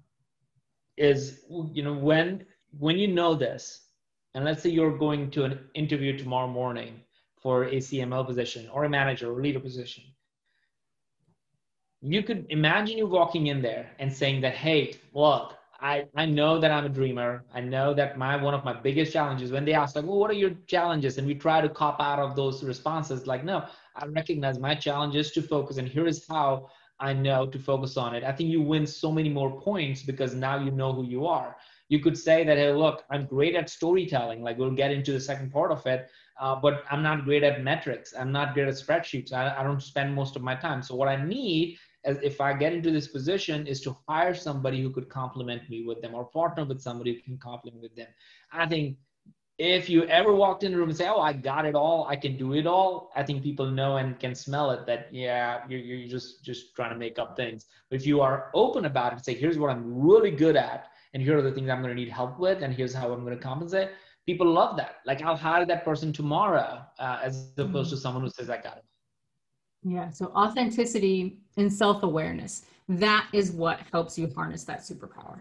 is 0.98 1.42
you 1.74 1.84
know 1.84 1.94
when 1.94 2.46
when 2.78 2.98
you 2.98 3.08
know 3.08 3.36
this 3.36 3.88
and 4.34 4.46
let's 4.46 4.64
say 4.64 4.70
you're 4.70 4.98
going 4.98 5.30
to 5.32 5.44
an 5.44 5.60
interview 5.74 6.18
tomorrow 6.18 6.48
morning 6.48 7.02
for 7.42 7.66
a 7.66 7.76
cmo 7.76 8.26
position 8.26 8.70
or 8.70 8.86
a 8.86 8.90
manager 8.90 9.32
or 9.32 9.42
leader 9.42 9.60
position 9.60 10.04
you 12.02 12.24
could 12.24 12.46
imagine 12.50 12.98
you 12.98 13.08
walking 13.08 13.48
in 13.48 13.62
there 13.62 13.92
and 14.00 14.12
saying 14.12 14.40
that 14.40 14.54
hey 14.54 14.96
look 15.14 15.55
I, 15.80 16.06
I 16.16 16.26
know 16.26 16.60
that 16.60 16.72
I'm 16.72 16.86
a 16.86 16.90
dreamer. 16.90 17.44
I 17.54 17.62
know 17.62 17.94
that 17.94 18.18
my 18.18 18.36
one 18.36 18.54
of 18.54 18.64
my 18.64 18.74
biggest 18.74 19.12
challenges 19.14 19.52
when 19.52 19.66
they 19.66 19.74
ask 19.74 19.96
like, 19.96 20.06
well, 20.06 20.18
what 20.18 20.32
are 20.32 20.36
your 20.36 20.52
challenges? 20.68 21.18
And 21.18 21.28
we 21.28 21.36
try 21.36 21.62
to 21.62 21.70
cop 21.70 22.00
out 22.00 22.20
of 22.20 22.36
those 22.36 22.64
responses 22.64 23.28
like, 23.28 23.44
no, 23.44 23.66
I 23.96 24.06
recognize 24.06 24.58
my 24.60 24.76
challenge 24.76 25.16
is 25.16 25.32
to 25.32 25.42
focus, 25.42 25.78
and 25.78 25.88
here 25.88 26.08
is 26.08 26.26
how 26.28 26.70
I 27.00 27.14
know 27.14 27.46
to 27.48 27.60
focus 27.60 27.98
on 27.98 28.16
it. 28.16 28.24
I 28.24 28.32
think 28.32 28.50
you 28.50 28.62
win 28.62 28.88
so 28.88 29.12
many 29.12 29.30
more 29.30 29.60
points 29.62 30.02
because 30.02 30.34
now 30.34 30.58
you 30.60 30.72
know 30.72 30.94
who 30.94 31.04
you 31.04 31.28
are. 31.28 31.58
You 31.90 32.00
could 32.00 32.18
say 32.18 32.44
that, 32.46 32.58
hey, 32.58 32.72
look, 32.72 33.04
I'm 33.12 33.26
great 33.26 33.56
at 33.56 33.70
storytelling. 33.70 34.42
Like 34.42 34.58
we'll 34.58 34.72
get 34.72 34.92
into 34.92 35.12
the 35.12 35.20
second 35.20 35.52
part 35.52 35.72
of 35.72 35.86
it, 35.86 36.10
uh, 36.40 36.56
but 36.56 36.84
I'm 36.90 37.04
not 37.04 37.26
great 37.26 37.44
at 37.44 37.64
metrics. 37.64 38.14
I'm 38.18 38.32
not 38.32 38.54
great 38.54 38.68
at 38.68 38.74
spreadsheets. 38.76 39.34
I, 39.34 39.56
I 39.60 39.64
don't 39.64 39.82
spend 39.82 40.16
most 40.16 40.36
of 40.36 40.42
my 40.42 40.56
time. 40.56 40.82
So 40.82 40.96
what 40.96 41.10
I 41.10 41.24
need 41.24 41.78
if 42.06 42.40
I 42.42 42.54
get 42.54 42.74
into 42.74 42.92
this 42.92 43.08
position 43.08 43.68
is 43.68 43.82
to 43.82 43.96
hire 44.08 44.34
somebody 44.34 44.82
who 44.82 44.90
could 44.90 45.10
complement 45.10 45.70
me 45.70 45.84
with 45.86 46.02
them 46.02 46.14
or 46.14 46.26
partner 46.26 46.66
with 46.66 46.82
somebody 46.82 47.16
who 47.16 47.22
can 47.22 47.38
complement 47.38 47.82
with 47.82 47.96
them. 47.96 48.08
I 48.52 48.68
think 48.68 48.98
if 49.58 49.90
you 49.90 50.04
ever 50.06 50.34
walked 50.34 50.64
in 50.64 50.72
the 50.72 50.78
room 50.78 50.90
and 50.90 50.98
say, 50.98 51.08
"Oh, 51.08 51.22
I 51.22 51.32
got 51.34 51.66
it 51.66 51.76
all. 51.76 52.06
I 52.10 52.16
can 52.16 52.38
do 52.38 52.54
it 52.54 52.68
all," 52.68 53.12
I 53.16 53.24
think 53.24 53.42
people 53.42 53.70
know 53.72 53.98
and 53.98 54.20
can 54.20 54.36
smell 54.36 54.72
it 54.72 54.86
that 54.86 55.14
yeah, 55.14 55.64
you're, 55.70 55.80
you're 55.80 56.10
just 56.10 56.44
just 56.44 56.76
trying 56.76 56.92
to 56.92 56.98
make 56.98 57.18
up 57.18 57.38
things. 57.38 57.66
But 57.90 57.96
if 57.98 58.06
you 58.06 58.22
are 58.22 58.52
open 58.54 58.86
about 58.86 59.14
it, 59.14 59.24
say, 59.24 59.34
"Here's 59.34 59.58
what 59.58 59.70
I'm 59.70 59.84
really 60.08 60.32
good 60.32 60.58
at, 60.58 60.88
and 61.14 61.24
here 61.24 61.38
are 61.38 61.42
the 61.42 61.52
things 61.52 61.70
I'm 61.70 61.82
going 61.82 61.96
to 61.96 62.02
need 62.02 62.10
help 62.10 62.38
with, 62.40 62.64
and 62.64 62.74
here's 62.74 62.94
how 62.94 63.12
I'm 63.14 63.24
going 63.24 63.38
to 63.38 63.44
compensate," 63.44 63.90
people 64.26 64.48
love 64.52 64.76
that. 64.78 64.98
Like 65.06 65.22
I'll 65.22 65.38
hire 65.38 65.66
that 65.66 65.86
person 65.86 66.12
tomorrow, 66.12 66.86
uh, 67.00 67.20
as 67.24 67.54
opposed 67.58 67.90
mm-hmm. 67.90 67.96
to 67.96 68.02
someone 68.02 68.24
who 68.24 68.30
says, 68.30 68.50
"I 68.50 68.58
got 68.58 68.78
it." 68.78 68.84
Yeah. 69.86 70.10
So 70.10 70.32
authenticity 70.36 71.38
and 71.58 71.72
self 71.72 72.04
awareness. 72.04 72.64
That 72.90 73.28
is 73.34 73.52
what 73.52 73.80
helps 73.92 74.18
you 74.18 74.30
harness 74.36 74.64
that 74.66 74.80
superpower. 74.80 75.40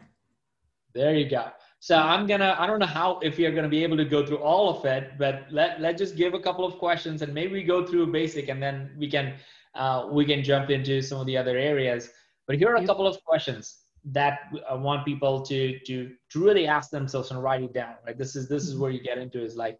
There 0.95 1.15
you 1.15 1.29
go. 1.29 1.49
So 1.81 1.97
I'm 1.97 2.27
gonna, 2.27 2.55
I 2.59 2.67
don't 2.67 2.79
know 2.79 2.87
how 2.87 3.19
if 3.21 3.39
you're 3.39 3.53
gonna 3.53 3.69
be 3.69 3.83
able 3.83 3.97
to 3.97 4.05
go 4.05 4.25
through 4.25 4.39
all 4.39 4.79
of 4.79 4.85
it, 4.85 5.13
but 5.19 5.47
let 5.51 5.81
let's 5.81 5.99
just 5.99 6.17
give 6.17 6.35
a 6.35 6.41
couple 6.41 6.65
of 6.65 6.79
questions 6.79 7.23
and 7.23 7.33
maybe 7.33 7.55
we 7.55 7.63
go 7.63 7.87
through 7.87 8.07
basic 8.13 8.49
and 8.49 8.63
then 8.63 8.91
we 8.99 9.11
can 9.11 9.35
uh, 9.75 10.09
we 10.11 10.25
can 10.25 10.45
jump 10.45 10.71
into 10.71 11.03
some 11.03 11.19
of 11.21 11.27
the 11.27 11.37
other 11.37 11.57
areas. 11.57 12.11
But 12.47 12.57
here 12.59 12.69
are 12.69 12.77
a 12.77 12.87
couple 12.87 13.07
of 13.07 13.23
questions 13.25 13.79
that 14.13 14.41
I 14.69 14.75
want 14.75 15.07
people 15.07 15.41
to 15.43 15.79
to 15.79 16.11
to 16.31 16.45
really 16.45 16.67
ask 16.67 16.91
themselves 16.91 17.31
and 17.31 17.43
write 17.43 17.63
it 17.63 17.73
down. 17.73 17.95
Right. 18.07 18.17
This 18.17 18.37
is 18.37 18.49
this 18.49 18.65
is 18.65 18.73
mm-hmm. 18.73 18.83
where 18.83 18.91
you 18.91 19.03
get 19.03 19.19
into 19.19 19.43
is 19.43 19.57
like 19.57 19.79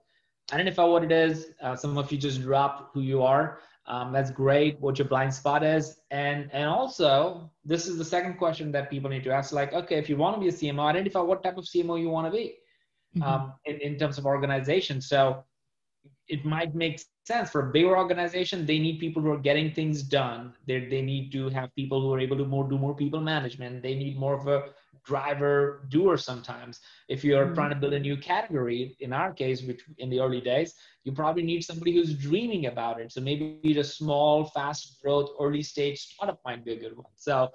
identify 0.53 0.85
what 0.85 1.05
it 1.05 1.13
is. 1.13 1.49
Uh, 1.63 1.77
some 1.77 1.97
of 1.97 2.11
you 2.11 2.19
just 2.19 2.43
drop 2.43 2.91
who 2.93 3.01
you 3.01 3.23
are. 3.23 3.61
Um, 3.87 4.13
that's 4.13 4.31
great. 4.31 4.81
What 4.81 4.99
your 4.99 5.09
blind 5.09 5.35
spot 5.35 5.63
is, 5.63 6.01
and 6.11 6.51
and 6.53 6.69
also 6.69 7.51
this 7.65 7.87
is 7.87 7.99
the 7.99 8.05
second 8.05 8.39
question 8.39 8.73
that 8.73 8.91
people 8.91 9.11
need 9.11 9.25
to 9.25 9.31
ask. 9.31 9.53
Like, 9.53 9.75
okay, 9.75 9.99
if 9.99 10.09
you 10.09 10.17
want 10.17 10.37
to 10.37 10.41
be 10.41 10.49
a 10.49 10.53
CMO, 10.53 10.85
identify 10.85 11.21
what 11.21 11.43
type 11.43 11.59
of 11.59 11.65
CMO 11.65 12.01
you 12.01 12.09
want 12.09 12.27
to 12.27 12.31
be, 12.31 12.55
mm-hmm. 13.15 13.23
um, 13.23 13.53
in, 13.67 13.77
in 13.81 13.99
terms 13.99 14.17
of 14.17 14.25
organization. 14.25 15.03
So 15.03 15.45
it 16.29 16.47
might 16.47 16.75
make 16.75 17.03
sense 17.27 17.51
for 17.51 17.69
a 17.69 17.73
bigger 17.73 17.97
organization. 17.97 18.65
They 18.65 18.79
need 18.79 19.01
people 19.01 19.21
who 19.21 19.31
are 19.33 19.39
getting 19.39 19.73
things 19.73 20.03
done. 20.03 20.55
They 20.67 20.87
they 20.87 21.03
need 21.03 21.31
to 21.33 21.51
have 21.51 21.75
people 21.75 22.01
who 22.01 22.13
are 22.15 22.21
able 22.21 22.39
to 22.39 22.47
more 22.47 22.67
do 22.67 22.79
more 22.79 22.95
people 22.95 23.21
management. 23.21 23.83
They 23.83 23.95
need 23.95 24.19
more 24.19 24.35
of 24.35 24.47
a 24.47 24.71
driver 25.05 25.87
doer 25.89 26.17
sometimes. 26.17 26.81
If 27.09 27.25
you're 27.25 27.47
mm-hmm. 27.47 27.55
trying 27.55 27.71
to 27.71 27.77
build 27.77 27.93
a 27.93 28.01
new 28.01 28.17
category 28.17 28.97
in 29.01 29.13
our 29.13 29.33
case 29.33 29.63
which 29.63 29.83
in 29.99 30.11
the 30.11 30.21
early 30.21 30.41
days 30.41 30.75
you 31.05 31.13
probably 31.13 31.43
need 31.43 31.63
somebody 31.63 31.95
who's 31.95 32.15
dreaming 32.15 32.67
about 32.67 33.01
it. 33.01 33.13
So 33.13 33.21
maybe 33.21 33.79
a 33.79 33.85
small 33.85 34.47
fast 34.47 34.99
growth 35.03 35.31
early 35.41 35.63
stage 35.63 36.01
startup 36.01 36.41
might 36.45 36.65
be 36.65 36.73
a 36.73 36.81
good 36.81 36.97
one. 36.97 37.13
So 37.17 37.51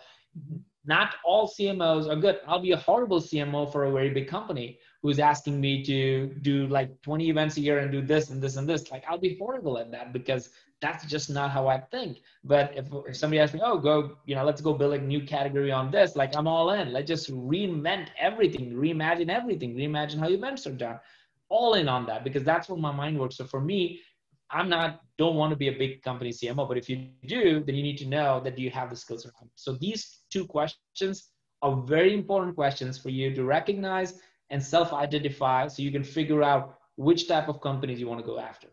not 0.85 1.15
all 1.25 1.47
cmos 1.47 2.09
are 2.09 2.15
good. 2.15 2.39
I'll 2.47 2.61
be 2.61 2.71
a 2.71 2.77
horrible 2.77 3.19
cmo 3.19 3.71
for 3.71 3.85
a 3.85 3.91
very 3.91 4.11
big 4.11 4.27
company 4.27 4.79
who's 5.01 5.19
asking 5.19 5.59
me 5.59 5.83
to 5.83 6.27
do 6.41 6.67
like 6.67 7.01
20 7.01 7.29
events 7.29 7.57
a 7.57 7.61
year 7.61 7.79
and 7.79 7.91
do 7.91 8.01
this 8.01 8.29
and 8.29 8.41
this 8.41 8.57
and 8.57 8.67
this 8.67 8.91
like 8.91 9.03
i'll 9.07 9.17
be 9.17 9.37
horrible 9.37 9.77
at 9.77 9.91
that 9.91 10.11
because 10.13 10.49
that's 10.81 11.05
just 11.05 11.29
not 11.29 11.51
how 11.51 11.67
I 11.67 11.79
think. 11.79 12.19
But 12.43 12.73
if, 12.75 12.87
if 13.07 13.17
somebody 13.17 13.39
asks 13.39 13.53
me, 13.53 13.61
oh, 13.63 13.77
go, 13.77 14.17
you 14.25 14.35
know, 14.35 14.45
let's 14.45 14.61
go 14.61 14.73
build 14.73 14.93
a 14.93 14.99
new 14.99 15.21
category 15.21 15.71
on 15.71 15.91
this, 15.91 16.15
like 16.15 16.35
I'm 16.35 16.47
all 16.47 16.71
in. 16.71 16.93
Let's 16.93 17.07
just 17.07 17.31
reinvent 17.31 18.07
everything, 18.17 18.71
reimagine 18.73 19.29
everything, 19.29 19.75
reimagine 19.75 20.19
how 20.19 20.29
events 20.29 20.65
are 20.67 20.73
done. 20.73 20.99
All 21.49 21.73
in 21.73 21.89
on 21.89 22.05
that 22.05 22.23
because 22.23 22.43
that's 22.43 22.69
where 22.69 22.79
my 22.79 22.91
mind 22.91 23.19
works. 23.19 23.37
So 23.37 23.45
for 23.45 23.59
me, 23.59 24.01
I'm 24.51 24.69
not, 24.69 25.01
don't 25.17 25.35
want 25.35 25.51
to 25.51 25.55
be 25.55 25.67
a 25.67 25.77
big 25.77 26.01
company 26.01 26.31
CMO, 26.31 26.67
but 26.67 26.77
if 26.77 26.89
you 26.89 27.09
do, 27.25 27.63
then 27.63 27.75
you 27.75 27.83
need 27.83 27.97
to 27.97 28.07
know 28.07 28.39
that 28.43 28.57
you 28.57 28.69
have 28.71 28.89
the 28.89 28.95
skills 28.95 29.25
around. 29.25 29.49
So 29.55 29.73
these 29.73 30.19
two 30.31 30.45
questions 30.45 31.29
are 31.61 31.75
very 31.81 32.13
important 32.13 32.55
questions 32.55 32.97
for 32.97 33.09
you 33.09 33.35
to 33.35 33.43
recognize 33.43 34.19
and 34.49 34.61
self-identify 34.61 35.67
so 35.67 35.81
you 35.81 35.91
can 35.91 36.03
figure 36.03 36.43
out 36.43 36.79
which 36.95 37.27
type 37.27 37.47
of 37.47 37.61
companies 37.61 37.99
you 37.99 38.07
want 38.07 38.19
to 38.19 38.25
go 38.25 38.39
after. 38.39 38.67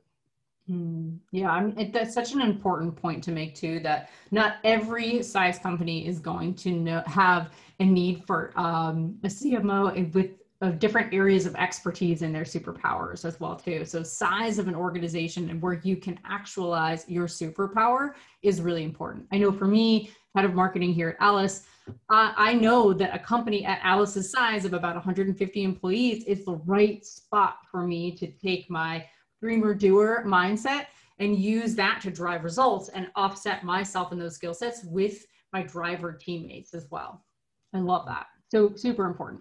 Mm, 0.70 1.18
yeah, 1.30 1.50
I'm, 1.50 1.78
it, 1.78 1.92
that's 1.92 2.12
such 2.12 2.32
an 2.32 2.40
important 2.40 2.96
point 2.96 3.22
to 3.24 3.30
make 3.30 3.54
too. 3.54 3.78
That 3.80 4.10
not 4.32 4.56
every 4.64 5.22
size 5.22 5.58
company 5.58 6.06
is 6.06 6.18
going 6.18 6.54
to 6.56 6.70
know, 6.72 7.02
have 7.06 7.52
a 7.78 7.84
need 7.84 8.24
for 8.24 8.52
um, 8.56 9.16
a 9.22 9.28
CMO 9.28 10.12
with 10.12 10.30
of 10.62 10.78
different 10.78 11.12
areas 11.12 11.44
of 11.44 11.54
expertise 11.56 12.22
and 12.22 12.34
their 12.34 12.44
superpowers 12.44 13.24
as 13.24 13.38
well 13.38 13.56
too. 13.56 13.84
So 13.84 14.02
size 14.02 14.58
of 14.58 14.68
an 14.68 14.74
organization 14.74 15.50
and 15.50 15.60
where 15.60 15.80
you 15.84 15.96
can 15.96 16.18
actualize 16.24 17.04
your 17.08 17.26
superpower 17.26 18.14
is 18.42 18.62
really 18.62 18.82
important. 18.82 19.26
I 19.32 19.38
know 19.38 19.52
for 19.52 19.66
me, 19.66 20.10
head 20.36 20.44
of 20.44 20.54
marketing 20.54 20.92
here 20.92 21.08
at 21.08 21.16
Alice, 21.18 21.66
uh, 21.88 22.32
I 22.36 22.52
know 22.52 22.92
that 22.92 23.14
a 23.14 23.18
company 23.18 23.64
at 23.64 23.80
Alice's 23.82 24.30
size 24.30 24.66
of 24.66 24.74
about 24.74 24.94
150 24.94 25.62
employees 25.62 26.24
is 26.24 26.44
the 26.44 26.60
right 26.66 27.04
spot 27.04 27.58
for 27.70 27.86
me 27.86 28.14
to 28.16 28.26
take 28.26 28.68
my 28.68 29.06
dreamer 29.40 29.72
doer 29.72 30.24
mindset 30.26 30.86
and 31.18 31.38
use 31.38 31.74
that 31.76 32.00
to 32.02 32.10
drive 32.10 32.44
results 32.44 32.90
and 32.90 33.08
offset 33.16 33.64
myself 33.64 34.12
and 34.12 34.20
those 34.20 34.34
skill 34.34 34.52
sets 34.52 34.84
with 34.84 35.26
my 35.54 35.62
driver 35.62 36.12
teammates 36.12 36.74
as 36.74 36.86
well. 36.90 37.24
I 37.72 37.78
love 37.78 38.04
that. 38.06 38.26
So 38.50 38.74
super 38.74 39.06
important. 39.06 39.40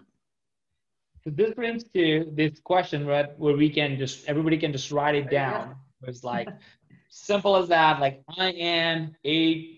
So 1.24 1.30
this 1.30 1.52
brings 1.52 1.84
to 1.94 2.30
this 2.32 2.60
question, 2.60 3.06
right, 3.06 3.38
where 3.38 3.56
we 3.56 3.68
can 3.68 3.98
just 3.98 4.26
everybody 4.28 4.56
can 4.56 4.72
just 4.72 4.90
write 4.92 5.14
it 5.14 5.28
down. 5.28 5.74
It's 6.04 6.24
like 6.24 6.48
simple 7.10 7.56
as 7.56 7.68
that. 7.68 8.00
Like 8.00 8.22
I 8.38 8.50
am 8.52 9.14
a 9.26 9.75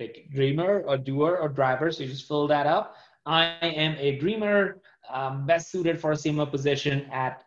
like 0.00 0.28
dreamer 0.32 0.84
or 0.86 0.96
doer 0.96 1.38
or 1.40 1.48
driver. 1.48 1.90
So 1.90 2.04
you 2.04 2.08
just 2.10 2.28
fill 2.28 2.46
that 2.48 2.66
up. 2.66 2.96
I 3.26 3.44
am 3.62 3.96
a 3.98 4.18
dreamer, 4.18 4.80
um, 5.10 5.46
best 5.46 5.70
suited 5.70 6.00
for 6.00 6.12
a 6.12 6.14
CMO 6.14 6.50
position 6.50 7.06
at 7.12 7.44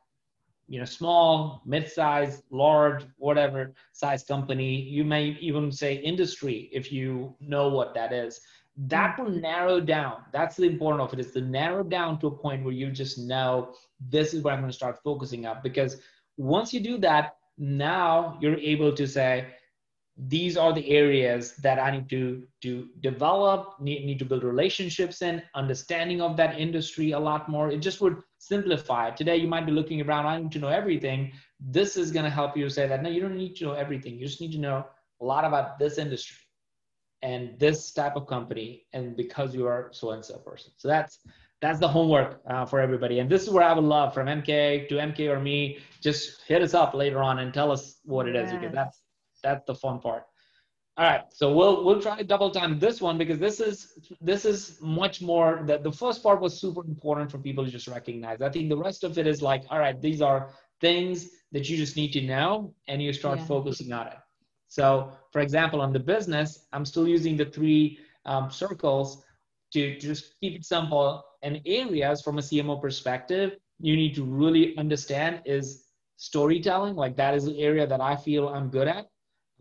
you 0.67 0.79
know 0.79 0.85
small 0.85 1.61
mid-size 1.65 2.43
large 2.49 3.03
whatever 3.17 3.73
size 3.91 4.23
company 4.23 4.81
you 4.81 5.03
may 5.03 5.37
even 5.41 5.69
say 5.69 5.95
industry 5.95 6.69
if 6.71 6.93
you 6.93 7.35
know 7.41 7.67
what 7.67 7.93
that 7.93 8.13
is 8.13 8.39
that 8.77 9.19
will 9.19 9.29
narrow 9.29 9.81
down 9.81 10.21
that's 10.31 10.55
the 10.55 10.63
important 10.63 11.01
of 11.01 11.11
it 11.11 11.19
is 11.19 11.33
to 11.33 11.41
narrow 11.41 11.83
down 11.83 12.17
to 12.19 12.27
a 12.27 12.31
point 12.31 12.63
where 12.63 12.73
you 12.73 12.89
just 12.89 13.19
know 13.19 13.73
this 13.99 14.33
is 14.33 14.43
where 14.43 14.53
i'm 14.53 14.61
going 14.61 14.71
to 14.71 14.75
start 14.75 14.97
focusing 15.03 15.45
up 15.45 15.61
because 15.61 15.97
once 16.37 16.73
you 16.73 16.79
do 16.79 16.97
that 16.97 17.35
now 17.57 18.37
you're 18.39 18.57
able 18.57 18.93
to 18.93 19.05
say 19.05 19.47
these 20.17 20.57
are 20.57 20.73
the 20.73 20.87
areas 20.89 21.55
that 21.57 21.79
I 21.79 21.91
need 21.91 22.09
to 22.09 22.43
to 22.61 22.89
develop, 22.99 23.79
need, 23.79 24.05
need 24.05 24.19
to 24.19 24.25
build 24.25 24.43
relationships 24.43 25.21
in, 25.21 25.41
understanding 25.55 26.21
of 26.21 26.37
that 26.37 26.59
industry 26.59 27.11
a 27.11 27.19
lot 27.19 27.49
more. 27.49 27.71
It 27.71 27.79
just 27.79 28.01
would 28.01 28.17
simplify. 28.37 29.11
Today 29.11 29.37
you 29.37 29.47
might 29.47 29.65
be 29.65 29.71
looking 29.71 30.01
around, 30.01 30.25
I 30.25 30.37
need 30.39 30.51
to 30.51 30.59
know 30.59 30.67
everything. 30.67 31.31
This 31.59 31.97
is 31.97 32.11
going 32.11 32.25
to 32.25 32.29
help 32.29 32.57
you 32.57 32.69
say 32.69 32.87
that 32.87 33.01
no, 33.01 33.09
you 33.09 33.21
don't 33.21 33.37
need 33.37 33.55
to 33.57 33.65
know 33.65 33.73
everything. 33.73 34.19
You 34.19 34.27
just 34.27 34.41
need 34.41 34.51
to 34.51 34.59
know 34.59 34.85
a 35.21 35.25
lot 35.25 35.45
about 35.45 35.79
this 35.79 35.97
industry 35.97 36.37
and 37.21 37.57
this 37.59 37.91
type 37.91 38.15
of 38.15 38.25
company, 38.27 38.85
and 38.93 39.15
because 39.15 39.53
you 39.53 39.67
are 39.67 39.89
so 39.91 40.11
and 40.11 40.25
so 40.25 40.37
person. 40.39 40.71
So 40.77 40.87
that's 40.87 41.19
that's 41.61 41.79
the 41.79 41.87
homework 41.87 42.41
uh, 42.47 42.65
for 42.65 42.79
everybody. 42.79 43.19
And 43.19 43.29
this 43.29 43.43
is 43.43 43.49
where 43.51 43.63
I 43.63 43.73
would 43.73 43.83
love 43.83 44.13
from 44.15 44.25
MK 44.25 44.89
to 44.89 44.95
MK 44.95 45.29
or 45.29 45.39
me, 45.39 45.77
just 46.01 46.41
hit 46.47 46.63
us 46.63 46.73
up 46.73 46.95
later 46.95 47.21
on 47.21 47.39
and 47.39 47.53
tell 47.53 47.71
us 47.71 47.99
what 48.03 48.27
it 48.27 48.35
is 48.35 48.51
yes. 48.51 48.59
because 48.59 48.73
that's 48.73 49.00
that's 49.43 49.65
the 49.65 49.75
fun 49.75 49.99
part. 49.99 50.23
All 50.97 51.05
right, 51.05 51.23
so 51.31 51.53
we'll 51.53 51.85
we'll 51.85 52.01
try 52.01 52.17
to 52.17 52.23
double 52.23 52.51
time 52.51 52.77
this 52.77 52.99
one 53.01 53.17
because 53.17 53.39
this 53.39 53.59
is 53.59 53.93
this 54.19 54.45
is 54.45 54.77
much 54.81 55.21
more 55.21 55.63
that 55.65 55.83
the 55.83 55.91
first 55.91 56.21
part 56.21 56.41
was 56.41 56.59
super 56.59 56.83
important 56.85 57.31
for 57.31 57.37
people 57.37 57.63
to 57.63 57.71
just 57.71 57.87
recognize. 57.87 58.41
I 58.41 58.49
think 58.49 58.69
the 58.69 58.77
rest 58.77 59.03
of 59.03 59.17
it 59.17 59.25
is 59.25 59.41
like, 59.41 59.63
all 59.69 59.79
right, 59.79 59.99
these 60.01 60.21
are 60.21 60.49
things 60.81 61.29
that 61.53 61.69
you 61.69 61.77
just 61.77 61.95
need 61.95 62.11
to 62.13 62.21
know 62.21 62.73
and 62.87 63.01
you 63.01 63.13
start 63.13 63.39
yeah. 63.39 63.45
focusing 63.45 63.93
on 63.93 64.07
it. 64.07 64.17
So, 64.67 65.11
for 65.31 65.41
example, 65.41 65.81
on 65.81 65.93
the 65.93 65.99
business, 65.99 66.67
I'm 66.73 66.85
still 66.85 67.07
using 67.07 67.37
the 67.37 67.45
three 67.45 67.99
um, 68.25 68.49
circles 68.51 69.23
to 69.73 69.97
just 69.97 70.39
keep 70.41 70.55
it 70.55 70.65
simple. 70.65 71.23
And 71.43 71.61
areas 71.65 72.21
from 72.21 72.37
a 72.37 72.41
CMO 72.41 72.81
perspective, 72.81 73.57
you 73.79 73.95
need 73.95 74.13
to 74.15 74.23
really 74.23 74.77
understand 74.77 75.41
is 75.45 75.85
storytelling. 76.17 76.95
Like 76.95 77.15
that 77.17 77.33
is 77.33 77.45
the 77.45 77.59
area 77.59 77.87
that 77.87 77.99
I 77.99 78.15
feel 78.15 78.47
I'm 78.47 78.69
good 78.69 78.87
at. 78.87 79.07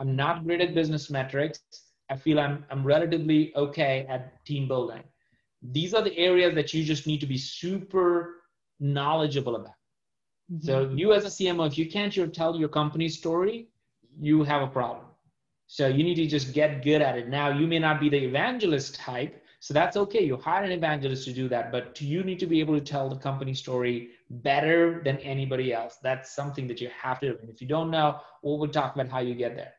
I'm 0.00 0.16
not 0.16 0.44
great 0.44 0.62
at 0.62 0.74
business 0.74 1.10
metrics. 1.10 1.60
I 2.08 2.16
feel 2.16 2.40
I'm, 2.40 2.64
I'm 2.70 2.82
relatively 2.82 3.52
okay 3.54 4.06
at 4.08 4.44
team 4.46 4.66
building. 4.66 5.02
These 5.62 5.92
are 5.92 6.02
the 6.02 6.16
areas 6.16 6.54
that 6.54 6.72
you 6.72 6.82
just 6.82 7.06
need 7.06 7.20
to 7.20 7.26
be 7.26 7.36
super 7.36 8.36
knowledgeable 8.80 9.56
about. 9.56 9.74
Mm-hmm. 10.50 10.66
So 10.66 10.90
you 10.96 11.12
as 11.12 11.26
a 11.26 11.28
CMO, 11.28 11.66
if 11.66 11.76
you 11.76 11.88
can't 11.88 12.34
tell 12.34 12.56
your 12.56 12.70
company 12.70 13.10
story, 13.10 13.68
you 14.18 14.42
have 14.42 14.62
a 14.62 14.66
problem. 14.66 15.04
So 15.66 15.86
you 15.86 16.02
need 16.02 16.16
to 16.16 16.26
just 16.26 16.54
get 16.54 16.82
good 16.82 17.02
at 17.02 17.18
it. 17.18 17.28
Now 17.28 17.50
you 17.50 17.66
may 17.66 17.78
not 17.78 18.00
be 18.00 18.08
the 18.08 18.24
evangelist 18.24 18.94
type, 18.94 19.44
so 19.60 19.74
that's 19.74 19.98
okay. 19.98 20.24
You 20.24 20.38
hire 20.38 20.64
an 20.64 20.72
evangelist 20.72 21.26
to 21.26 21.32
do 21.34 21.46
that, 21.50 21.70
but 21.70 22.00
you 22.00 22.24
need 22.24 22.40
to 22.40 22.46
be 22.46 22.58
able 22.60 22.74
to 22.74 22.80
tell 22.80 23.10
the 23.10 23.16
company 23.16 23.52
story 23.52 24.08
better 24.30 25.02
than 25.04 25.18
anybody 25.18 25.74
else. 25.74 25.98
That's 26.02 26.34
something 26.34 26.66
that 26.68 26.80
you 26.80 26.88
have 27.00 27.20
to 27.20 27.32
do. 27.32 27.38
And 27.42 27.50
if 27.50 27.60
you 27.60 27.68
don't 27.68 27.90
know, 27.90 28.20
we'll, 28.42 28.58
we'll 28.58 28.70
talk 28.70 28.94
about 28.94 29.08
how 29.08 29.18
you 29.20 29.34
get 29.34 29.54
there 29.54 29.74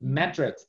metrics. 0.00 0.66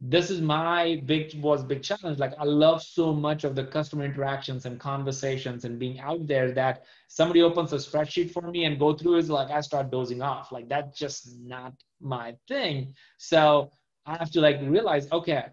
This 0.00 0.28
is 0.28 0.40
my 0.40 1.02
big 1.06 1.40
was 1.40 1.62
big 1.64 1.82
challenge. 1.82 2.18
Like 2.18 2.34
i 2.38 2.44
love 2.44 2.82
so 2.82 3.12
much 3.12 3.44
of 3.44 3.54
the 3.54 3.64
customer 3.64 4.04
interactions 4.04 4.66
and 4.66 4.78
conversations 4.78 5.64
and 5.64 5.78
being 5.78 6.00
out 6.00 6.26
there 6.26 6.52
that 6.52 6.84
somebody 7.08 7.42
opens 7.42 7.72
a 7.72 7.76
spreadsheet 7.76 8.30
for 8.30 8.50
me 8.50 8.64
and 8.64 8.78
go 8.78 8.92
through 8.92 9.16
is 9.16 9.30
like 9.30 9.50
i 9.50 9.60
start 9.60 9.90
dozing 9.90 10.20
off. 10.22 10.52
Like 10.52 10.68
that's 10.68 10.98
just 10.98 11.38
not 11.40 11.72
my 12.00 12.34
thing. 12.48 12.94
So 13.16 13.70
i 14.06 14.16
have 14.16 14.30
to 14.32 14.40
like 14.40 14.58
realize 14.62 15.10
okay 15.12 15.44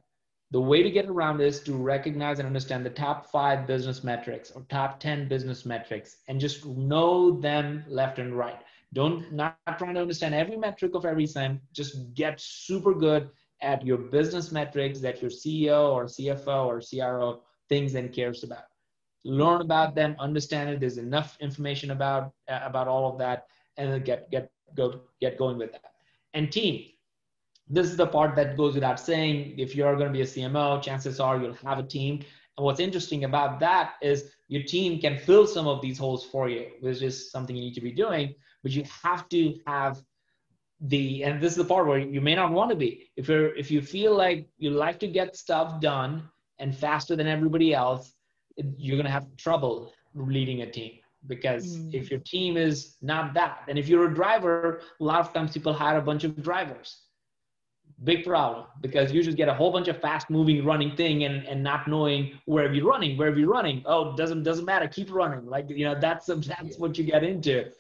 the 0.52 0.60
way 0.60 0.84
to 0.84 0.92
get 0.92 1.06
around 1.06 1.40
is 1.40 1.62
to 1.62 1.74
recognize 1.74 2.40
and 2.40 2.46
understand 2.46 2.86
the 2.86 2.90
top 2.90 3.32
five 3.32 3.66
business 3.66 4.04
metrics 4.04 4.52
or 4.52 4.64
top 4.64 5.00
10 5.00 5.30
business 5.30 5.66
metrics 5.66 6.18
and 6.28 6.42
just 6.42 6.66
know 6.66 7.40
them 7.40 7.86
left 7.88 8.20
and 8.20 8.38
right 8.38 8.62
don't 8.94 9.32
not 9.32 9.58
trying 9.78 9.96
to 9.96 10.02
understand 10.02 10.36
every 10.36 10.58
metric 10.58 10.96
of 10.96 11.06
everything. 11.06 11.60
Just 11.74 12.14
get 12.14 12.40
super 12.40 12.94
good 12.94 13.30
at 13.62 13.86
your 13.86 13.98
business 13.98 14.52
metrics 14.52 15.00
that 15.00 15.22
your 15.22 15.32
CEO 15.32 15.92
or 15.92 16.06
CFO 16.06 16.66
or 16.66 16.82
CRO 16.82 17.42
thinks 17.70 17.94
and 17.94 18.12
cares 18.12 18.44
about. 18.44 18.66
Learn 19.24 19.62
about 19.62 19.96
them, 19.96 20.16
understand 20.20 20.70
it. 20.70 20.80
There's 20.80 20.98
enough 20.98 21.38
information 21.40 21.92
about 21.92 22.34
uh, 22.50 22.60
about 22.64 22.88
all 22.88 23.12
of 23.12 23.20
that, 23.20 23.46
and 23.78 23.92
then 23.92 24.04
get 24.04 24.30
get 24.32 24.52
go 24.76 25.02
get 25.22 25.38
going 25.38 25.58
with 25.58 25.72
that. 25.74 25.94
And 26.34 26.52
team, 26.52 26.86
this 27.70 27.88
is 27.88 27.98
the 27.98 28.08
part 28.08 28.36
that 28.36 28.58
goes 28.58 28.74
without 28.74 29.00
saying. 29.00 29.60
If 29.60 29.76
you're 29.76 29.96
going 29.96 30.08
to 30.08 30.14
be 30.14 30.22
a 30.22 30.26
CMO, 30.26 30.82
chances 30.82 31.20
are 31.20 31.40
you'll 31.40 31.54
have 31.54 31.80
a 31.80 31.84
team. 31.84 32.26
And 32.58 32.66
what's 32.66 32.80
interesting 32.80 33.24
about 33.24 33.60
that 33.60 33.94
is 34.02 34.32
your 34.48 34.64
team 34.64 35.00
can 35.00 35.18
fill 35.18 35.48
some 35.48 35.68
of 35.68 35.82
these 35.82 35.98
holes 35.98 36.26
for 36.26 36.50
you, 36.50 36.72
which 36.82 37.02
is 37.02 37.32
something 37.32 37.56
you 37.56 37.62
need 37.62 37.76
to 37.76 37.82
be 37.82 37.92
doing 37.92 38.34
but 38.64 38.72
you 38.72 38.84
have 39.04 39.28
to 39.30 39.60
have 39.68 40.04
the 40.82 41.24
and 41.24 41.40
this 41.40 41.52
is 41.52 41.58
the 41.58 41.66
part 41.66 41.86
where 41.86 42.00
you 42.00 42.22
may 42.22 42.36
not 42.36 42.52
want 42.52 42.70
to 42.72 42.76
be. 42.76 43.12
If 43.16 43.30
you're 43.30 43.56
if 43.56 43.70
you 43.70 43.82
feel 43.82 44.16
like 44.16 44.48
you 44.58 44.72
like 44.72 45.00
to 45.00 45.08
get 45.08 45.36
stuff 45.36 45.80
done 45.80 46.24
and 46.60 46.76
faster 46.76 47.16
than 47.16 47.28
everybody 47.28 47.74
else 47.74 48.14
you're 48.78 48.98
going 48.98 49.06
to 49.06 49.12
have 49.12 49.28
trouble 49.38 49.94
leading 50.14 50.62
a 50.62 50.70
team 50.70 50.94
because 51.28 51.78
mm. 51.78 51.94
if 51.94 52.10
your 52.10 52.20
team 52.22 52.58
is 52.58 52.98
not 53.02 53.34
that 53.34 53.60
and 53.68 53.78
if 53.78 53.88
you're 53.88 54.10
a 54.10 54.14
driver 54.14 54.82
a 55.00 55.04
lot 55.04 55.20
of 55.20 55.34
times 55.34 55.52
people 55.52 55.74
hire 55.74 55.98
a 55.98 56.02
bunch 56.02 56.24
of 56.24 56.42
drivers. 56.42 57.04
Big 58.04 58.26
problem 58.26 58.66
because 58.82 59.12
you 59.12 59.22
just 59.22 59.38
get 59.38 59.48
a 59.48 59.54
whole 59.54 59.72
bunch 59.72 59.88
of 59.88 60.02
fast 60.02 60.32
moving 60.32 60.66
running 60.66 60.96
thing 60.96 61.24
and, 61.26 61.46
and 61.46 61.62
not 61.62 61.88
knowing 61.88 62.40
where 62.46 62.66
are 62.68 62.74
you 62.74 62.90
running 62.90 63.16
where 63.16 63.30
are 63.30 63.38
you 63.38 63.52
running. 63.52 63.84
Oh 63.86 64.16
doesn't 64.16 64.42
doesn't 64.42 64.66
matter. 64.66 64.88
Keep 64.88 65.12
running. 65.14 65.46
Like 65.46 65.70
you 65.70 65.86
know 65.86 65.96
that's 66.00 66.26
that's 66.26 66.80
what 66.80 66.98
you 66.98 67.04
get 67.04 67.24
into 67.24 67.72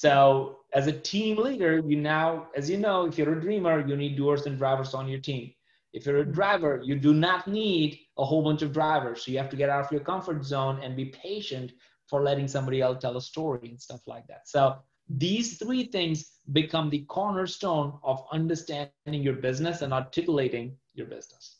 so 0.00 0.60
as 0.72 0.86
a 0.86 0.92
team 0.92 1.36
leader, 1.36 1.82
you 1.86 2.00
now, 2.00 2.46
as 2.56 2.70
you 2.70 2.78
know, 2.78 3.04
if 3.04 3.18
you're 3.18 3.36
a 3.36 3.38
dreamer, 3.38 3.86
you 3.86 3.94
need 3.94 4.16
doers 4.16 4.46
and 4.46 4.56
drivers 4.56 4.94
on 4.94 5.06
your 5.06 5.20
team. 5.20 5.52
If 5.92 6.06
you're 6.06 6.20
a 6.20 6.22
mm-hmm. 6.22 6.32
driver, 6.32 6.80
you 6.82 6.94
do 6.94 7.12
not 7.12 7.46
need 7.46 7.98
a 8.16 8.24
whole 8.24 8.42
bunch 8.42 8.62
of 8.62 8.72
drivers. 8.72 9.22
So 9.22 9.30
you 9.30 9.36
have 9.36 9.50
to 9.50 9.56
get 9.56 9.68
out 9.68 9.84
of 9.84 9.92
your 9.92 10.00
comfort 10.00 10.42
zone 10.42 10.80
and 10.82 10.96
be 10.96 11.04
patient 11.04 11.72
for 12.08 12.22
letting 12.22 12.48
somebody 12.48 12.80
else 12.80 13.02
tell 13.02 13.18
a 13.18 13.20
story 13.20 13.68
and 13.68 13.78
stuff 13.78 14.00
like 14.06 14.26
that. 14.28 14.48
So 14.48 14.76
these 15.10 15.58
three 15.58 15.84
things 15.84 16.30
become 16.50 16.88
the 16.88 17.04
cornerstone 17.04 17.98
of 18.02 18.24
understanding 18.32 19.22
your 19.22 19.34
business 19.34 19.82
and 19.82 19.92
articulating 19.92 20.78
your 20.94 21.08
business. 21.08 21.59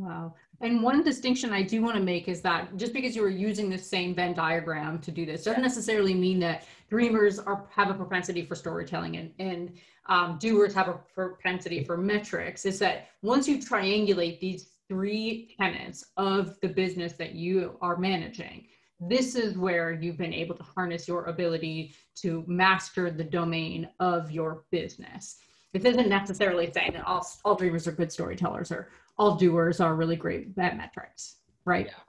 Wow. 0.00 0.34
And 0.62 0.82
one 0.82 1.02
distinction 1.02 1.52
I 1.52 1.62
do 1.62 1.82
want 1.82 1.96
to 1.96 2.02
make 2.02 2.26
is 2.26 2.40
that 2.40 2.74
just 2.76 2.94
because 2.94 3.14
you 3.14 3.22
are 3.22 3.28
using 3.28 3.68
the 3.68 3.76
same 3.76 4.14
Venn 4.14 4.32
diagram 4.32 4.98
to 5.00 5.10
do 5.10 5.26
this 5.26 5.44
doesn't 5.44 5.62
necessarily 5.62 6.14
mean 6.14 6.40
that 6.40 6.64
dreamers 6.88 7.38
are 7.38 7.66
have 7.70 7.90
a 7.90 7.94
propensity 7.94 8.44
for 8.46 8.54
storytelling 8.54 9.16
and, 9.16 9.30
and 9.38 9.76
um, 10.06 10.38
doers 10.40 10.72
have 10.72 10.88
a 10.88 10.94
propensity 11.14 11.84
for 11.84 11.98
metrics. 11.98 12.64
Is 12.64 12.78
that 12.78 13.08
once 13.20 13.46
you 13.46 13.58
triangulate 13.58 14.40
these 14.40 14.70
three 14.88 15.54
tenets 15.58 16.06
of 16.16 16.58
the 16.62 16.68
business 16.68 17.12
that 17.14 17.34
you 17.34 17.76
are 17.82 17.98
managing, 17.98 18.66
this 19.00 19.34
is 19.34 19.58
where 19.58 19.92
you've 19.92 20.18
been 20.18 20.32
able 20.32 20.56
to 20.56 20.62
harness 20.62 21.06
your 21.06 21.26
ability 21.26 21.94
to 22.16 22.42
master 22.46 23.10
the 23.10 23.24
domain 23.24 23.88
of 23.98 24.30
your 24.30 24.64
business. 24.70 25.36
This 25.72 25.84
isn't 25.84 26.08
necessarily 26.08 26.70
saying 26.72 26.94
that 26.94 27.06
all, 27.06 27.26
all 27.44 27.54
dreamers 27.54 27.86
are 27.86 27.92
good 27.92 28.10
storytellers 28.10 28.72
or 28.72 28.88
all 29.20 29.36
doers 29.36 29.80
are 29.80 29.94
really 29.94 30.16
great 30.16 30.48
at 30.58 30.78
metrics, 30.78 31.36
right? 31.66 31.86
Yeah, 31.86 32.02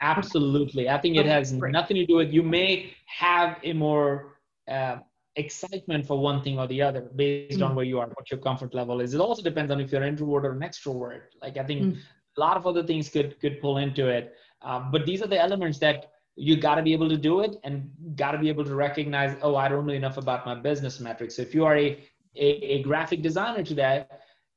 absolutely. 0.00 0.88
I 0.88 0.98
think 0.98 1.16
it 1.16 1.26
has 1.26 1.52
great. 1.52 1.72
nothing 1.72 1.96
to 1.96 2.06
do 2.06 2.16
with 2.16 2.32
you 2.32 2.42
may 2.42 2.94
have 3.04 3.58
a 3.62 3.74
more 3.74 4.38
uh, 4.66 4.96
excitement 5.36 6.06
for 6.06 6.18
one 6.18 6.42
thing 6.42 6.58
or 6.58 6.66
the 6.66 6.80
other 6.80 7.02
based 7.16 7.58
mm. 7.58 7.66
on 7.66 7.74
where 7.76 7.84
you 7.84 8.00
are, 8.00 8.06
what 8.06 8.30
your 8.30 8.40
comfort 8.40 8.72
level 8.72 9.02
is. 9.02 9.12
It 9.12 9.20
also 9.20 9.42
depends 9.42 9.70
on 9.70 9.78
if 9.78 9.92
you're 9.92 10.02
an 10.02 10.08
introvert 10.08 10.46
or 10.46 10.52
an 10.52 10.60
extrovert. 10.60 11.24
Like 11.42 11.58
I 11.58 11.64
think 11.64 11.80
mm. 11.82 11.98
a 12.38 12.40
lot 12.40 12.56
of 12.56 12.66
other 12.66 12.82
things 12.82 13.10
could 13.10 13.38
could 13.42 13.60
pull 13.60 13.76
into 13.76 14.08
it. 14.08 14.34
Um, 14.62 14.90
but 14.90 15.04
these 15.04 15.20
are 15.20 15.26
the 15.26 15.38
elements 15.38 15.78
that 15.80 16.12
you 16.34 16.56
got 16.56 16.76
to 16.76 16.82
be 16.82 16.94
able 16.94 17.10
to 17.10 17.18
do 17.18 17.42
it 17.42 17.56
and 17.62 17.90
got 18.16 18.32
to 18.32 18.38
be 18.38 18.48
able 18.48 18.64
to 18.64 18.74
recognize 18.74 19.36
oh 19.42 19.54
i 19.54 19.68
don't 19.68 19.86
know 19.86 19.92
enough 19.92 20.16
about 20.16 20.44
my 20.44 20.52
business 20.52 20.98
metrics 20.98 21.36
so 21.36 21.42
if 21.42 21.54
you 21.54 21.64
are 21.64 21.76
a, 21.76 21.90
a, 22.34 22.48
a 22.76 22.82
graphic 22.82 23.22
designer 23.22 23.62
today 23.62 24.04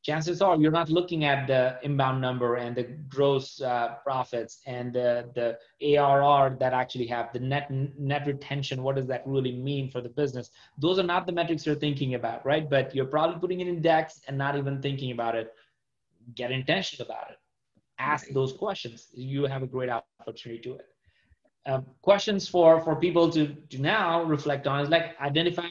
chances 0.07 0.41
are 0.41 0.55
you're 0.55 0.71
not 0.71 0.89
looking 0.89 1.25
at 1.25 1.47
the 1.47 1.77
inbound 1.83 2.21
number 2.21 2.55
and 2.55 2.77
the 2.77 2.83
gross 3.09 3.61
uh, 3.61 3.95
profits 4.05 4.61
and 4.65 4.93
the, 4.93 5.09
the 5.35 5.97
ARR 5.97 6.55
that 6.61 6.71
actually 6.71 7.07
have 7.07 7.33
the 7.33 7.39
net 7.39 7.69
net 7.69 8.25
retention. 8.25 8.83
What 8.83 8.95
does 8.95 9.07
that 9.07 9.23
really 9.25 9.51
mean 9.51 9.91
for 9.91 9.99
the 9.99 10.13
business? 10.21 10.49
Those 10.77 10.97
are 10.97 11.09
not 11.13 11.25
the 11.25 11.33
metrics 11.33 11.65
you're 11.65 11.83
thinking 11.87 12.15
about, 12.15 12.45
right? 12.45 12.69
But 12.69 12.95
you're 12.95 13.11
probably 13.17 13.37
putting 13.41 13.59
it 13.59 13.67
in 13.67 13.81
decks 13.81 14.21
and 14.27 14.37
not 14.37 14.57
even 14.57 14.81
thinking 14.81 15.11
about 15.11 15.35
it. 15.35 15.53
Get 16.35 16.51
intentional 16.51 17.05
about 17.05 17.31
it. 17.31 17.37
Ask 17.99 18.29
those 18.29 18.53
questions. 18.53 19.07
You 19.13 19.43
have 19.45 19.61
a 19.61 19.67
great 19.67 19.89
opportunity 19.89 20.61
to 20.61 20.75
it. 20.75 20.87
Um, 21.65 21.85
questions 22.01 22.47
for 22.47 22.79
for 22.79 22.95
people 22.95 23.29
to 23.31 23.41
to 23.71 23.77
now 23.81 24.23
reflect 24.23 24.67
on 24.67 24.79
is 24.85 24.89
like 24.89 25.19
identify 25.19 25.67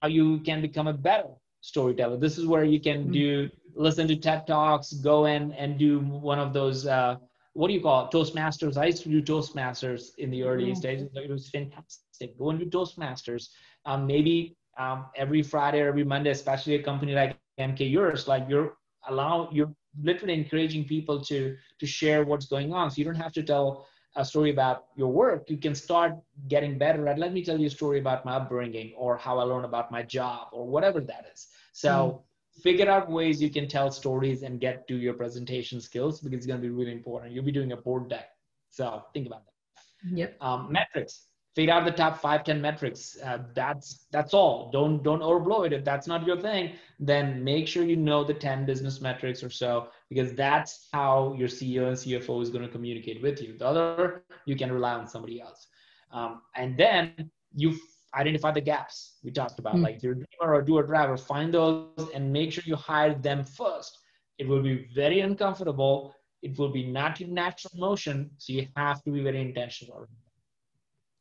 how 0.00 0.08
you 0.08 0.38
can 0.48 0.62
become 0.62 0.86
a 0.86 0.92
better 0.92 1.32
storyteller. 1.66 2.16
This 2.16 2.38
is 2.38 2.46
where 2.46 2.64
you 2.64 2.80
can 2.80 3.04
mm-hmm. 3.04 3.12
do 3.12 3.50
listen 3.74 4.08
to 4.08 4.16
TED 4.16 4.46
Talks, 4.46 4.92
go 4.92 5.26
in 5.26 5.52
and 5.52 5.78
do 5.78 6.00
one 6.00 6.38
of 6.38 6.52
those 6.52 6.86
uh, 6.86 7.16
what 7.54 7.68
do 7.68 7.74
you 7.74 7.80
call 7.80 8.04
it? 8.04 8.10
Toastmasters. 8.10 8.76
I 8.76 8.86
used 8.86 9.02
to 9.04 9.08
do 9.08 9.22
Toastmasters 9.22 10.10
in 10.18 10.30
the 10.30 10.42
early 10.42 10.66
mm-hmm. 10.66 10.74
stages. 10.74 11.08
It 11.14 11.30
was 11.30 11.48
fantastic. 11.48 12.38
Go 12.38 12.50
and 12.50 12.58
do 12.58 12.66
Toastmasters. 12.66 13.48
Um, 13.86 14.06
maybe 14.06 14.56
um, 14.78 15.06
every 15.16 15.42
Friday 15.42 15.80
or 15.80 15.88
every 15.88 16.04
Monday, 16.04 16.30
especially 16.30 16.74
a 16.74 16.82
company 16.82 17.14
like 17.14 17.38
MK 17.58 17.90
yours, 17.90 18.28
like 18.28 18.44
you're 18.48 18.74
allow 19.08 19.48
you're 19.52 19.72
literally 20.02 20.34
encouraging 20.34 20.84
people 20.84 21.20
to 21.24 21.56
to 21.80 21.86
share 21.86 22.24
what's 22.24 22.46
going 22.46 22.72
on. 22.72 22.90
So 22.90 22.98
you 22.98 23.04
don't 23.04 23.22
have 23.26 23.32
to 23.32 23.42
tell 23.42 23.86
a 24.16 24.24
story 24.24 24.50
about 24.50 24.84
your 24.96 25.12
work. 25.12 25.48
You 25.48 25.56
can 25.56 25.74
start 25.74 26.12
getting 26.48 26.78
better 26.78 27.06
at. 27.08 27.18
Let 27.18 27.32
me 27.32 27.42
tell 27.44 27.58
you 27.58 27.68
a 27.68 27.76
story 27.80 27.98
about 28.00 28.24
my 28.24 28.36
upbringing 28.36 28.94
or 28.96 29.16
how 29.16 29.38
I 29.38 29.44
learned 29.44 29.64
about 29.64 29.90
my 29.90 30.02
job 30.02 30.48
or 30.52 30.66
whatever 30.66 31.00
that 31.00 31.26
is. 31.32 31.48
So. 31.76 31.90
Mm 31.90 32.22
figure 32.62 32.88
out 32.88 33.10
ways 33.10 33.40
you 33.40 33.50
can 33.50 33.68
tell 33.68 33.90
stories 33.90 34.42
and 34.42 34.60
get 34.60 34.88
to 34.88 34.96
your 34.96 35.14
presentation 35.14 35.80
skills 35.80 36.20
because 36.20 36.38
it's 36.38 36.46
going 36.46 36.60
to 36.60 36.66
be 36.66 36.70
really 36.70 36.92
important. 36.92 37.32
You'll 37.32 37.44
be 37.44 37.52
doing 37.52 37.72
a 37.72 37.76
board 37.76 38.08
deck. 38.08 38.30
So 38.70 39.02
think 39.12 39.26
about 39.26 39.42
that. 39.44 40.16
Yep. 40.16 40.36
Um, 40.40 40.72
metrics. 40.72 41.26
Figure 41.54 41.72
out 41.72 41.86
the 41.86 41.90
top 41.90 42.20
five, 42.20 42.44
10 42.44 42.60
metrics. 42.60 43.16
Uh, 43.24 43.38
that's 43.54 44.06
that's 44.10 44.34
all. 44.34 44.70
Don't 44.70 45.02
don't 45.02 45.22
overblow 45.22 45.66
it. 45.66 45.72
If 45.72 45.84
that's 45.84 46.06
not 46.06 46.26
your 46.26 46.38
thing, 46.38 46.72
then 47.00 47.42
make 47.42 47.66
sure 47.66 47.82
you 47.82 47.96
know 47.96 48.24
the 48.24 48.34
10 48.34 48.66
business 48.66 49.00
metrics 49.00 49.42
or 49.42 49.48
so, 49.48 49.88
because 50.10 50.34
that's 50.34 50.88
how 50.92 51.34
your 51.38 51.48
CEO 51.48 51.88
and 51.88 51.96
CFO 51.96 52.42
is 52.42 52.50
going 52.50 52.62
to 52.62 52.70
communicate 52.70 53.22
with 53.22 53.40
you. 53.40 53.56
The 53.56 53.66
other, 53.66 54.24
you 54.44 54.54
can 54.54 54.70
rely 54.70 54.92
on 54.92 55.08
somebody 55.08 55.40
else. 55.40 55.66
Um, 56.12 56.42
and 56.54 56.76
then 56.76 57.30
you 57.54 57.78
identify 58.16 58.50
the 58.50 58.60
gaps 58.60 59.18
we 59.22 59.30
talked 59.30 59.58
about, 59.58 59.74
mm. 59.76 59.82
like 59.82 60.02
your 60.02 60.14
dreamer 60.14 60.54
or 60.54 60.62
doer 60.62 60.82
driver, 60.82 61.16
find 61.16 61.52
those 61.52 62.08
and 62.14 62.32
make 62.32 62.52
sure 62.52 62.64
you 62.66 62.76
hire 62.76 63.14
them 63.14 63.44
first. 63.44 63.98
It 64.38 64.48
will 64.48 64.62
be 64.62 64.88
very 64.94 65.20
uncomfortable. 65.20 66.14
It 66.42 66.58
will 66.58 66.70
be 66.70 66.84
not 66.86 67.20
your 67.20 67.28
natural 67.28 67.72
motion. 67.76 68.30
So 68.38 68.52
you 68.52 68.66
have 68.76 69.02
to 69.04 69.10
be 69.10 69.22
very 69.22 69.40
intentional. 69.40 70.06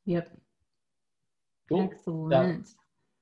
Yep. 0.06 0.30
Cool. 1.70 1.90
Excellent. 1.92 2.68
So, 2.68 2.74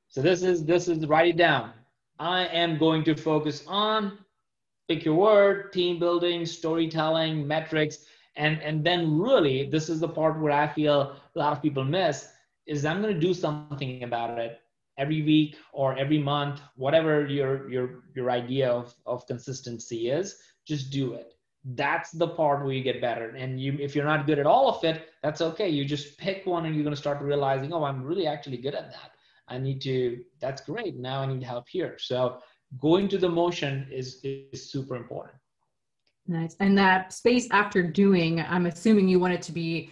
so 0.09 0.21
this 0.21 0.43
is 0.43 0.65
this 0.65 0.87
is 0.87 1.05
write 1.07 1.29
it 1.29 1.37
down. 1.37 1.71
I 2.19 2.45
am 2.47 2.77
going 2.77 3.03
to 3.05 3.15
focus 3.15 3.63
on 3.67 4.17
pick 4.87 5.05
your 5.05 5.15
word, 5.15 5.71
team 5.71 5.97
building, 5.99 6.45
storytelling, 6.45 7.47
metrics, 7.47 8.05
and 8.35 8.61
and 8.61 8.83
then 8.83 9.17
really 9.19 9.69
this 9.69 9.89
is 9.89 9.99
the 9.99 10.09
part 10.09 10.39
where 10.39 10.51
I 10.51 10.67
feel 10.67 11.15
a 11.35 11.39
lot 11.39 11.53
of 11.53 11.61
people 11.61 11.83
miss 11.83 12.32
is 12.65 12.85
I'm 12.85 13.01
going 13.01 13.13
to 13.13 13.19
do 13.19 13.33
something 13.33 14.03
about 14.03 14.39
it 14.39 14.59
every 14.97 15.21
week 15.21 15.57
or 15.71 15.97
every 15.97 16.19
month, 16.19 16.61
whatever 16.75 17.25
your 17.25 17.69
your 17.69 18.03
your 18.15 18.31
idea 18.31 18.69
of, 18.69 18.93
of 19.05 19.25
consistency 19.27 20.09
is, 20.09 20.37
just 20.65 20.91
do 20.91 21.13
it. 21.13 21.33
That's 21.65 22.11
the 22.11 22.27
part 22.27 22.63
where 22.63 22.73
you 22.73 22.83
get 22.83 23.01
better. 23.01 23.29
And 23.29 23.59
you 23.59 23.77
if 23.79 23.95
you're 23.95 24.05
not 24.05 24.25
good 24.25 24.39
at 24.39 24.45
all 24.45 24.69
of 24.69 24.83
it, 24.83 25.09
that's 25.21 25.41
okay. 25.41 25.69
You 25.69 25.85
just 25.85 26.17
pick 26.17 26.45
one 26.45 26.65
and 26.65 26.75
you're 26.75 26.83
going 26.83 26.95
to 26.95 27.01
start 27.01 27.21
realizing, 27.21 27.73
oh, 27.73 27.83
I'm 27.83 28.03
really 28.03 28.27
actually 28.27 28.57
good 28.57 28.75
at 28.75 28.91
that. 28.91 29.11
I 29.47 29.57
need 29.57 29.81
to, 29.81 30.23
that's 30.39 30.61
great. 30.61 30.95
Now 30.97 31.21
I 31.21 31.25
need 31.25 31.43
help 31.43 31.67
here. 31.67 31.97
So 31.99 32.39
going 32.79 33.07
to 33.09 33.17
the 33.17 33.29
motion 33.29 33.87
is 33.91 34.19
is 34.23 34.71
super 34.71 34.95
important. 34.95 35.37
Nice. 36.27 36.55
And 36.61 36.77
that 36.77 37.11
space 37.11 37.49
after 37.51 37.83
doing, 37.83 38.39
I'm 38.41 38.65
assuming 38.65 39.09
you 39.09 39.19
want 39.19 39.33
it 39.33 39.41
to 39.43 39.51
be 39.51 39.91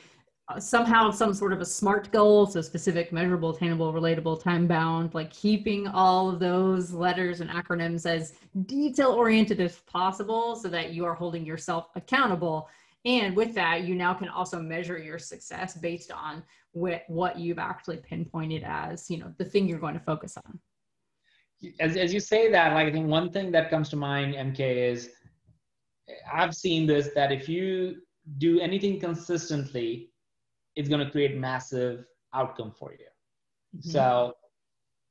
Uh, 0.52 0.60
somehow 0.60 1.10
some 1.12 1.34
sort 1.34 1.54
of 1.54 1.62
a 1.62 1.66
smart 1.66 2.12
goal 2.12 2.46
so 2.46 2.62
specific 2.62 3.14
measurable 3.14 3.52
attainable 3.52 3.94
relatable 3.94 4.42
time 4.42 4.68
bound 4.68 5.14
like 5.14 5.32
keeping 5.32 5.88
all 5.88 6.30
of 6.30 6.40
those 6.40 6.92
letters 6.92 7.40
and 7.40 7.50
acronyms 7.50 8.06
as 8.06 8.34
detail 8.66 9.12
oriented 9.12 9.62
as 9.62 9.80
possible 9.82 10.56
so 10.56 10.68
that 10.68 10.94
you 10.94 11.06
are 11.06 11.14
holding 11.14 11.46
yourself 11.46 11.88
accountable. 11.96 12.70
And 13.06 13.36
with 13.36 13.54
that 13.56 13.84
you 13.86 13.96
now 13.96 14.14
can 14.14 14.28
also 14.28 14.60
measure 14.60 14.98
your 14.98 15.20
success 15.20 15.76
based 15.76 16.12
on 16.12 16.44
what, 16.74 17.04
what 17.08 17.40
you've 17.40 17.60
actually 17.60 17.98
pinpointed 17.98 18.64
as 18.66 19.10
you 19.10 19.20
know 19.20 19.34
the 19.38 19.46
thing 19.46 19.68
you're 19.68 19.80
going 19.80 19.94
to 19.94 20.02
focus 20.02 20.38
on. 20.46 20.60
As, 21.80 21.96
as 21.96 22.14
you 22.14 22.20
say 22.20 22.52
that 22.52 22.74
like 22.74 22.88
i 22.88 22.92
think 22.92 23.08
one 23.08 23.32
thing 23.32 23.52
that 23.52 23.70
comes 23.70 23.88
to 23.90 23.96
mind 23.96 24.34
mk 24.34 24.60
is 24.60 25.12
eh, 26.10 26.14
i've 26.34 26.56
seen 26.56 26.88
this 26.88 27.10
that 27.14 27.32
if 27.32 27.48
you 27.48 28.02
do 28.40 28.60
anything 28.60 29.00
consistently 29.00 30.11
it's 30.76 30.90
going 30.90 31.04
to 31.04 31.12
create 31.12 31.38
massive 31.38 32.06
outcome 32.34 32.72
for 32.78 32.92
you. 32.92 33.06
Mm-hmm. 33.78 33.90
So 33.90 34.36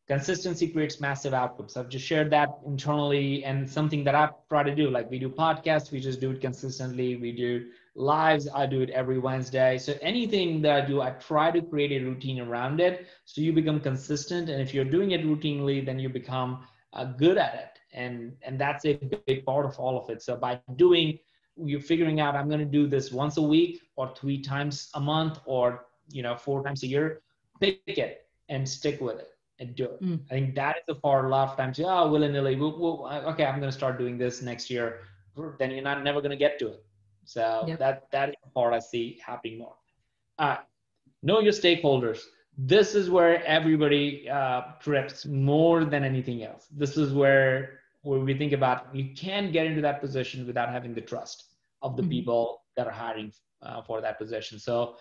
consistency 0.09 0.69
creates 0.69 1.01
massive 1.01 1.33
outcomes. 1.35 1.77
I've 1.77 1.89
just 1.89 2.05
shared 2.05 2.31
that 2.31 2.49
internally 2.67 3.45
and 3.45 3.69
something 3.69 4.03
that 4.05 4.15
I 4.15 4.31
try 4.49 4.63
to 4.63 4.75
do. 4.75 4.91
Like 4.91 5.11
we 5.11 5.19
do 5.19 5.29
podcasts, 5.29 5.93
we 5.93 6.01
just 6.01 6.21
do 6.21 6.31
it 6.33 6.41
consistently. 6.41 7.17
We 7.17 7.33
do 7.33 7.71
lives, 7.95 8.49
I 8.53 8.67
do 8.67 8.81
it 8.81 8.91
every 8.91 9.19
Wednesday. 9.19 9.79
So 9.79 9.95
anything 10.01 10.63
that 10.63 10.83
I 10.83 10.87
do, 10.87 11.01
I 11.01 11.11
try 11.11 11.51
to 11.51 11.63
create 11.63 11.93
a 11.93 12.05
routine 12.05 12.41
around 12.41 12.81
it. 12.81 13.07
So 13.25 13.41
you 13.41 13.53
become 13.53 13.81
consistent. 13.81 14.49
And 14.49 14.61
if 14.61 14.75
you're 14.75 14.85
doing 14.85 15.13
it 15.13 15.25
routinely, 15.25 15.85
then 15.85 15.99
you 15.99 16.09
become 16.09 16.67
uh, 16.93 17.05
good 17.05 17.39
at 17.39 17.55
it. 17.55 17.79
And, 17.93 18.33
and 18.43 18.59
that's 18.61 18.85
a 18.87 18.95
big 19.27 19.45
part 19.45 19.67
of 19.67 19.79
all 19.79 20.01
of 20.03 20.11
it. 20.11 20.23
So 20.23 20.37
by 20.37 20.61
doing 20.77 21.19
you're 21.65 21.81
figuring 21.81 22.21
out 22.21 22.35
I'm 22.35 22.49
going 22.49 22.61
to 22.61 22.65
do 22.65 22.87
this 22.87 23.13
once 23.13 23.37
a 23.37 23.43
week 23.43 23.83
or 23.97 24.13
three 24.15 24.41
times 24.41 24.91
a 24.95 25.01
month 25.01 25.41
or 25.45 25.87
you 26.11 26.23
know 26.23 26.37
four 26.37 26.63
times 26.63 26.83
a 26.83 26.87
year, 26.87 27.23
pick 27.61 27.81
it 27.87 28.27
and 28.49 28.69
stick 28.69 29.01
with 29.01 29.19
it 29.19 29.29
and 29.59 29.75
do 29.75 29.85
it. 29.85 30.03
Mm. 30.03 30.21
I 30.31 30.35
think 30.35 30.55
that 30.57 30.79
is 30.79 30.83
the 30.89 30.95
part 30.95 31.25
a 31.25 31.29
lot 31.29 31.51
of 31.51 31.57
times. 31.57 31.81
Oh, 31.83 32.11
willy 32.11 32.29
nilly. 32.29 32.57
We'll, 32.57 32.79
we'll, 32.79 33.07
okay, 33.29 33.45
I'm 33.45 33.61
going 33.61 33.71
to 33.71 33.77
start 33.77 33.99
doing 33.99 34.19
this 34.19 34.43
next 34.43 34.71
year. 34.71 35.01
Then 35.59 35.71
you're 35.71 35.83
not 35.83 36.03
never 36.03 36.21
going 36.21 36.31
to 36.31 36.37
get 36.37 36.59
to 36.61 36.69
it. 36.69 36.85
So 37.25 37.65
yep. 37.67 37.79
that 37.79 38.11
that 38.11 38.31
is 38.31 38.35
the 38.43 38.51
part 38.51 38.75
I 38.75 38.81
see 38.81 39.21
happening 39.25 39.59
more. 39.59 39.75
Uh, 40.39 40.57
know 41.23 41.41
your 41.41 41.53
stakeholders. 41.53 42.23
This 42.59 42.95
is 42.95 43.09
where 43.09 43.45
everybody 43.45 44.29
uh, 44.29 44.63
trips 44.81 45.27
more 45.27 45.85
than 45.85 46.03
anything 46.03 46.43
else. 46.43 46.67
This 46.71 46.97
is 46.97 47.13
where 47.13 47.81
where 48.03 48.19
we 48.19 48.35
think 48.35 48.53
about 48.53 48.95
you 48.95 49.15
can't 49.15 49.53
get 49.53 49.67
into 49.67 49.83
that 49.83 50.01
position 50.01 50.47
without 50.47 50.71
having 50.71 50.95
the 50.95 51.01
trust 51.01 51.49
of 51.83 51.97
the 51.97 52.03
mm-hmm. 52.03 52.11
people 52.11 52.62
that 52.76 52.87
are 52.87 52.93
hiring 52.93 53.33
uh, 53.62 53.83
for 53.83 54.01
that 54.01 54.18
position. 54.18 54.59
So 54.59 54.97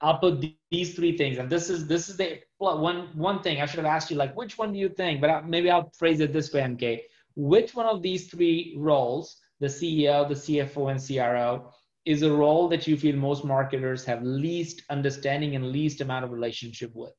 I'll 0.00 0.18
put 0.18 0.44
these 0.70 0.94
three 0.94 1.16
things, 1.16 1.38
and 1.38 1.48
this 1.48 1.70
is 1.70 1.86
this 1.86 2.08
is 2.08 2.16
the 2.16 2.40
one 2.58 3.08
one 3.14 3.40
thing 3.42 3.60
I 3.60 3.66
should 3.66 3.78
have 3.78 3.86
asked 3.86 4.10
you 4.10 4.16
like 4.16 4.36
which 4.36 4.58
one 4.58 4.72
do 4.72 4.78
you 4.78 4.88
think? 4.88 5.20
But 5.20 5.30
I, 5.30 5.40
maybe 5.42 5.70
I'll 5.70 5.90
phrase 5.96 6.20
it 6.20 6.32
this 6.32 6.52
way, 6.52 6.62
MK. 6.62 7.02
Which 7.36 7.74
one 7.74 7.86
of 7.86 8.02
these 8.02 8.28
three 8.28 8.74
roles, 8.76 9.36
the 9.60 9.68
CEO, 9.68 10.28
the 10.28 10.34
CFO, 10.34 10.90
and 10.90 11.00
CRO, 11.00 11.72
is 12.04 12.22
a 12.22 12.32
role 12.32 12.68
that 12.68 12.86
you 12.86 12.96
feel 12.96 13.16
most 13.16 13.44
marketers 13.44 14.04
have 14.04 14.22
least 14.22 14.82
understanding 14.90 15.54
and 15.54 15.70
least 15.70 16.00
amount 16.00 16.24
of 16.24 16.32
relationship 16.32 16.90
with? 16.94 17.12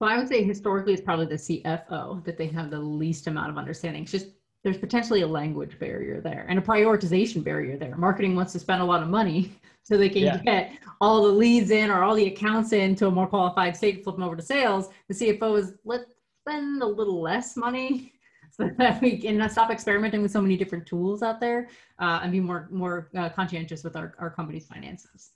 Well, 0.00 0.10
I 0.10 0.18
would 0.18 0.28
say 0.28 0.44
historically 0.44 0.92
it's 0.92 1.02
probably 1.02 1.26
the 1.26 1.34
CFO 1.34 2.24
that 2.24 2.38
they 2.38 2.46
have 2.48 2.70
the 2.70 2.78
least 2.78 3.26
amount 3.26 3.50
of 3.50 3.58
understanding. 3.58 4.02
It's 4.02 4.12
just 4.12 4.28
there's 4.66 4.76
potentially 4.76 5.20
a 5.20 5.26
language 5.26 5.78
barrier 5.78 6.20
there 6.20 6.44
and 6.48 6.58
a 6.58 6.62
prioritization 6.62 7.44
barrier 7.44 7.76
there. 7.76 7.96
Marketing 7.96 8.34
wants 8.34 8.52
to 8.52 8.58
spend 8.58 8.82
a 8.82 8.84
lot 8.84 9.00
of 9.00 9.08
money 9.08 9.52
so 9.84 9.96
they 9.96 10.08
can 10.08 10.22
yeah. 10.22 10.38
get 10.38 10.72
all 11.00 11.22
the 11.22 11.28
leads 11.28 11.70
in 11.70 11.88
or 11.88 12.02
all 12.02 12.16
the 12.16 12.26
accounts 12.26 12.72
in 12.72 12.96
to 12.96 13.06
a 13.06 13.10
more 13.10 13.28
qualified 13.28 13.76
state, 13.76 14.02
flip 14.02 14.16
them 14.16 14.24
over 14.24 14.34
to 14.34 14.42
sales. 14.42 14.88
The 15.08 15.14
CFO 15.14 15.56
is 15.56 15.74
let's 15.84 16.06
spend 16.42 16.82
a 16.82 16.86
little 16.86 17.22
less 17.22 17.56
money 17.56 18.14
so 18.50 18.68
that 18.78 19.00
we 19.00 19.18
can 19.18 19.48
stop 19.48 19.70
experimenting 19.70 20.20
with 20.20 20.32
so 20.32 20.42
many 20.42 20.56
different 20.56 20.84
tools 20.84 21.22
out 21.22 21.38
there 21.38 21.68
uh, 22.00 22.18
and 22.24 22.32
be 22.32 22.40
more 22.40 22.66
more 22.72 23.08
uh, 23.16 23.28
conscientious 23.28 23.84
with 23.84 23.94
our, 23.94 24.16
our 24.18 24.30
company's 24.30 24.66
finances. 24.66 25.30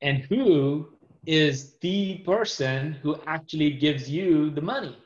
And 0.00 0.18
who 0.18 0.90
is 1.26 1.74
the 1.80 2.18
person 2.18 2.92
who 3.02 3.16
actually 3.26 3.70
gives 3.70 4.08
you 4.08 4.50
the 4.50 4.62
money? 4.62 4.96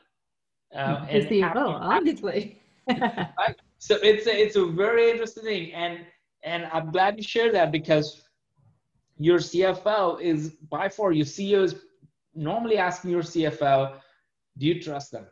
Uh, 0.75 1.03
the 1.11 1.41
CFO, 1.41 1.79
obviously? 1.81 2.61
So 3.79 3.95
it's 4.01 4.25
a, 4.25 4.35
it's 4.35 4.55
a 4.55 4.65
very 4.65 5.11
interesting 5.11 5.43
thing, 5.43 5.73
and 5.73 5.99
and 6.43 6.67
I'm 6.73 6.91
glad 6.91 7.17
you 7.17 7.23
share 7.23 7.51
that 7.51 7.71
because 7.71 8.23
your 9.17 9.39
CFO 9.39 10.19
is 10.19 10.49
by 10.69 10.89
far 10.89 11.11
your 11.11 11.25
CEO 11.25 11.63
is 11.63 11.75
normally 12.33 12.77
asking 12.77 13.11
your 13.11 13.21
CFO, 13.21 13.99
do 14.57 14.65
you 14.65 14.81
trust 14.81 15.11
them? 15.11 15.27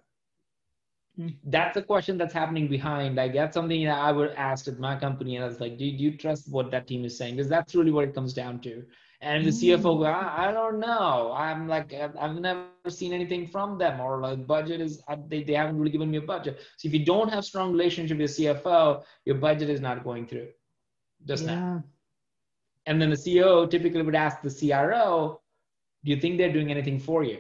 Hmm. 1.16 1.30
That's 1.46 1.78
a 1.78 1.82
question 1.82 2.18
that's 2.18 2.34
happening 2.34 2.68
behind. 2.68 3.20
I 3.20 3.30
get 3.30 3.54
something 3.54 3.86
that 3.86 3.98
I 3.98 4.12
would 4.12 4.32
ask 4.32 4.68
at 4.68 4.80
my 4.80 4.96
company, 4.96 5.36
and 5.36 5.46
I 5.46 5.48
was 5.48 5.60
like, 5.60 5.78
do, 5.78 5.90
do 5.90 6.04
you 6.04 6.18
trust 6.18 6.52
what 6.52 6.72
that 6.72 6.88
team 6.88 7.06
is 7.06 7.18
saying? 7.18 7.36
Because 7.36 7.50
that's 7.50 7.74
really 7.74 7.92
what 7.92 8.04
it 8.04 8.14
comes 8.14 8.34
down 8.34 8.60
to. 8.62 8.84
And 9.26 9.44
the 9.44 9.50
mm. 9.50 9.82
CFO 9.82 9.98
go, 9.98 10.04
I, 10.04 10.50
I 10.50 10.52
don't 10.52 10.80
know. 10.80 11.34
I'm 11.36 11.68
like, 11.68 11.92
I've 11.94 12.36
never 12.36 12.68
seen 12.90 13.12
anything 13.12 13.48
from 13.48 13.80
them, 13.80 14.00
or 14.00 14.22
like 14.22 14.46
budget 14.46 14.82
is 14.82 15.02
they, 15.30 15.42
they 15.44 15.54
haven't 15.54 15.80
really 15.80 15.90
given 15.90 16.12
me 16.12 16.18
a 16.18 16.22
budget. 16.22 16.60
So 16.78 16.88
if 16.88 16.94
you 16.94 17.04
don't 17.04 17.30
have 17.30 17.44
strong 17.44 17.72
relationship 17.72 18.20
with 18.20 18.30
CFO, 18.30 19.04
your 19.26 19.38
budget 19.38 19.72
is 19.72 19.82
not 19.82 20.04
going 20.04 20.28
through. 20.28 20.50
Just 21.26 21.46
yeah. 21.46 21.56
now. 21.56 21.84
And 22.86 23.02
then 23.02 23.10
the 23.10 23.16
CEO 23.16 23.68
typically 23.68 24.04
would 24.04 24.14
ask 24.14 24.44
the 24.44 24.52
CRO, 24.52 25.42
do 26.04 26.12
you 26.12 26.22
think 26.22 26.38
they're 26.38 26.54
doing 26.54 26.70
anything 26.70 27.00
for 27.00 27.24
you? 27.24 27.40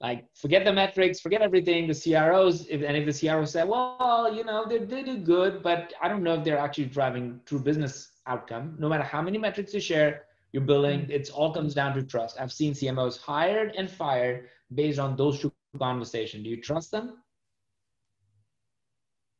like 0.00 0.26
forget 0.34 0.62
the 0.62 0.70
metrics 0.70 1.20
forget 1.20 1.40
everything 1.40 1.86
the 1.86 1.94
cros 1.94 2.66
if, 2.68 2.82
and 2.82 2.94
if 2.98 3.06
the 3.06 3.28
cro 3.28 3.46
say 3.46 3.64
well 3.64 4.30
you 4.30 4.44
know 4.44 4.66
they, 4.68 4.76
they 4.76 5.02
do 5.02 5.16
good 5.16 5.62
but 5.62 5.94
i 6.02 6.06
don't 6.06 6.22
know 6.22 6.34
if 6.34 6.44
they're 6.44 6.58
actually 6.58 6.84
driving 6.84 7.40
true 7.46 7.58
business 7.58 8.10
outcome 8.26 8.76
no 8.78 8.90
matter 8.90 9.02
how 9.02 9.22
many 9.22 9.38
metrics 9.38 9.72
you 9.72 9.80
share 9.80 10.26
you're 10.56 10.68
building 10.68 11.00
mm-hmm. 11.00 11.10
it's 11.10 11.28
all 11.28 11.52
comes 11.52 11.74
down 11.74 11.94
to 11.94 12.02
trust 12.02 12.40
i've 12.40 12.52
seen 12.52 12.72
cmos 12.72 13.18
hired 13.20 13.74
and 13.76 13.90
fired 13.90 14.48
based 14.74 14.98
on 14.98 15.14
those 15.16 15.38
two 15.40 15.52
conversations 15.78 16.44
do 16.44 16.48
you 16.48 16.60
trust 16.68 16.90
them 16.90 17.18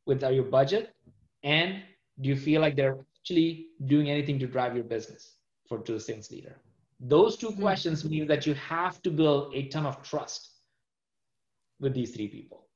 with 0.05 0.21
your 0.21 0.43
budget 0.43 0.93
and 1.43 1.81
do 2.21 2.29
you 2.29 2.35
feel 2.35 2.61
like 2.61 2.75
they're 2.75 2.99
actually 3.19 3.69
doing 3.85 4.11
anything 4.11 4.37
to 4.37 4.45
drive 4.45 4.75
your 4.75 4.83
business 4.83 5.33
for 5.67 5.79
to 5.79 5.93
the 5.93 5.99
sales 5.99 6.29
leader 6.29 6.55
those 6.99 7.37
2 7.37 7.47
mm-hmm. 7.47 7.61
questions 7.61 8.05
mean 8.05 8.27
that 8.27 8.45
you 8.45 8.53
have 8.53 9.01
to 9.01 9.09
build 9.09 9.55
a 9.55 9.67
ton 9.69 9.87
of 9.87 10.01
trust 10.03 10.51
with 11.79 11.93
these 11.93 12.11
three 12.11 12.27
people. 12.27 12.66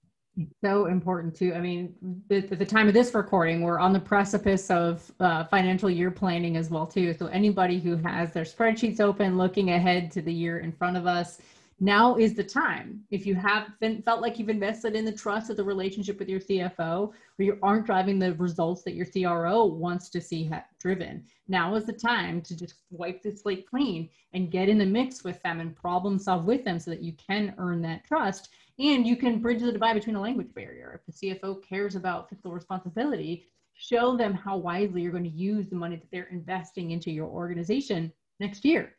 So 0.63 0.85
important 0.85 1.35
too. 1.35 1.53
I 1.53 1.59
mean, 1.59 1.93
at 2.31 2.57
the 2.57 2.65
time 2.65 2.87
of 2.87 2.93
this 2.93 3.13
recording, 3.13 3.61
we're 3.61 3.79
on 3.79 3.91
the 3.91 3.99
precipice 3.99 4.71
of 4.71 5.11
uh, 5.19 5.43
financial 5.45 5.89
year 5.89 6.09
planning 6.09 6.55
as 6.55 6.69
well 6.69 6.87
too. 6.87 7.13
So 7.13 7.25
anybody 7.27 7.79
who 7.79 7.97
has 7.97 8.31
their 8.31 8.45
spreadsheets 8.45 9.01
open, 9.01 9.37
looking 9.37 9.71
ahead 9.71 10.09
to 10.11 10.21
the 10.21 10.33
year 10.33 10.59
in 10.59 10.71
front 10.71 10.95
of 10.95 11.05
us, 11.05 11.39
now 11.81 12.15
is 12.15 12.35
the 12.35 12.43
time. 12.43 13.01
If 13.09 13.25
you 13.25 13.33
have 13.35 13.67
been, 13.79 14.03
felt 14.03 14.21
like 14.21 14.37
you've 14.37 14.49
invested 14.49 14.95
in 14.95 15.03
the 15.03 15.11
trust 15.11 15.49
of 15.49 15.57
the 15.57 15.63
relationship 15.63 16.19
with 16.19 16.29
your 16.29 16.39
CFO, 16.39 17.09
or 17.09 17.13
you 17.39 17.57
aren't 17.63 17.87
driving 17.87 18.19
the 18.19 18.35
results 18.35 18.83
that 18.83 18.93
your 18.93 19.07
CRO 19.07 19.65
wants 19.65 20.09
to 20.09 20.21
see 20.21 20.45
ha- 20.45 20.63
driven, 20.79 21.25
now 21.47 21.73
is 21.73 21.85
the 21.85 21.93
time 21.93 22.39
to 22.43 22.55
just 22.55 22.75
wipe 22.91 23.23
the 23.23 23.31
slate 23.31 23.67
clean 23.67 24.07
and 24.33 24.51
get 24.51 24.69
in 24.69 24.77
the 24.77 24.85
mix 24.85 25.23
with 25.23 25.41
them 25.41 25.59
and 25.59 25.75
problem 25.75 26.19
solve 26.19 26.45
with 26.45 26.63
them 26.63 26.79
so 26.79 26.91
that 26.91 27.01
you 27.01 27.13
can 27.13 27.53
earn 27.57 27.81
that 27.81 28.05
trust 28.05 28.49
and 28.81 29.05
you 29.05 29.15
can 29.15 29.39
bridge 29.39 29.61
the 29.61 29.71
divide 29.71 29.93
between 29.93 30.15
a 30.15 30.21
language 30.21 30.53
barrier. 30.53 30.99
If 30.99 31.05
the 31.05 31.35
CFO 31.35 31.63
cares 31.63 31.95
about 31.95 32.29
fiscal 32.29 32.51
responsibility, 32.51 33.47
show 33.73 34.17
them 34.17 34.33
how 34.33 34.57
wisely 34.57 35.01
you're 35.01 35.11
going 35.11 35.23
to 35.23 35.29
use 35.29 35.67
the 35.69 35.75
money 35.75 35.95
that 35.95 36.11
they're 36.11 36.29
investing 36.31 36.91
into 36.91 37.11
your 37.11 37.27
organization 37.27 38.11
next 38.39 38.65
year 38.65 38.95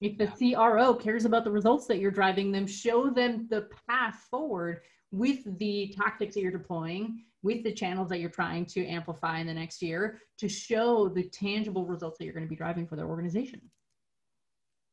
if 0.00 0.16
the 0.16 0.26
CRO 0.26 0.94
cares 0.94 1.24
about 1.24 1.44
the 1.44 1.50
results 1.50 1.86
that 1.86 1.98
you're 1.98 2.10
driving 2.10 2.50
them, 2.50 2.66
show 2.66 3.10
them 3.10 3.46
the 3.50 3.68
path 3.88 4.26
forward 4.30 4.80
with 5.12 5.40
the 5.58 5.94
tactics 5.96 6.34
that 6.34 6.40
you're 6.40 6.50
deploying, 6.50 7.24
with 7.42 7.62
the 7.64 7.72
channels 7.72 8.08
that 8.08 8.20
you're 8.20 8.30
trying 8.30 8.64
to 8.64 8.86
amplify 8.86 9.40
in 9.40 9.46
the 9.46 9.54
next 9.54 9.82
year 9.82 10.18
to 10.38 10.48
show 10.48 11.08
the 11.08 11.24
tangible 11.24 11.84
results 11.84 12.18
that 12.18 12.24
you're 12.24 12.34
going 12.34 12.46
to 12.46 12.50
be 12.50 12.56
driving 12.56 12.86
for 12.86 12.96
their 12.96 13.06
organization. 13.06 13.60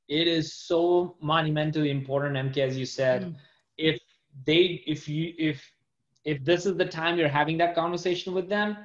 It 0.09 0.27
is 0.27 0.53
so 0.53 1.15
monumentally 1.21 1.91
important, 1.91 2.53
MK, 2.53 2.57
as 2.57 2.77
you 2.77 2.85
said. 2.85 3.23
Mm. 3.23 3.35
They, 4.45 4.83
if 4.85 5.07
you, 5.07 5.33
if, 5.37 5.71
if 6.25 6.43
this 6.43 6.65
is 6.65 6.75
the 6.77 6.85
time 6.85 7.17
you're 7.17 7.27
having 7.27 7.57
that 7.57 7.75
conversation 7.75 8.33
with 8.33 8.49
them, 8.49 8.77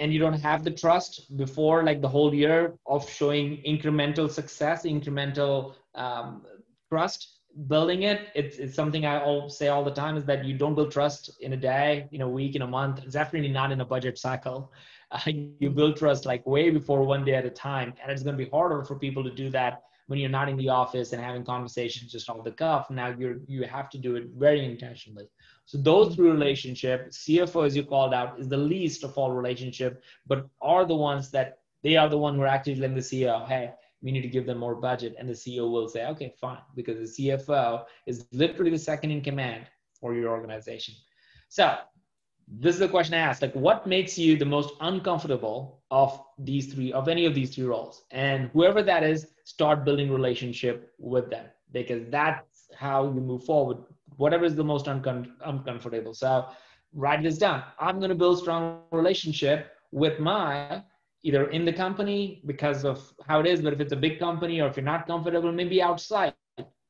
and 0.00 0.12
you 0.12 0.18
don't 0.18 0.40
have 0.40 0.64
the 0.64 0.72
trust 0.72 1.36
before 1.36 1.84
like 1.84 2.00
the 2.00 2.08
whole 2.08 2.34
year 2.34 2.74
of 2.86 3.08
showing 3.08 3.62
incremental 3.64 4.28
success 4.28 4.84
incremental 4.84 5.74
um, 5.94 6.42
trust 6.88 7.34
building 7.68 8.02
it 8.02 8.28
it's, 8.34 8.56
it's 8.58 8.74
something 8.74 9.06
i 9.06 9.20
all 9.22 9.48
say 9.48 9.68
all 9.68 9.84
the 9.84 9.90
time 9.90 10.16
is 10.16 10.24
that 10.24 10.44
you 10.44 10.58
don't 10.58 10.74
build 10.74 10.90
trust 10.90 11.30
in 11.40 11.52
a 11.52 11.56
day 11.56 12.08
in 12.10 12.22
a 12.22 12.28
week 12.28 12.56
in 12.56 12.62
a 12.62 12.66
month. 12.66 13.02
It's 13.04 13.12
definitely 13.14 13.50
not 13.50 13.70
in 13.70 13.80
a 13.80 13.84
budget 13.84 14.18
cycle. 14.18 14.72
Uh, 15.10 15.20
you 15.60 15.70
build 15.70 15.96
trust 15.96 16.26
like 16.26 16.44
way 16.46 16.70
before 16.70 17.04
one 17.04 17.24
day 17.24 17.34
at 17.34 17.44
a 17.44 17.50
time. 17.50 17.94
And 18.02 18.10
it's 18.10 18.22
going 18.22 18.36
to 18.36 18.44
be 18.44 18.50
harder 18.50 18.82
for 18.82 18.96
people 18.96 19.22
to 19.22 19.30
do 19.30 19.50
that 19.50 19.82
when 20.06 20.18
you're 20.18 20.28
not 20.28 20.48
in 20.48 20.56
the 20.56 20.68
office 20.68 21.12
and 21.12 21.22
having 21.22 21.44
conversations 21.44 22.12
just 22.12 22.28
off 22.28 22.44
the 22.44 22.50
cuff 22.50 22.90
now 22.90 23.08
you're 23.18 23.38
you 23.46 23.64
have 23.64 23.88
to 23.88 23.98
do 23.98 24.16
it 24.16 24.24
very 24.36 24.64
intentionally 24.64 25.28
so 25.66 25.78
those 25.78 26.14
three 26.14 26.30
relationships, 26.30 27.24
CFO, 27.24 27.66
as 27.66 27.76
you 27.76 27.84
called 27.84 28.12
out, 28.12 28.38
is 28.38 28.48
the 28.48 28.56
least 28.56 29.02
of 29.02 29.16
all 29.16 29.32
relationship, 29.32 30.02
but 30.26 30.46
are 30.60 30.84
the 30.84 30.94
ones 30.94 31.30
that 31.30 31.58
they 31.82 31.96
are 31.96 32.08
the 32.08 32.18
one 32.18 32.34
who 32.34 32.42
are 32.42 32.46
actually 32.46 32.76
letting 32.76 32.96
the 32.96 33.02
CEO, 33.02 33.46
hey, 33.46 33.72
we 34.02 34.12
need 34.12 34.22
to 34.22 34.28
give 34.28 34.46
them 34.46 34.58
more 34.58 34.74
budget. 34.74 35.14
And 35.18 35.28
the 35.28 35.32
CEO 35.32 35.70
will 35.70 35.88
say, 35.88 36.06
okay, 36.08 36.34
fine, 36.38 36.58
because 36.74 37.16
the 37.16 37.28
CFO 37.28 37.84
is 38.06 38.26
literally 38.32 38.70
the 38.70 38.78
second 38.78 39.10
in 39.10 39.22
command 39.22 39.66
for 39.98 40.14
your 40.14 40.30
organization. 40.30 40.94
So 41.48 41.78
this 42.46 42.74
is 42.74 42.80
the 42.80 42.88
question 42.88 43.14
I 43.14 43.18
asked, 43.18 43.40
like 43.40 43.54
what 43.54 43.86
makes 43.86 44.18
you 44.18 44.36
the 44.36 44.44
most 44.44 44.74
uncomfortable 44.80 45.82
of 46.00 46.10
these 46.50 46.66
three, 46.72 46.90
of 47.00 47.08
any 47.14 47.24
of 47.30 47.34
these 47.34 47.50
three 47.54 47.68
roles? 47.74 48.04
And 48.10 48.50
whoever 48.52 48.82
that 48.90 49.02
is, 49.12 49.20
start 49.44 49.84
building 49.84 50.10
relationship 50.10 50.76
with 50.98 51.26
them 51.34 51.46
because 51.72 52.02
that's 52.10 52.68
how 52.84 53.04
you 53.14 53.20
move 53.20 53.44
forward 53.44 53.78
whatever 54.16 54.44
is 54.44 54.54
the 54.54 54.64
most 54.64 54.86
uncom- 54.86 55.30
uncomfortable. 55.44 56.14
So 56.14 56.46
write 56.92 57.22
this 57.22 57.38
down. 57.38 57.62
I'm 57.78 57.98
going 57.98 58.10
to 58.10 58.14
build 58.14 58.38
strong 58.38 58.82
relationship 58.92 59.72
with 59.92 60.18
my 60.20 60.82
either 61.22 61.48
in 61.50 61.64
the 61.64 61.72
company 61.72 62.42
because 62.46 62.84
of 62.84 63.12
how 63.26 63.40
it 63.40 63.46
is, 63.46 63.62
but 63.62 63.72
if 63.72 63.80
it's 63.80 63.92
a 63.92 63.96
big 63.96 64.18
company 64.18 64.60
or 64.60 64.68
if 64.68 64.76
you're 64.76 64.84
not 64.84 65.06
comfortable, 65.06 65.52
maybe 65.52 65.80
outside 65.82 66.34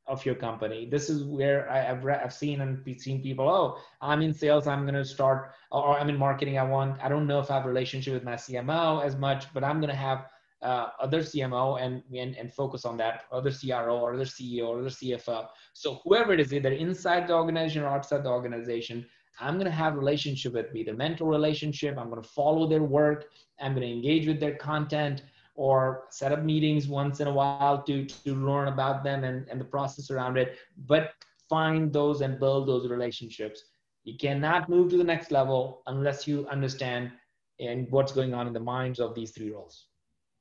of 0.07 0.25
your 0.27 0.35
company. 0.35 0.87
This 0.87 1.09
is 1.09 1.25
where 1.25 1.71
I, 1.71 1.79
have 1.79 2.05
re- 2.05 2.21
I've 2.23 2.33
seen 2.33 2.61
and 2.61 3.01
seen 3.01 3.23
people. 3.23 3.49
Oh, 3.49 3.79
I'm 4.01 4.23
in 4.23 4.35
sales. 4.35 4.67
I'm 4.67 4.83
going 4.83 4.95
to 4.95 5.05
start, 5.05 5.53
or 5.71 5.99
I'm 5.99 6.09
in 6.09 6.19
marketing. 6.19 6.59
I 6.59 6.65
want. 6.65 7.03
I 7.03 7.09
don't 7.09 7.27
know 7.27 7.41
if 7.41 7.51
I 7.51 7.55
have 7.55 7.65
a 7.65 7.69
relationship 7.69 8.13
with 8.13 8.25
my 8.25 8.35
CMO 8.35 9.05
as 9.05 9.17
much, 9.17 9.53
but 9.55 9.65
I'm 9.65 9.81
going 9.81 9.91
to 9.91 9.97
have 9.97 10.27
uh, 10.63 10.89
other 11.01 11.21
CMO 11.21 11.81
and, 11.81 12.03
and, 12.17 12.37
and 12.37 12.53
focus 12.53 12.85
on 12.85 12.97
that, 12.97 13.25
other 13.31 13.53
CRO 13.53 13.99
or 13.99 14.15
other 14.15 14.25
CEO 14.25 14.69
or 14.69 14.79
other 14.81 14.89
CFO. 14.89 15.47
So 15.75 16.01
whoever 16.05 16.33
it 16.33 16.41
is, 16.41 16.53
either 16.53 16.73
inside 16.73 17.29
the 17.29 17.35
organization 17.35 17.83
or 17.83 17.89
outside 17.89 18.25
the 18.25 18.31
organization, 18.31 19.07
I'm 19.41 19.55
going 19.55 19.67
to 19.67 19.71
have 19.71 19.97
relationship 19.97 20.55
with 20.55 20.73
me, 20.73 20.83
the 20.83 20.95
mentor 20.95 21.29
relationship. 21.29 21.99
I'm 21.99 22.09
going 22.09 22.23
to 22.23 22.29
follow 22.29 22.67
their 22.67 22.83
work. 22.83 23.27
I'm 23.61 23.75
going 23.75 23.87
to 23.87 23.93
engage 23.93 24.27
with 24.27 24.41
their 24.41 24.55
content 24.55 25.23
or 25.55 26.05
set 26.11 26.33
up 26.33 26.43
meetings 26.43 26.89
once 26.89 27.21
in 27.21 27.29
a 27.29 27.33
while 27.33 27.83
to, 27.83 28.05
to 28.05 28.35
learn 28.35 28.69
about 28.69 29.05
them 29.05 29.25
and, 29.25 29.49
and 29.49 29.61
the 29.61 29.65
process 29.65 30.11
around 30.11 30.37
it. 30.37 30.59
But 30.87 31.13
find 31.49 31.93
those 31.93 32.21
and 32.21 32.41
build 32.41 32.67
those 32.67 32.89
relationships. 32.89 33.65
You 34.05 34.17
cannot 34.19 34.69
move 34.69 34.91
to 34.91 34.97
the 34.97 35.05
next 35.05 35.31
level 35.31 35.83
unless 35.87 36.27
you 36.27 36.47
understand 36.49 37.13
and 37.61 37.87
what's 37.91 38.13
going 38.13 38.35
on 38.35 38.47
in 38.47 38.53
the 38.53 38.61
minds 38.61 38.99
of 38.99 39.15
these 39.15 39.31
three 39.31 39.53
roles. 39.53 39.87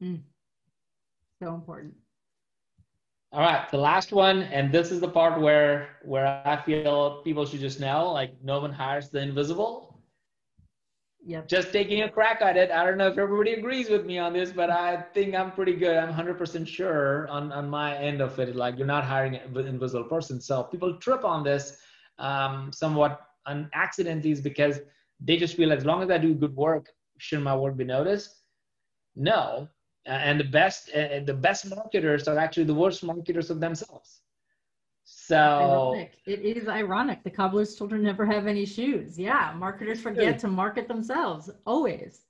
Mm. 0.01 0.22
So 1.41 1.53
important. 1.53 1.93
All 3.32 3.41
right, 3.41 3.70
the 3.72 3.78
last 3.78 4.11
one, 4.11 4.43
and 4.43 4.72
this 4.72 4.91
is 4.91 4.99
the 4.99 5.09
part 5.09 5.41
where 5.41 5.89
where 6.03 6.41
I 6.45 6.61
feel 6.61 7.22
people 7.24 7.45
should 7.47 7.61
just 7.61 7.80
know, 7.80 8.11
like 8.11 8.36
no 8.43 8.59
one 8.59 8.72
hires 8.72 9.09
the 9.09 9.22
invisible. 9.22 9.93
Yep. 11.26 11.47
Just 11.47 11.71
taking 11.71 12.01
a 12.01 12.09
crack 12.09 12.41
at 12.41 12.57
it. 12.57 12.69
I 12.69 12.84
don't 12.86 12.97
know 12.97 13.07
if 13.07 13.17
everybody 13.17 13.53
agrees 13.53 13.89
with 13.89 14.05
me 14.05 14.17
on 14.17 14.34
this, 14.34 14.51
but 14.51 14.69
I 14.69 15.03
think 15.13 15.36
I'm 15.36 15.51
pretty 15.51 15.74
good. 15.74 15.95
I'm 15.95 16.13
100% 16.13 16.67
sure 16.67 17.28
on, 17.30 17.51
on 17.53 17.69
my 17.69 17.95
end 17.95 18.19
of 18.19 18.38
it. 18.39 18.55
Like 18.55 18.78
you're 18.78 18.88
not 18.88 19.05
hiring 19.05 19.36
an 19.36 19.57
invisible 19.65 20.03
person. 20.03 20.41
So 20.41 20.63
people 20.63 20.97
trip 20.97 21.24
on 21.24 21.43
this 21.43 21.78
um, 22.19 22.71
somewhat 22.74 23.21
on 23.45 23.69
accidentally 23.74 24.32
is 24.32 24.41
because 24.41 24.82
they 25.21 25.38
just 25.38 25.55
feel 25.55 25.71
as 25.71 25.86
long 25.86 26.03
as 26.03 26.09
I 26.09 26.17
do 26.17 26.34
good 26.34 26.55
work, 26.55 26.89
shouldn't 27.19 27.45
my 27.45 27.55
work 27.55 27.78
be 27.78 27.86
noticed? 27.86 28.41
No, 29.15 29.69
and 30.05 30.39
the 30.39 30.45
best 30.45 30.89
uh, 30.93 31.21
the 31.26 31.34
best 31.34 31.69
marketers 31.69 32.28
are 32.28 32.38
actually 32.38 32.65
the 32.65 32.74
worst 32.74 33.03
marketers 33.03 33.49
of 33.49 33.59
themselves 33.59 34.22
so 35.28 35.93
ironic. 35.95 36.13
it 36.26 36.39
is 36.57 36.67
ironic. 36.67 37.24
The 37.24 37.30
cobbler's 37.30 37.76
children 37.76 38.03
never 38.03 38.26
have 38.26 38.47
any 38.47 38.65
shoes. 38.65 39.17
Yeah 39.17 39.53
marketers 39.55 40.01
forget 40.01 40.39
to 40.39 40.47
market 40.47 40.88
themselves 40.88 41.49
always. 41.65 42.21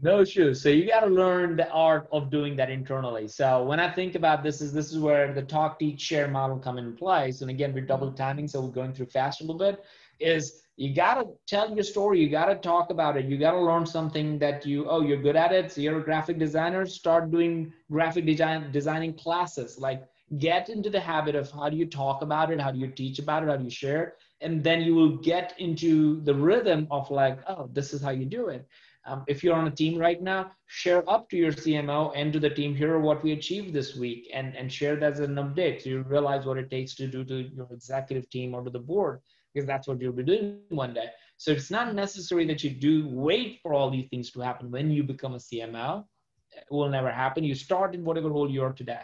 No 0.00 0.24
shoes. 0.24 0.62
So 0.62 0.68
you 0.68 0.86
got 0.86 1.00
to 1.00 1.08
learn 1.08 1.56
the 1.56 1.68
art 1.70 2.08
of 2.12 2.30
doing 2.30 2.56
that 2.56 2.70
internally. 2.70 3.28
So 3.28 3.64
when 3.64 3.80
i 3.80 3.90
think 3.90 4.14
about 4.14 4.42
this 4.42 4.60
is 4.60 4.72
this 4.72 4.92
is 4.92 4.98
where 4.98 5.32
the 5.32 5.42
talk 5.42 5.78
teach 5.78 6.00
share 6.00 6.28
model 6.28 6.58
come 6.58 6.78
in 6.78 6.96
place. 6.96 7.42
And 7.42 7.50
again 7.50 7.72
we're 7.74 7.86
double 7.86 8.12
timing 8.12 8.48
so 8.48 8.60
we're 8.60 8.78
going 8.80 8.92
through 8.92 9.06
fast 9.06 9.40
a 9.40 9.44
little 9.44 9.58
bit 9.58 9.84
is 10.20 10.62
you 10.76 10.94
got 10.94 11.14
to 11.14 11.28
tell 11.46 11.74
your 11.74 11.84
story. 11.84 12.20
You 12.20 12.28
got 12.30 12.46
to 12.46 12.54
talk 12.54 12.90
about 12.90 13.16
it. 13.16 13.26
You 13.26 13.36
got 13.36 13.52
to 13.52 13.60
learn 13.60 13.84
something 13.84 14.38
that 14.38 14.64
you 14.64 14.88
oh 14.88 15.02
you're 15.02 15.20
good 15.20 15.36
at 15.36 15.52
it. 15.52 15.70
So 15.72 15.80
you're 15.80 15.98
a 15.98 16.04
graphic 16.04 16.38
designer. 16.38 16.86
Start 16.86 17.30
doing 17.30 17.72
graphic 17.90 18.24
design 18.24 18.72
designing 18.72 19.14
classes. 19.14 19.78
Like 19.78 20.04
get 20.38 20.68
into 20.68 20.90
the 20.90 21.00
habit 21.00 21.34
of 21.34 21.50
how 21.50 21.68
do 21.68 21.76
you 21.76 21.86
talk 21.86 22.22
about 22.22 22.50
it 22.50 22.60
how 22.60 22.70
do 22.70 22.78
you 22.78 22.88
teach 22.88 23.18
about 23.18 23.42
it 23.42 23.48
how 23.48 23.56
do 23.56 23.64
you 23.64 23.70
share 23.70 24.02
it 24.04 24.14
and 24.40 24.62
then 24.64 24.80
you 24.80 24.94
will 24.94 25.16
get 25.18 25.54
into 25.58 26.20
the 26.22 26.34
rhythm 26.34 26.86
of 26.90 27.10
like 27.10 27.38
oh 27.48 27.68
this 27.72 27.92
is 27.92 28.02
how 28.02 28.10
you 28.10 28.24
do 28.24 28.48
it 28.48 28.66
um, 29.04 29.24
if 29.26 29.42
you're 29.42 29.56
on 29.56 29.66
a 29.66 29.70
team 29.70 29.98
right 29.98 30.22
now 30.22 30.50
share 30.66 31.08
up 31.10 31.28
to 31.28 31.36
your 31.36 31.52
cmo 31.52 32.12
and 32.14 32.32
to 32.32 32.40
the 32.40 32.50
team 32.50 32.74
here 32.74 32.98
what 32.98 33.22
we 33.22 33.32
achieved 33.32 33.72
this 33.72 33.94
week 33.96 34.30
and 34.32 34.56
and 34.56 34.72
share 34.72 34.96
that 34.96 35.12
as 35.12 35.20
an 35.20 35.34
update 35.34 35.82
so 35.82 35.90
you 35.90 36.02
realize 36.02 36.46
what 36.46 36.56
it 36.56 36.70
takes 36.70 36.94
to 36.94 37.06
do 37.06 37.24
to 37.24 37.42
your 37.54 37.68
executive 37.70 38.28
team 38.30 38.54
or 38.54 38.62
to 38.62 38.70
the 38.70 38.78
board 38.78 39.20
because 39.52 39.66
that's 39.66 39.86
what 39.86 40.00
you'll 40.00 40.12
be 40.12 40.22
doing 40.22 40.60
one 40.68 40.94
day. 40.94 41.06
So 41.36 41.50
it's 41.52 41.70
not 41.70 41.94
necessary 41.94 42.46
that 42.46 42.62
you 42.62 42.70
do 42.70 43.08
wait 43.08 43.60
for 43.62 43.74
all 43.74 43.90
these 43.90 44.08
things 44.08 44.30
to 44.32 44.40
happen 44.40 44.70
when 44.70 44.90
you 44.90 45.02
become 45.02 45.34
a 45.34 45.38
CMO. 45.38 46.04
It 46.52 46.64
will 46.70 46.88
never 46.88 47.10
happen. 47.10 47.44
You 47.44 47.54
start 47.54 47.94
in 47.94 48.04
whatever 48.04 48.28
role 48.28 48.50
you 48.50 48.62
are 48.62 48.72
today 48.72 49.00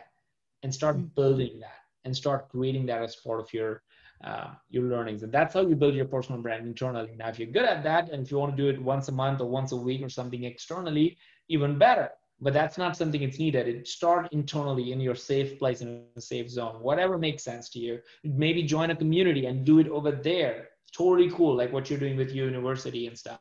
and 0.62 0.74
start 0.74 0.96
mm-hmm. 0.96 1.14
building 1.14 1.60
that 1.60 1.78
and 2.04 2.16
start 2.16 2.48
creating 2.48 2.86
that 2.86 3.02
as 3.02 3.16
part 3.16 3.40
of 3.40 3.52
your 3.52 3.82
uh, 4.24 4.48
your 4.68 4.84
learnings. 4.84 5.22
And 5.22 5.30
that's 5.30 5.54
how 5.54 5.60
you 5.60 5.76
build 5.76 5.94
your 5.94 6.04
personal 6.06 6.42
brand 6.42 6.66
internally. 6.66 7.14
Now, 7.16 7.28
if 7.28 7.38
you're 7.38 7.50
good 7.50 7.64
at 7.64 7.84
that, 7.84 8.10
and 8.10 8.24
if 8.24 8.32
you 8.32 8.38
want 8.38 8.56
to 8.56 8.60
do 8.60 8.68
it 8.68 8.82
once 8.82 9.06
a 9.08 9.12
month 9.12 9.40
or 9.40 9.48
once 9.48 9.70
a 9.70 9.76
week 9.76 10.02
or 10.02 10.08
something 10.08 10.42
externally, 10.42 11.16
even 11.48 11.78
better. 11.78 12.10
But 12.40 12.52
that's 12.52 12.78
not 12.78 12.96
something 12.96 13.22
it's 13.22 13.38
needed. 13.38 13.68
It 13.68 13.86
start 13.86 14.28
internally 14.32 14.92
in 14.92 15.00
your 15.00 15.14
safe 15.14 15.58
place 15.58 15.82
in 15.82 16.04
a 16.16 16.20
safe 16.20 16.48
zone, 16.48 16.76
whatever 16.80 17.16
makes 17.16 17.44
sense 17.44 17.68
to 17.70 17.78
you. 17.78 18.00
Maybe 18.24 18.62
join 18.62 18.90
a 18.90 18.96
community 18.96 19.46
and 19.46 19.64
do 19.64 19.78
it 19.78 19.88
over 19.88 20.10
there. 20.10 20.68
Totally 20.92 21.30
cool, 21.30 21.56
like 21.56 21.72
what 21.72 21.90
you're 21.90 21.98
doing 21.98 22.16
with 22.16 22.32
your 22.32 22.46
university 22.46 23.06
and 23.06 23.16
stuff. 23.16 23.40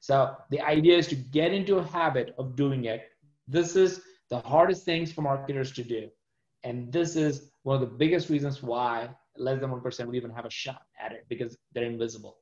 So 0.00 0.34
the 0.50 0.60
idea 0.60 0.96
is 0.96 1.06
to 1.08 1.14
get 1.14 1.52
into 1.52 1.78
a 1.78 1.84
habit 1.84 2.34
of 2.38 2.56
doing 2.56 2.84
it. 2.84 3.08
This 3.46 3.76
is 3.76 4.02
the 4.30 4.40
hardest 4.40 4.84
things 4.84 5.12
for 5.12 5.22
marketers 5.22 5.72
to 5.72 5.82
do. 5.82 6.10
And 6.64 6.92
this 6.92 7.16
is 7.16 7.50
one 7.62 7.74
of 7.76 7.80
the 7.80 7.96
biggest 7.96 8.30
reasons 8.30 8.62
why 8.62 9.10
less 9.36 9.60
than 9.60 9.70
1% 9.70 10.06
will 10.06 10.14
even 10.16 10.30
have 10.30 10.44
a 10.44 10.50
shot 10.50 10.82
at 11.00 11.12
it 11.12 11.24
because 11.28 11.56
they're 11.72 11.84
invisible. 11.84 12.38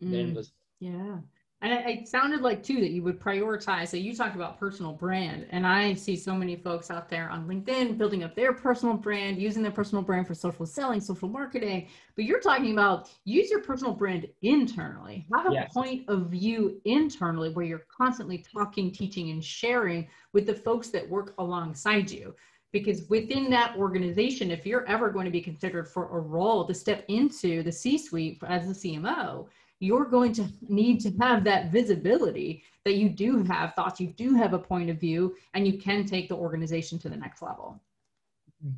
They're 0.00 0.20
Mm, 0.20 0.28
invisible. 0.28 0.56
yeah. 0.80 1.18
And 1.60 1.72
it, 1.72 1.86
it 1.86 2.08
sounded 2.08 2.40
like 2.40 2.64
too 2.64 2.80
that 2.80 2.90
you 2.90 3.04
would 3.04 3.20
prioritize. 3.20 3.88
So 3.88 3.96
you 3.96 4.16
talked 4.16 4.34
about 4.34 4.58
personal 4.58 4.92
brand, 4.92 5.46
and 5.50 5.64
I 5.64 5.94
see 5.94 6.16
so 6.16 6.34
many 6.34 6.56
folks 6.56 6.90
out 6.90 7.08
there 7.08 7.30
on 7.30 7.46
LinkedIn 7.46 7.98
building 7.98 8.24
up 8.24 8.34
their 8.34 8.52
personal 8.52 8.96
brand, 8.96 9.40
using 9.40 9.62
their 9.62 9.70
personal 9.70 10.02
brand 10.02 10.26
for 10.26 10.34
social 10.34 10.66
selling, 10.66 11.00
social 11.00 11.28
marketing. 11.28 11.86
But 12.16 12.24
you're 12.24 12.40
talking 12.40 12.72
about 12.72 13.10
use 13.24 13.48
your 13.48 13.60
personal 13.60 13.92
brand 13.92 14.26
internally. 14.42 15.24
Have 15.32 15.46
a 15.46 15.52
Yes. 15.52 15.72
point 15.72 16.08
of 16.08 16.30
view 16.30 16.80
internally 16.84 17.50
where 17.50 17.64
you're 17.64 17.86
constantly 17.96 18.38
talking, 18.52 18.90
teaching, 18.90 19.30
and 19.30 19.44
sharing 19.44 20.08
with 20.32 20.46
the 20.46 20.54
folks 20.54 20.88
that 20.88 21.08
work 21.08 21.34
alongside 21.38 22.10
you. 22.10 22.34
Because 22.72 23.06
within 23.08 23.50
that 23.50 23.76
organization, 23.76 24.50
if 24.50 24.64
you're 24.64 24.88
ever 24.88 25.10
going 25.10 25.26
to 25.26 25.30
be 25.30 25.42
considered 25.42 25.86
for 25.86 26.16
a 26.16 26.20
role 26.20 26.66
to 26.66 26.74
step 26.74 27.04
into 27.08 27.62
the 27.62 27.72
C 27.72 27.98
suite 27.98 28.40
as 28.46 28.68
a 28.68 28.72
CMO, 28.72 29.46
you're 29.78 30.04
going 30.04 30.32
to 30.32 30.46
need 30.68 31.00
to 31.00 31.10
have 31.20 31.44
that 31.44 31.70
visibility 31.70 32.62
that 32.84 32.94
you 32.94 33.08
do 33.08 33.42
have 33.42 33.74
thoughts, 33.74 34.00
you 34.00 34.08
do 34.08 34.34
have 34.34 34.54
a 34.54 34.58
point 34.58 34.88
of 34.88 34.98
view, 34.98 35.34
and 35.54 35.66
you 35.66 35.78
can 35.78 36.04
take 36.04 36.28
the 36.28 36.36
organization 36.36 36.98
to 37.00 37.08
the 37.08 37.16
next 37.16 37.42
level. 37.42 37.80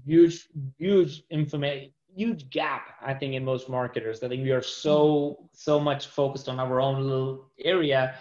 huge, 0.06 0.48
huge 0.78 1.24
information, 1.30 1.92
huge 2.14 2.48
gap, 2.50 2.94
I 3.02 3.14
think, 3.14 3.34
in 3.34 3.44
most 3.44 3.68
marketers. 3.68 4.22
I 4.22 4.28
think 4.28 4.42
we 4.42 4.50
are 4.52 4.62
so, 4.62 5.48
so 5.52 5.78
much 5.78 6.06
focused 6.06 6.48
on 6.48 6.58
our 6.58 6.80
own 6.80 7.02
little 7.02 7.50
area. 7.62 8.14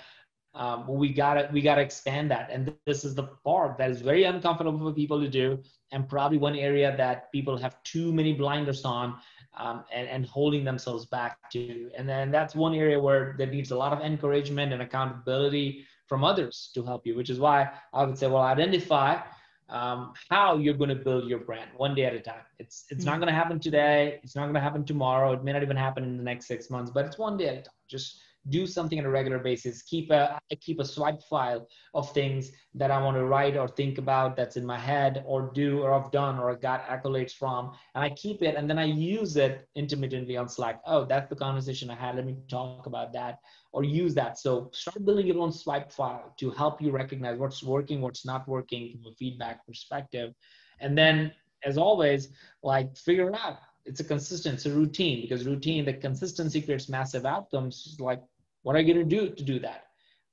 Um, 0.55 0.87
we 0.87 1.11
gotta, 1.11 1.49
we 1.51 1.61
gotta 1.61 1.81
expand 1.81 2.29
that. 2.31 2.49
And 2.51 2.73
this 2.85 3.03
is 3.03 3.15
the 3.15 3.23
part 3.43 3.77
that 3.77 3.89
is 3.89 4.01
very 4.01 4.23
uncomfortable 4.25 4.77
for 4.79 4.93
people 4.93 5.19
to 5.19 5.29
do. 5.29 5.59
And 5.91 6.07
probably 6.07 6.37
one 6.37 6.55
area 6.55 6.95
that 6.97 7.31
people 7.31 7.57
have 7.57 7.81
too 7.83 8.11
many 8.11 8.33
blinders 8.33 8.83
on 8.85 9.15
um, 9.57 9.83
and, 9.93 10.07
and 10.07 10.25
holding 10.25 10.63
themselves 10.63 11.05
back 11.05 11.49
to. 11.51 11.89
And 11.97 12.07
then 12.07 12.31
that's 12.31 12.55
one 12.55 12.73
area 12.73 12.99
where 12.99 13.35
there 13.37 13.47
needs 13.47 13.71
a 13.71 13.77
lot 13.77 13.93
of 13.93 14.01
encouragement 14.01 14.73
and 14.73 14.81
accountability 14.81 15.85
from 16.07 16.23
others 16.23 16.71
to 16.73 16.83
help 16.83 17.05
you, 17.05 17.15
which 17.15 17.29
is 17.29 17.39
why 17.39 17.69
I 17.93 18.05
would 18.05 18.17
say, 18.17 18.27
well, 18.27 18.43
identify 18.43 19.21
um, 19.69 20.13
how 20.29 20.57
you're 20.57 20.73
going 20.75 20.89
to 20.89 20.95
build 20.95 21.27
your 21.27 21.39
brand 21.39 21.69
one 21.77 21.95
day 21.95 22.05
at 22.05 22.13
a 22.13 22.19
time. 22.19 22.45
It's 22.59 22.85
it's 22.89 23.05
not 23.05 23.17
going 23.17 23.27
to 23.27 23.33
happen 23.33 23.59
today. 23.59 24.19
It's 24.23 24.35
not 24.35 24.43
going 24.43 24.53
to 24.55 24.59
happen 24.59 24.85
tomorrow. 24.85 25.33
It 25.33 25.43
may 25.43 25.53
not 25.53 25.63
even 25.63 25.77
happen 25.77 26.03
in 26.03 26.17
the 26.17 26.23
next 26.23 26.47
six 26.47 26.69
months, 26.69 26.91
but 26.93 27.05
it's 27.05 27.17
one 27.17 27.37
day 27.37 27.47
at 27.47 27.53
a 27.55 27.61
time. 27.61 27.73
Just 27.87 28.19
do 28.49 28.67
something 28.67 28.99
on 28.99 29.05
a 29.05 29.09
regular 29.09 29.39
basis. 29.39 29.81
Keep 29.83 30.11
a 30.11 30.39
keep 30.59 30.79
a 30.79 30.85
swipe 30.85 31.21
file 31.23 31.67
of 31.93 32.11
things 32.13 32.51
that 32.75 32.91
I 32.91 33.01
want 33.01 33.17
to 33.17 33.25
write 33.25 33.55
or 33.55 33.67
think 33.67 33.97
about 33.97 34.35
that's 34.35 34.57
in 34.57 34.65
my 34.65 34.77
head 34.77 35.23
or 35.25 35.51
do 35.53 35.81
or 35.81 35.93
I've 35.93 36.11
done 36.11 36.39
or 36.39 36.55
got 36.55 36.85
accolades 36.87 37.33
from, 37.33 37.71
and 37.95 38.03
I 38.03 38.09
keep 38.09 38.41
it 38.41 38.55
and 38.55 38.69
then 38.69 38.79
I 38.79 38.85
use 38.85 39.37
it 39.37 39.67
intermittently 39.75 40.37
on 40.37 40.49
Slack. 40.49 40.81
Oh, 40.85 41.05
that's 41.05 41.29
the 41.29 41.35
conversation 41.35 41.89
I 41.89 41.95
had. 41.95 42.15
Let 42.15 42.25
me 42.25 42.37
talk 42.49 42.85
about 42.85 43.13
that 43.13 43.39
or 43.71 43.83
use 43.83 44.13
that. 44.15 44.37
So 44.37 44.69
start 44.73 45.03
building 45.03 45.27
your 45.27 45.39
own 45.39 45.51
swipe 45.51 45.91
file 45.91 46.33
to 46.37 46.51
help 46.51 46.81
you 46.81 46.91
recognize 46.91 47.37
what's 47.37 47.63
working, 47.63 48.01
what's 48.01 48.25
not 48.25 48.47
working 48.47 48.91
from 48.91 49.11
a 49.11 49.15
feedback 49.15 49.65
perspective. 49.65 50.33
And 50.79 50.97
then, 50.97 51.31
as 51.65 51.77
always, 51.77 52.29
like 52.61 52.95
figure 52.97 53.29
it 53.29 53.35
out. 53.35 53.57
It's 53.85 53.99
a 53.99 54.03
consistent, 54.03 54.55
it's 54.55 54.65
a 54.65 54.71
routine 54.71 55.21
because 55.21 55.45
routine, 55.45 55.83
the 55.85 55.93
consistency 55.93 56.61
creates 56.61 56.87
massive 56.87 57.25
outcomes. 57.25 57.97
Like, 57.99 58.21
what 58.64 58.76
are 58.76 58.80
you 58.80 58.93
going 58.93 59.07
to 59.07 59.16
do 59.18 59.34
to 59.34 59.43
do 59.43 59.59
that? 59.59 59.86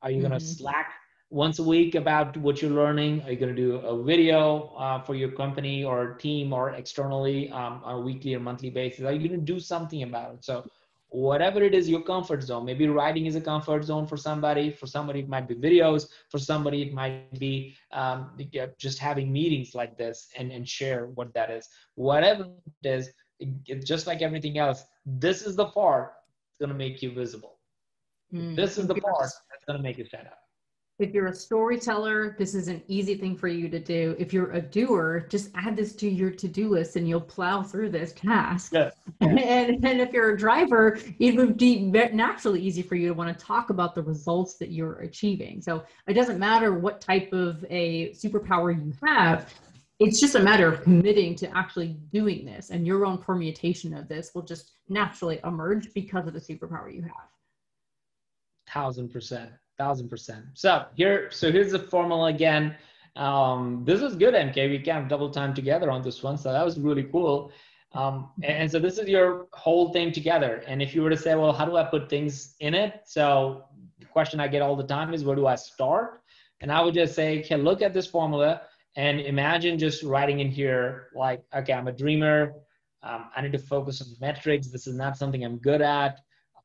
Are 0.02 0.10
you 0.10 0.20
going 0.20 0.32
to. 0.32 0.40
Slack 0.40 0.92
once 1.30 1.60
a 1.60 1.62
week 1.62 1.94
about 1.94 2.36
what 2.36 2.60
you're 2.60 2.70
learning? 2.70 3.22
Are 3.22 3.30
you 3.30 3.38
going 3.38 3.54
to 3.54 3.62
do 3.62 3.76
a 3.76 4.02
video 4.02 4.74
uh, 4.76 5.00
for 5.02 5.14
your 5.14 5.30
company 5.30 5.84
or 5.84 6.14
team 6.14 6.52
or 6.52 6.70
externally 6.70 7.50
um, 7.50 7.80
on 7.84 7.94
a 7.96 8.00
weekly 8.00 8.34
or 8.34 8.40
monthly 8.40 8.70
basis? 8.70 9.04
Are 9.04 9.12
you 9.12 9.28
going 9.28 9.38
to 9.38 9.52
do 9.54 9.60
something 9.60 10.02
about 10.02 10.34
it? 10.34 10.44
So 10.44 10.64
whatever 11.10 11.62
it 11.62 11.74
is 11.74 11.88
your 11.88 12.02
comfort 12.02 12.40
zone 12.42 12.64
maybe 12.64 12.86
writing 12.86 13.26
is 13.26 13.34
a 13.34 13.40
comfort 13.40 13.82
zone 13.82 14.06
for 14.06 14.16
somebody 14.16 14.70
for 14.70 14.86
somebody 14.86 15.20
it 15.20 15.28
might 15.28 15.48
be 15.48 15.56
videos 15.56 16.06
for 16.28 16.38
somebody 16.38 16.82
it 16.82 16.92
might 16.92 17.36
be 17.38 17.74
um, 17.92 18.30
just 18.78 18.98
having 18.98 19.32
meetings 19.32 19.74
like 19.74 19.98
this 19.98 20.28
and, 20.38 20.52
and 20.52 20.68
share 20.68 21.06
what 21.16 21.34
that 21.34 21.50
is 21.50 21.68
whatever 21.96 22.46
it 22.84 22.88
is 22.88 23.10
it, 23.40 23.84
just 23.84 24.06
like 24.06 24.22
everything 24.22 24.56
else 24.56 24.84
this 25.04 25.42
is 25.42 25.56
the 25.56 25.66
part 25.66 26.12
that's 26.46 26.60
going 26.60 26.68
to 26.68 26.78
make 26.78 27.02
you 27.02 27.12
visible 27.12 27.58
Mm. 28.32 28.56
this 28.56 28.78
is 28.78 28.86
the 28.86 28.94
If 28.94 29.02
you're 29.02 29.10
a- 29.10 29.14
part 29.14 29.30
that's 29.50 29.64
going 29.66 29.76
to 29.78 29.82
make 29.82 29.98
you 29.98 30.04
stand 30.04 30.26
out 30.28 30.34
If 31.00 31.14
you're 31.14 31.28
a 31.28 31.34
storyteller, 31.34 32.36
this 32.38 32.54
is 32.54 32.68
an 32.68 32.82
easy 32.86 33.14
thing 33.14 33.34
for 33.34 33.48
you 33.48 33.70
to 33.70 33.78
do. 33.80 34.14
If 34.18 34.34
you're 34.34 34.52
a 34.52 34.60
doer, 34.60 35.26
just 35.30 35.48
add 35.54 35.74
this 35.74 35.96
to 35.96 36.08
your 36.08 36.30
to-do 36.30 36.68
list 36.68 36.96
and 36.96 37.08
you'll 37.08 37.22
plow 37.22 37.62
through 37.62 37.88
this 37.90 38.12
task. 38.12 38.72
Yes. 38.74 38.92
And, 39.20 39.82
and 39.84 40.00
if 40.00 40.12
you're 40.12 40.32
a 40.34 40.38
driver, 40.38 40.98
it 41.18 41.36
would 41.36 41.56
be 41.56 41.80
naturally 41.80 42.60
easy 42.60 42.82
for 42.82 42.96
you 42.96 43.08
to 43.08 43.14
want 43.14 43.36
to 43.36 43.44
talk 43.44 43.70
about 43.70 43.94
the 43.94 44.02
results 44.02 44.56
that 44.58 44.70
you're 44.70 44.98
achieving. 45.00 45.62
So 45.62 45.82
it 46.06 46.12
doesn't 46.14 46.38
matter 46.38 46.74
what 46.74 47.00
type 47.00 47.32
of 47.32 47.64
a 47.70 48.10
superpower 48.10 48.68
you 48.74 48.92
have. 49.06 49.52
It's 50.00 50.18
just 50.20 50.34
a 50.34 50.40
matter 50.40 50.66
of 50.66 50.82
committing 50.82 51.34
to 51.36 51.56
actually 51.56 51.96
doing 52.12 52.44
this, 52.46 52.70
and 52.70 52.86
your 52.86 53.04
own 53.04 53.18
permutation 53.18 53.92
of 53.94 54.08
this 54.08 54.32
will 54.34 54.42
just 54.42 54.72
naturally 54.88 55.40
emerge 55.44 55.92
because 55.94 56.26
of 56.26 56.32
the 56.32 56.40
superpower 56.40 56.94
you 56.94 57.02
have. 57.02 57.28
Thousand 58.72 59.10
percent 59.10 59.50
thousand 59.80 60.08
percent. 60.10 60.44
So 60.54 60.84
here 60.94 61.30
so 61.30 61.50
here's 61.50 61.72
the 61.72 61.78
formula 61.78 62.26
again. 62.28 62.76
Um, 63.16 63.82
this 63.84 64.02
is 64.02 64.14
good 64.14 64.34
mk 64.34 64.56
we 64.74 64.78
can 64.78 65.08
double 65.08 65.30
time 65.30 65.52
together 65.52 65.90
on 65.90 66.00
this 66.00 66.22
one 66.22 66.36
so 66.38 66.52
that 66.52 66.64
was 66.64 66.78
really 66.78 67.04
cool. 67.04 67.50
Um, 67.92 68.30
and, 68.44 68.54
and 68.60 68.70
so 68.70 68.78
this 68.78 68.98
is 68.98 69.08
your 69.08 69.48
whole 69.52 69.92
thing 69.92 70.12
together. 70.12 70.62
And 70.68 70.80
if 70.80 70.94
you 70.94 71.02
were 71.02 71.10
to 71.10 71.16
say 71.16 71.34
well 71.34 71.52
how 71.52 71.64
do 71.64 71.76
i 71.76 71.84
put 71.84 72.08
things 72.08 72.54
in 72.60 72.74
it? 72.74 72.92
So 73.04 73.64
the 73.98 74.06
question 74.06 74.38
i 74.38 74.48
get 74.48 74.62
all 74.62 74.76
the 74.76 74.90
time 74.96 75.14
is 75.14 75.24
where 75.24 75.36
do 75.36 75.46
i 75.46 75.56
start? 75.56 76.22
And 76.60 76.70
i 76.70 76.80
would 76.82 76.94
just 76.94 77.14
say 77.14 77.40
okay 77.40 77.56
look 77.56 77.80
at 77.82 77.94
this 77.94 78.06
formula 78.06 78.62
and 78.96 79.18
imagine 79.20 79.78
just 79.78 80.02
writing 80.02 80.40
in 80.40 80.50
here 80.60 81.08
like 81.14 81.40
okay 81.58 81.72
i'm 81.72 81.88
a 81.88 81.96
dreamer. 82.02 82.52
Um, 83.02 83.22
i 83.34 83.40
need 83.40 83.52
to 83.52 83.64
focus 83.74 84.02
on 84.02 84.08
metrics. 84.20 84.68
This 84.68 84.86
is 84.86 84.94
not 84.94 85.16
something 85.16 85.42
i'm 85.42 85.58
good 85.70 85.82
at 85.82 86.20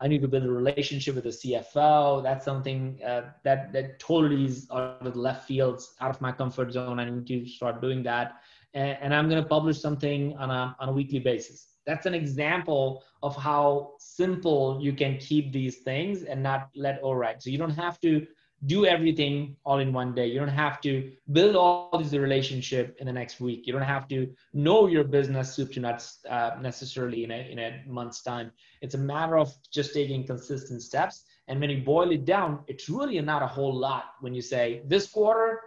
I 0.06 0.08
need 0.08 0.22
to 0.22 0.28
build 0.28 0.44
a 0.44 0.52
relationship 0.52 1.16
with 1.16 1.24
the 1.24 1.32
CFO. 1.32 2.22
That's 2.22 2.46
something 2.46 3.00
uh, 3.04 3.32
that 3.44 3.74
that 3.74 3.98
totally 3.98 4.46
is 4.46 4.68
out 4.72 5.02
of 5.02 5.14
the 5.14 5.20
left 5.20 5.48
fields, 5.48 5.96
out 6.00 6.12
of 6.12 6.22
my 6.22 6.32
comfort 6.32 6.72
zone. 6.72 7.00
I 7.00 7.10
need 7.10 7.26
to 7.26 7.48
start 7.48 7.82
doing 7.82 8.04
that, 8.04 8.34
and, 8.76 9.00
and 9.02 9.16
I'm 9.16 9.28
going 9.28 9.42
to 9.42 9.50
publish 9.50 9.82
something 9.82 10.38
on 10.38 10.52
a 10.52 10.76
on 10.80 10.90
a 10.90 10.92
weekly 10.92 11.18
basis. 11.18 11.70
That's 11.88 12.06
an 12.06 12.14
example 12.14 13.04
of 13.24 13.36
how 13.36 13.94
simple 13.98 14.80
you 14.80 14.94
can 14.94 15.18
keep 15.18 15.52
these 15.52 15.78
things 15.78 16.22
and 16.22 16.44
not 16.44 16.70
let 16.76 17.02
override. 17.02 17.42
So 17.42 17.50
you 17.50 17.58
don't 17.58 17.72
have 17.86 18.00
to 18.02 18.28
do 18.66 18.86
everything 18.86 19.56
all 19.64 19.80
in 19.80 19.94
one 19.94 20.16
day. 20.16 20.28
You 20.28 20.40
don't 20.40 20.48
have 20.48 20.82
to 20.82 21.12
build 21.32 21.56
all 21.56 21.98
these 21.98 22.18
relationship 22.18 22.98
in 23.00 23.06
the 23.06 23.14
next 23.14 23.40
week. 23.40 23.68
You 23.68 23.74
don't 23.74 23.82
have 23.82 24.08
to 24.08 24.34
know 24.54 24.88
your 24.88 25.04
business 25.04 25.54
soup 25.54 25.72
to 25.74 25.80
nuts 25.80 26.20
uh, 26.30 26.52
necessarily 26.62 27.24
in 27.24 27.32
a, 27.32 27.52
in 27.52 27.60
a 27.60 27.84
month's 27.86 28.22
time. 28.22 28.52
It's 28.82 28.96
a 28.96 28.98
matter 28.98 29.38
of 29.38 29.54
just 29.72 29.94
taking 29.94 30.26
consistent 30.26 30.82
steps. 30.82 31.24
And 31.48 31.60
when 31.60 31.70
you 31.70 31.84
boil 31.84 32.12
it 32.12 32.26
down, 32.26 32.60
it's 32.68 32.90
really 32.90 33.20
not 33.22 33.44
a 33.44 33.48
whole 33.48 33.76
lot 33.76 34.06
when 34.22 34.34
you 34.34 34.42
say 34.42 34.82
this 34.86 35.08
quarter, 35.08 35.60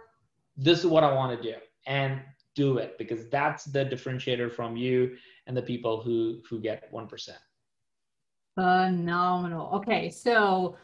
this 0.57 0.79
is 0.79 0.85
what 0.85 1.03
I 1.03 1.13
want 1.13 1.41
to 1.41 1.51
do 1.51 1.57
and 1.85 2.19
do 2.55 2.79
it 2.79 2.97
because 2.97 3.29
that's 3.29 3.63
the 3.65 3.85
differentiator 3.85 4.51
from 4.51 4.75
you 4.75 5.15
and 5.47 5.55
the 5.55 5.61
people 5.61 6.01
who, 6.01 6.39
who 6.49 6.59
get 6.59 6.91
1%. 6.91 7.29
Phenomenal. 8.55 9.69
Okay, 9.75 10.09
so 10.09 10.75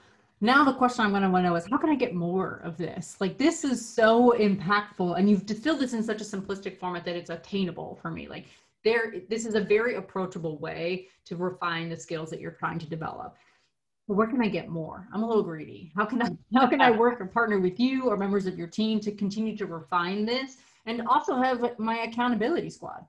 now 0.41 0.63
the 0.65 0.73
question 0.73 1.05
I'm 1.05 1.11
going 1.11 1.23
to 1.23 1.29
want 1.29 1.45
to 1.45 1.49
know 1.49 1.55
is 1.55 1.65
how 1.69 1.77
can 1.77 1.89
I 1.89 1.95
get 1.95 2.13
more 2.13 2.61
of 2.63 2.77
this? 2.77 3.17
Like 3.19 3.37
this 3.37 3.63
is 3.63 3.87
so 3.87 4.35
impactful, 4.37 5.17
and 5.17 5.29
you've 5.29 5.45
distilled 5.45 5.79
this 5.79 5.93
in 5.93 6.03
such 6.03 6.21
a 6.21 6.25
simplistic 6.25 6.77
format 6.77 7.05
that 7.05 7.15
it's 7.15 7.29
attainable 7.29 7.97
for 8.01 8.11
me. 8.11 8.27
Like 8.27 8.45
there, 8.83 9.13
this 9.29 9.45
is 9.45 9.55
a 9.55 9.61
very 9.61 9.95
approachable 9.95 10.57
way 10.57 11.07
to 11.25 11.35
refine 11.35 11.89
the 11.89 11.97
skills 11.97 12.29
that 12.29 12.39
you're 12.39 12.51
trying 12.51 12.79
to 12.79 12.85
develop. 12.85 13.35
But 14.07 14.15
where 14.17 14.27
can 14.27 14.41
I 14.41 14.49
get 14.49 14.69
more? 14.69 15.07
I'm 15.13 15.23
a 15.23 15.27
little 15.27 15.41
greedy. 15.41 15.91
How 15.95 16.05
can 16.05 16.21
I 16.21 16.29
how 16.53 16.67
can 16.67 16.81
I 16.81 16.91
work 17.03 17.19
or 17.21 17.25
partner 17.25 17.59
with 17.59 17.79
you 17.79 18.09
or 18.09 18.17
members 18.17 18.45
of 18.45 18.57
your 18.57 18.67
team 18.67 18.99
to 19.01 19.11
continue 19.11 19.57
to 19.57 19.65
refine 19.65 20.25
this 20.25 20.57
and 20.85 21.01
also 21.07 21.41
have 21.41 21.79
my 21.79 21.99
accountability 21.99 22.69
squad? 22.69 23.05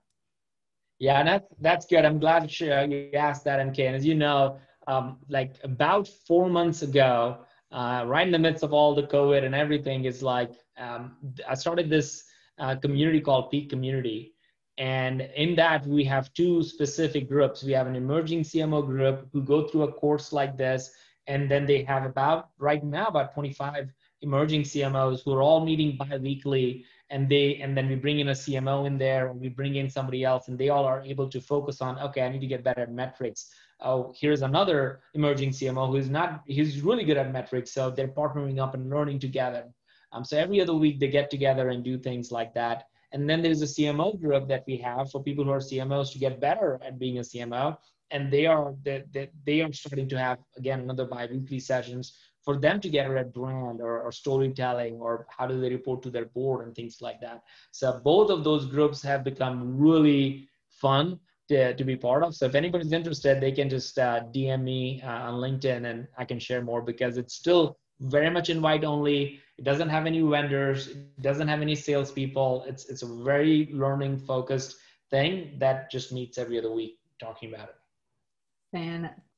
Yeah, 0.99 1.23
that's 1.23 1.47
that's 1.61 1.87
good. 1.87 2.05
I'm 2.05 2.19
glad 2.19 2.51
you 2.59 3.11
asked 3.13 3.45
that, 3.45 3.61
MK. 3.61 3.81
And 3.81 3.97
as 3.97 4.07
you 4.07 4.15
know, 4.15 4.59
um, 4.87 5.19
like 5.29 5.57
about 5.63 6.09
four 6.27 6.49
months 6.49 6.83
ago, 6.83 7.39
uh, 7.73 8.05
right 8.07 8.27
in 8.27 8.33
the 8.33 8.39
midst 8.39 8.63
of 8.63 8.73
all 8.73 8.95
the 8.95 9.03
COVID 9.03 9.45
and 9.45 9.55
everything, 9.55 10.05
is 10.05 10.23
like 10.23 10.53
um, 10.79 11.17
I 11.49 11.55
started 11.55 11.91
this 11.91 12.25
uh, 12.59 12.77
community 12.77 13.21
called 13.21 13.51
Peak 13.51 13.69
Community, 13.69 14.35
and 14.79 15.23
in 15.35 15.57
that 15.57 15.87
we 15.87 16.05
have 16.05 16.33
two 16.35 16.63
specific 16.63 17.29
groups. 17.29 17.63
We 17.63 17.73
have 17.73 17.87
an 17.87 17.97
emerging 17.97 18.43
CMO 18.43 18.87
group 18.87 19.29
who 19.33 19.43
go 19.43 19.67
through 19.67 19.83
a 19.83 19.93
course 19.93 20.33
like 20.33 20.57
this, 20.57 20.91
and 21.27 21.51
then 21.51 21.67
they 21.67 21.83
have 21.85 22.05
about 22.05 22.51
right 22.59 22.85
now 22.85 23.07
about 23.07 23.35
25 23.35 23.93
emerging 24.23 24.63
CMOs 24.63 25.23
who 25.25 25.35
are 25.35 25.43
all 25.43 25.65
meeting 25.65 25.97
bi-weekly 25.97 26.85
and 27.11 27.29
they 27.29 27.57
and 27.57 27.77
then 27.77 27.89
we 27.89 27.95
bring 27.95 28.21
in 28.21 28.29
a 28.29 28.33
CMO 28.33 28.87
in 28.87 28.99
there 28.99 29.29
or 29.29 29.33
we 29.33 29.49
bring 29.49 29.77
in 29.77 29.89
somebody 29.91 30.25
else 30.25 30.49
and 30.49 30.59
they 30.59 30.71
all 30.71 30.85
are 30.85 31.03
able 31.03 31.29
to 31.29 31.41
focus 31.41 31.81
on 31.81 31.99
okay 31.99 32.23
I 32.23 32.29
need 32.31 32.41
to 32.41 32.47
get 32.47 32.65
better 32.65 32.81
at 32.81 32.93
metrics 32.93 33.51
oh 33.81 34.15
here's 34.19 34.43
another 34.43 35.01
emerging 35.15 35.51
CMO 35.51 35.91
who's 35.91 36.09
not 36.09 36.43
he's 36.47 36.81
really 36.83 37.05
good 37.05 37.17
at 37.17 37.33
metrics 37.33 37.73
so 37.73 37.91
they're 37.91 38.09
partnering 38.09 38.59
up 38.59 38.75
and 38.75 38.91
learning 38.91 39.19
together. 39.19 39.65
Um, 40.13 40.25
so 40.25 40.37
every 40.39 40.61
other 40.61 40.75
week 40.75 41.01
they 41.01 41.09
get 41.09 41.31
together 41.31 41.69
and 41.71 41.85
do 41.85 41.99
things 41.99 42.31
like 42.31 42.55
that. 42.55 42.85
And 43.13 43.29
then 43.29 43.43
there's 43.43 43.63
a 43.63 43.67
CMO 43.67 44.21
group 44.21 44.49
that 44.49 44.65
we 44.67 44.77
have 44.79 45.11
for 45.11 45.23
people 45.23 45.45
who 45.45 45.51
are 45.51 45.59
CMOs 45.59 46.13
to 46.13 46.19
get 46.19 46.41
better 46.41 46.81
at 46.85 46.99
being 46.99 47.19
a 47.19 47.23
CMO 47.23 47.77
and 48.11 48.33
they 48.33 48.47
are 48.47 48.75
they, 48.83 49.05
they, 49.13 49.29
they 49.45 49.61
are 49.63 49.73
starting 49.73 50.09
to 50.09 50.19
have 50.19 50.39
again 50.57 50.81
another 50.81 51.05
bi-weekly 51.05 51.59
sessions 51.59 52.17
for 52.47 52.57
them 52.57 52.81
to 52.81 52.89
get 52.89 53.11
at 53.11 53.35
brand 53.35 53.81
or, 53.81 54.03
or 54.03 54.13
storytelling 54.13 54.95
or 54.95 55.27
how 55.37 55.47
do 55.49 55.61
they 55.61 55.69
report 55.69 56.01
to 56.01 56.11
their 56.11 56.27
board 56.27 56.65
and 56.65 56.77
things 56.77 56.99
like 57.01 57.21
that. 57.21 57.43
So 57.73 58.01
both 58.05 58.31
of 58.31 58.45
those 58.45 58.67
groups 58.67 59.03
have 59.03 59.25
become 59.25 59.77
really 59.77 60.49
fun 60.69 61.19
to, 61.49 61.75
to 61.75 61.85
be 61.85 61.97
part 61.97 62.23
of. 62.23 62.35
So 62.35 62.47
if 62.47 62.55
anybody's 62.55 62.93
interested, 62.93 63.41
they 63.41 63.53
can 63.53 63.69
just 63.69 63.99
uh, 63.99 64.23
DM 64.35 64.63
me 64.63 65.03
uh, 65.03 65.31
on 65.31 65.35
LinkedIn 65.35 65.89
and 65.89 66.07
I 66.17 66.25
can 66.25 66.39
share 66.39 66.63
more 66.63 66.83
because 66.83 67.17
it's 67.17 67.35
still 67.35 67.79
very 68.01 68.31
much 68.31 68.51
invite 68.51 68.85
only. 68.85 69.41
It 69.59 69.65
doesn't 69.65 69.89
have 69.89 70.07
any 70.07 70.21
vendors. 70.21 70.89
It 70.89 71.23
doesn't 71.23 71.49
have 71.49 71.63
any 71.63 71.75
salespeople. 71.75 72.65
It's 72.67 72.87
it's 72.87 73.03
a 73.03 73.23
very 73.25 73.71
learning 73.73 74.19
focused 74.19 74.77
thing 75.11 75.57
that 75.59 75.91
just 75.91 76.13
meets 76.13 76.37
every 76.37 76.59
other 76.59 76.73
week 76.73 76.99
talking 77.19 77.55
about 77.55 77.69
it. 77.69 77.77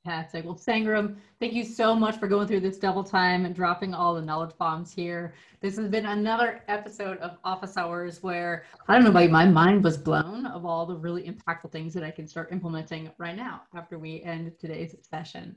Fantastic. 0.05 0.44
Well, 0.44 0.55
Sangram, 0.55 1.16
thank 1.40 1.53
you 1.53 1.64
so 1.64 1.94
much 1.94 2.18
for 2.18 2.28
going 2.28 2.46
through 2.46 2.61
this 2.61 2.78
double 2.78 3.05
time 3.05 3.44
and 3.44 3.55
dropping 3.55 3.94
all 3.94 4.14
the 4.14 4.22
knowledge 4.22 4.57
bombs 4.57 4.92
here. 4.92 5.34
This 5.61 5.76
has 5.76 5.88
been 5.88 6.07
another 6.07 6.62
episode 6.68 7.18
of 7.18 7.36
Office 7.44 7.76
Hours 7.76 8.22
where 8.22 8.64
I 8.86 8.94
don't 8.94 9.05
know 9.05 9.11
about 9.11 9.24
you, 9.24 9.28
my 9.28 9.44
mind 9.44 9.84
was 9.84 9.99
blown 9.99 10.46
of 10.46 10.64
all 10.64 10.86
the 10.86 10.96
really 10.96 11.24
impactful 11.24 11.72
things 11.72 11.92
that 11.94 12.05
I 12.05 12.11
can 12.11 12.26
start 12.26 12.53
implementing 12.53 13.11
right 13.18 13.36
now 13.36 13.62
after 13.74 13.99
we 13.99 14.22
end 14.22 14.53
today's 14.59 14.94
session. 15.03 15.57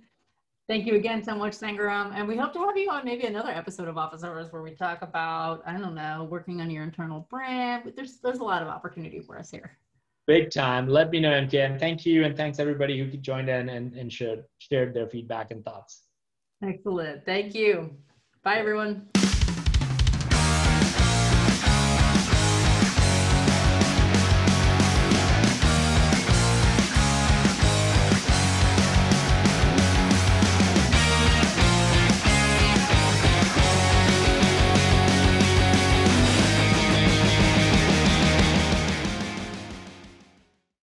Thank 0.68 0.86
you 0.86 0.96
again 0.96 1.24
so 1.24 1.36
much, 1.36 1.54
Sangram. 1.54 2.14
And 2.14 2.28
we 2.28 2.36
hope 2.36 2.54
to 2.54 2.60
have 2.60 2.78
you 2.78 2.90
on 2.90 3.06
maybe 3.06 3.26
another 3.26 3.52
episode 3.52 3.88
of 3.88 3.98
Office 3.98 4.24
Hours 4.24 4.52
where 4.52 4.62
we 4.62 4.72
talk 4.72 5.02
about, 5.02 5.62
I 5.66 5.78
don't 5.78 5.96
know, 5.96 6.28
working 6.30 6.62
on 6.62 6.70
your 6.70 6.84
internal 6.84 7.28
brand. 7.30 7.84
But 7.86 7.96
there's 7.96 8.18
there's 8.18 8.40
a 8.40 8.44
lot 8.44 8.62
of 8.62 8.70
opportunity 8.70 9.20
for 9.20 9.38
us 9.38 9.52
here. 9.52 9.78
Big 10.28 10.52
time. 10.52 10.88
Let 10.88 11.10
me 11.10 11.20
know, 11.20 11.32
MK. 11.32 11.54
And 11.66 11.80
thank 11.80 12.06
you. 12.06 12.24
And 12.24 12.36
thanks 12.36 12.60
everybody 12.60 12.98
who 13.00 13.06
joined 13.18 13.50
in 13.50 13.70
and, 13.70 13.94
and 13.94 14.12
shared, 14.12 14.44
shared 14.60 14.94
their 14.94 15.08
feedback 15.08 15.52
and 15.52 15.64
thoughts. 15.64 16.04
Excellent. 16.64 17.26
Thank 17.26 17.56
you. 17.56 17.96
Bye, 18.44 18.58
everyone. 18.58 19.08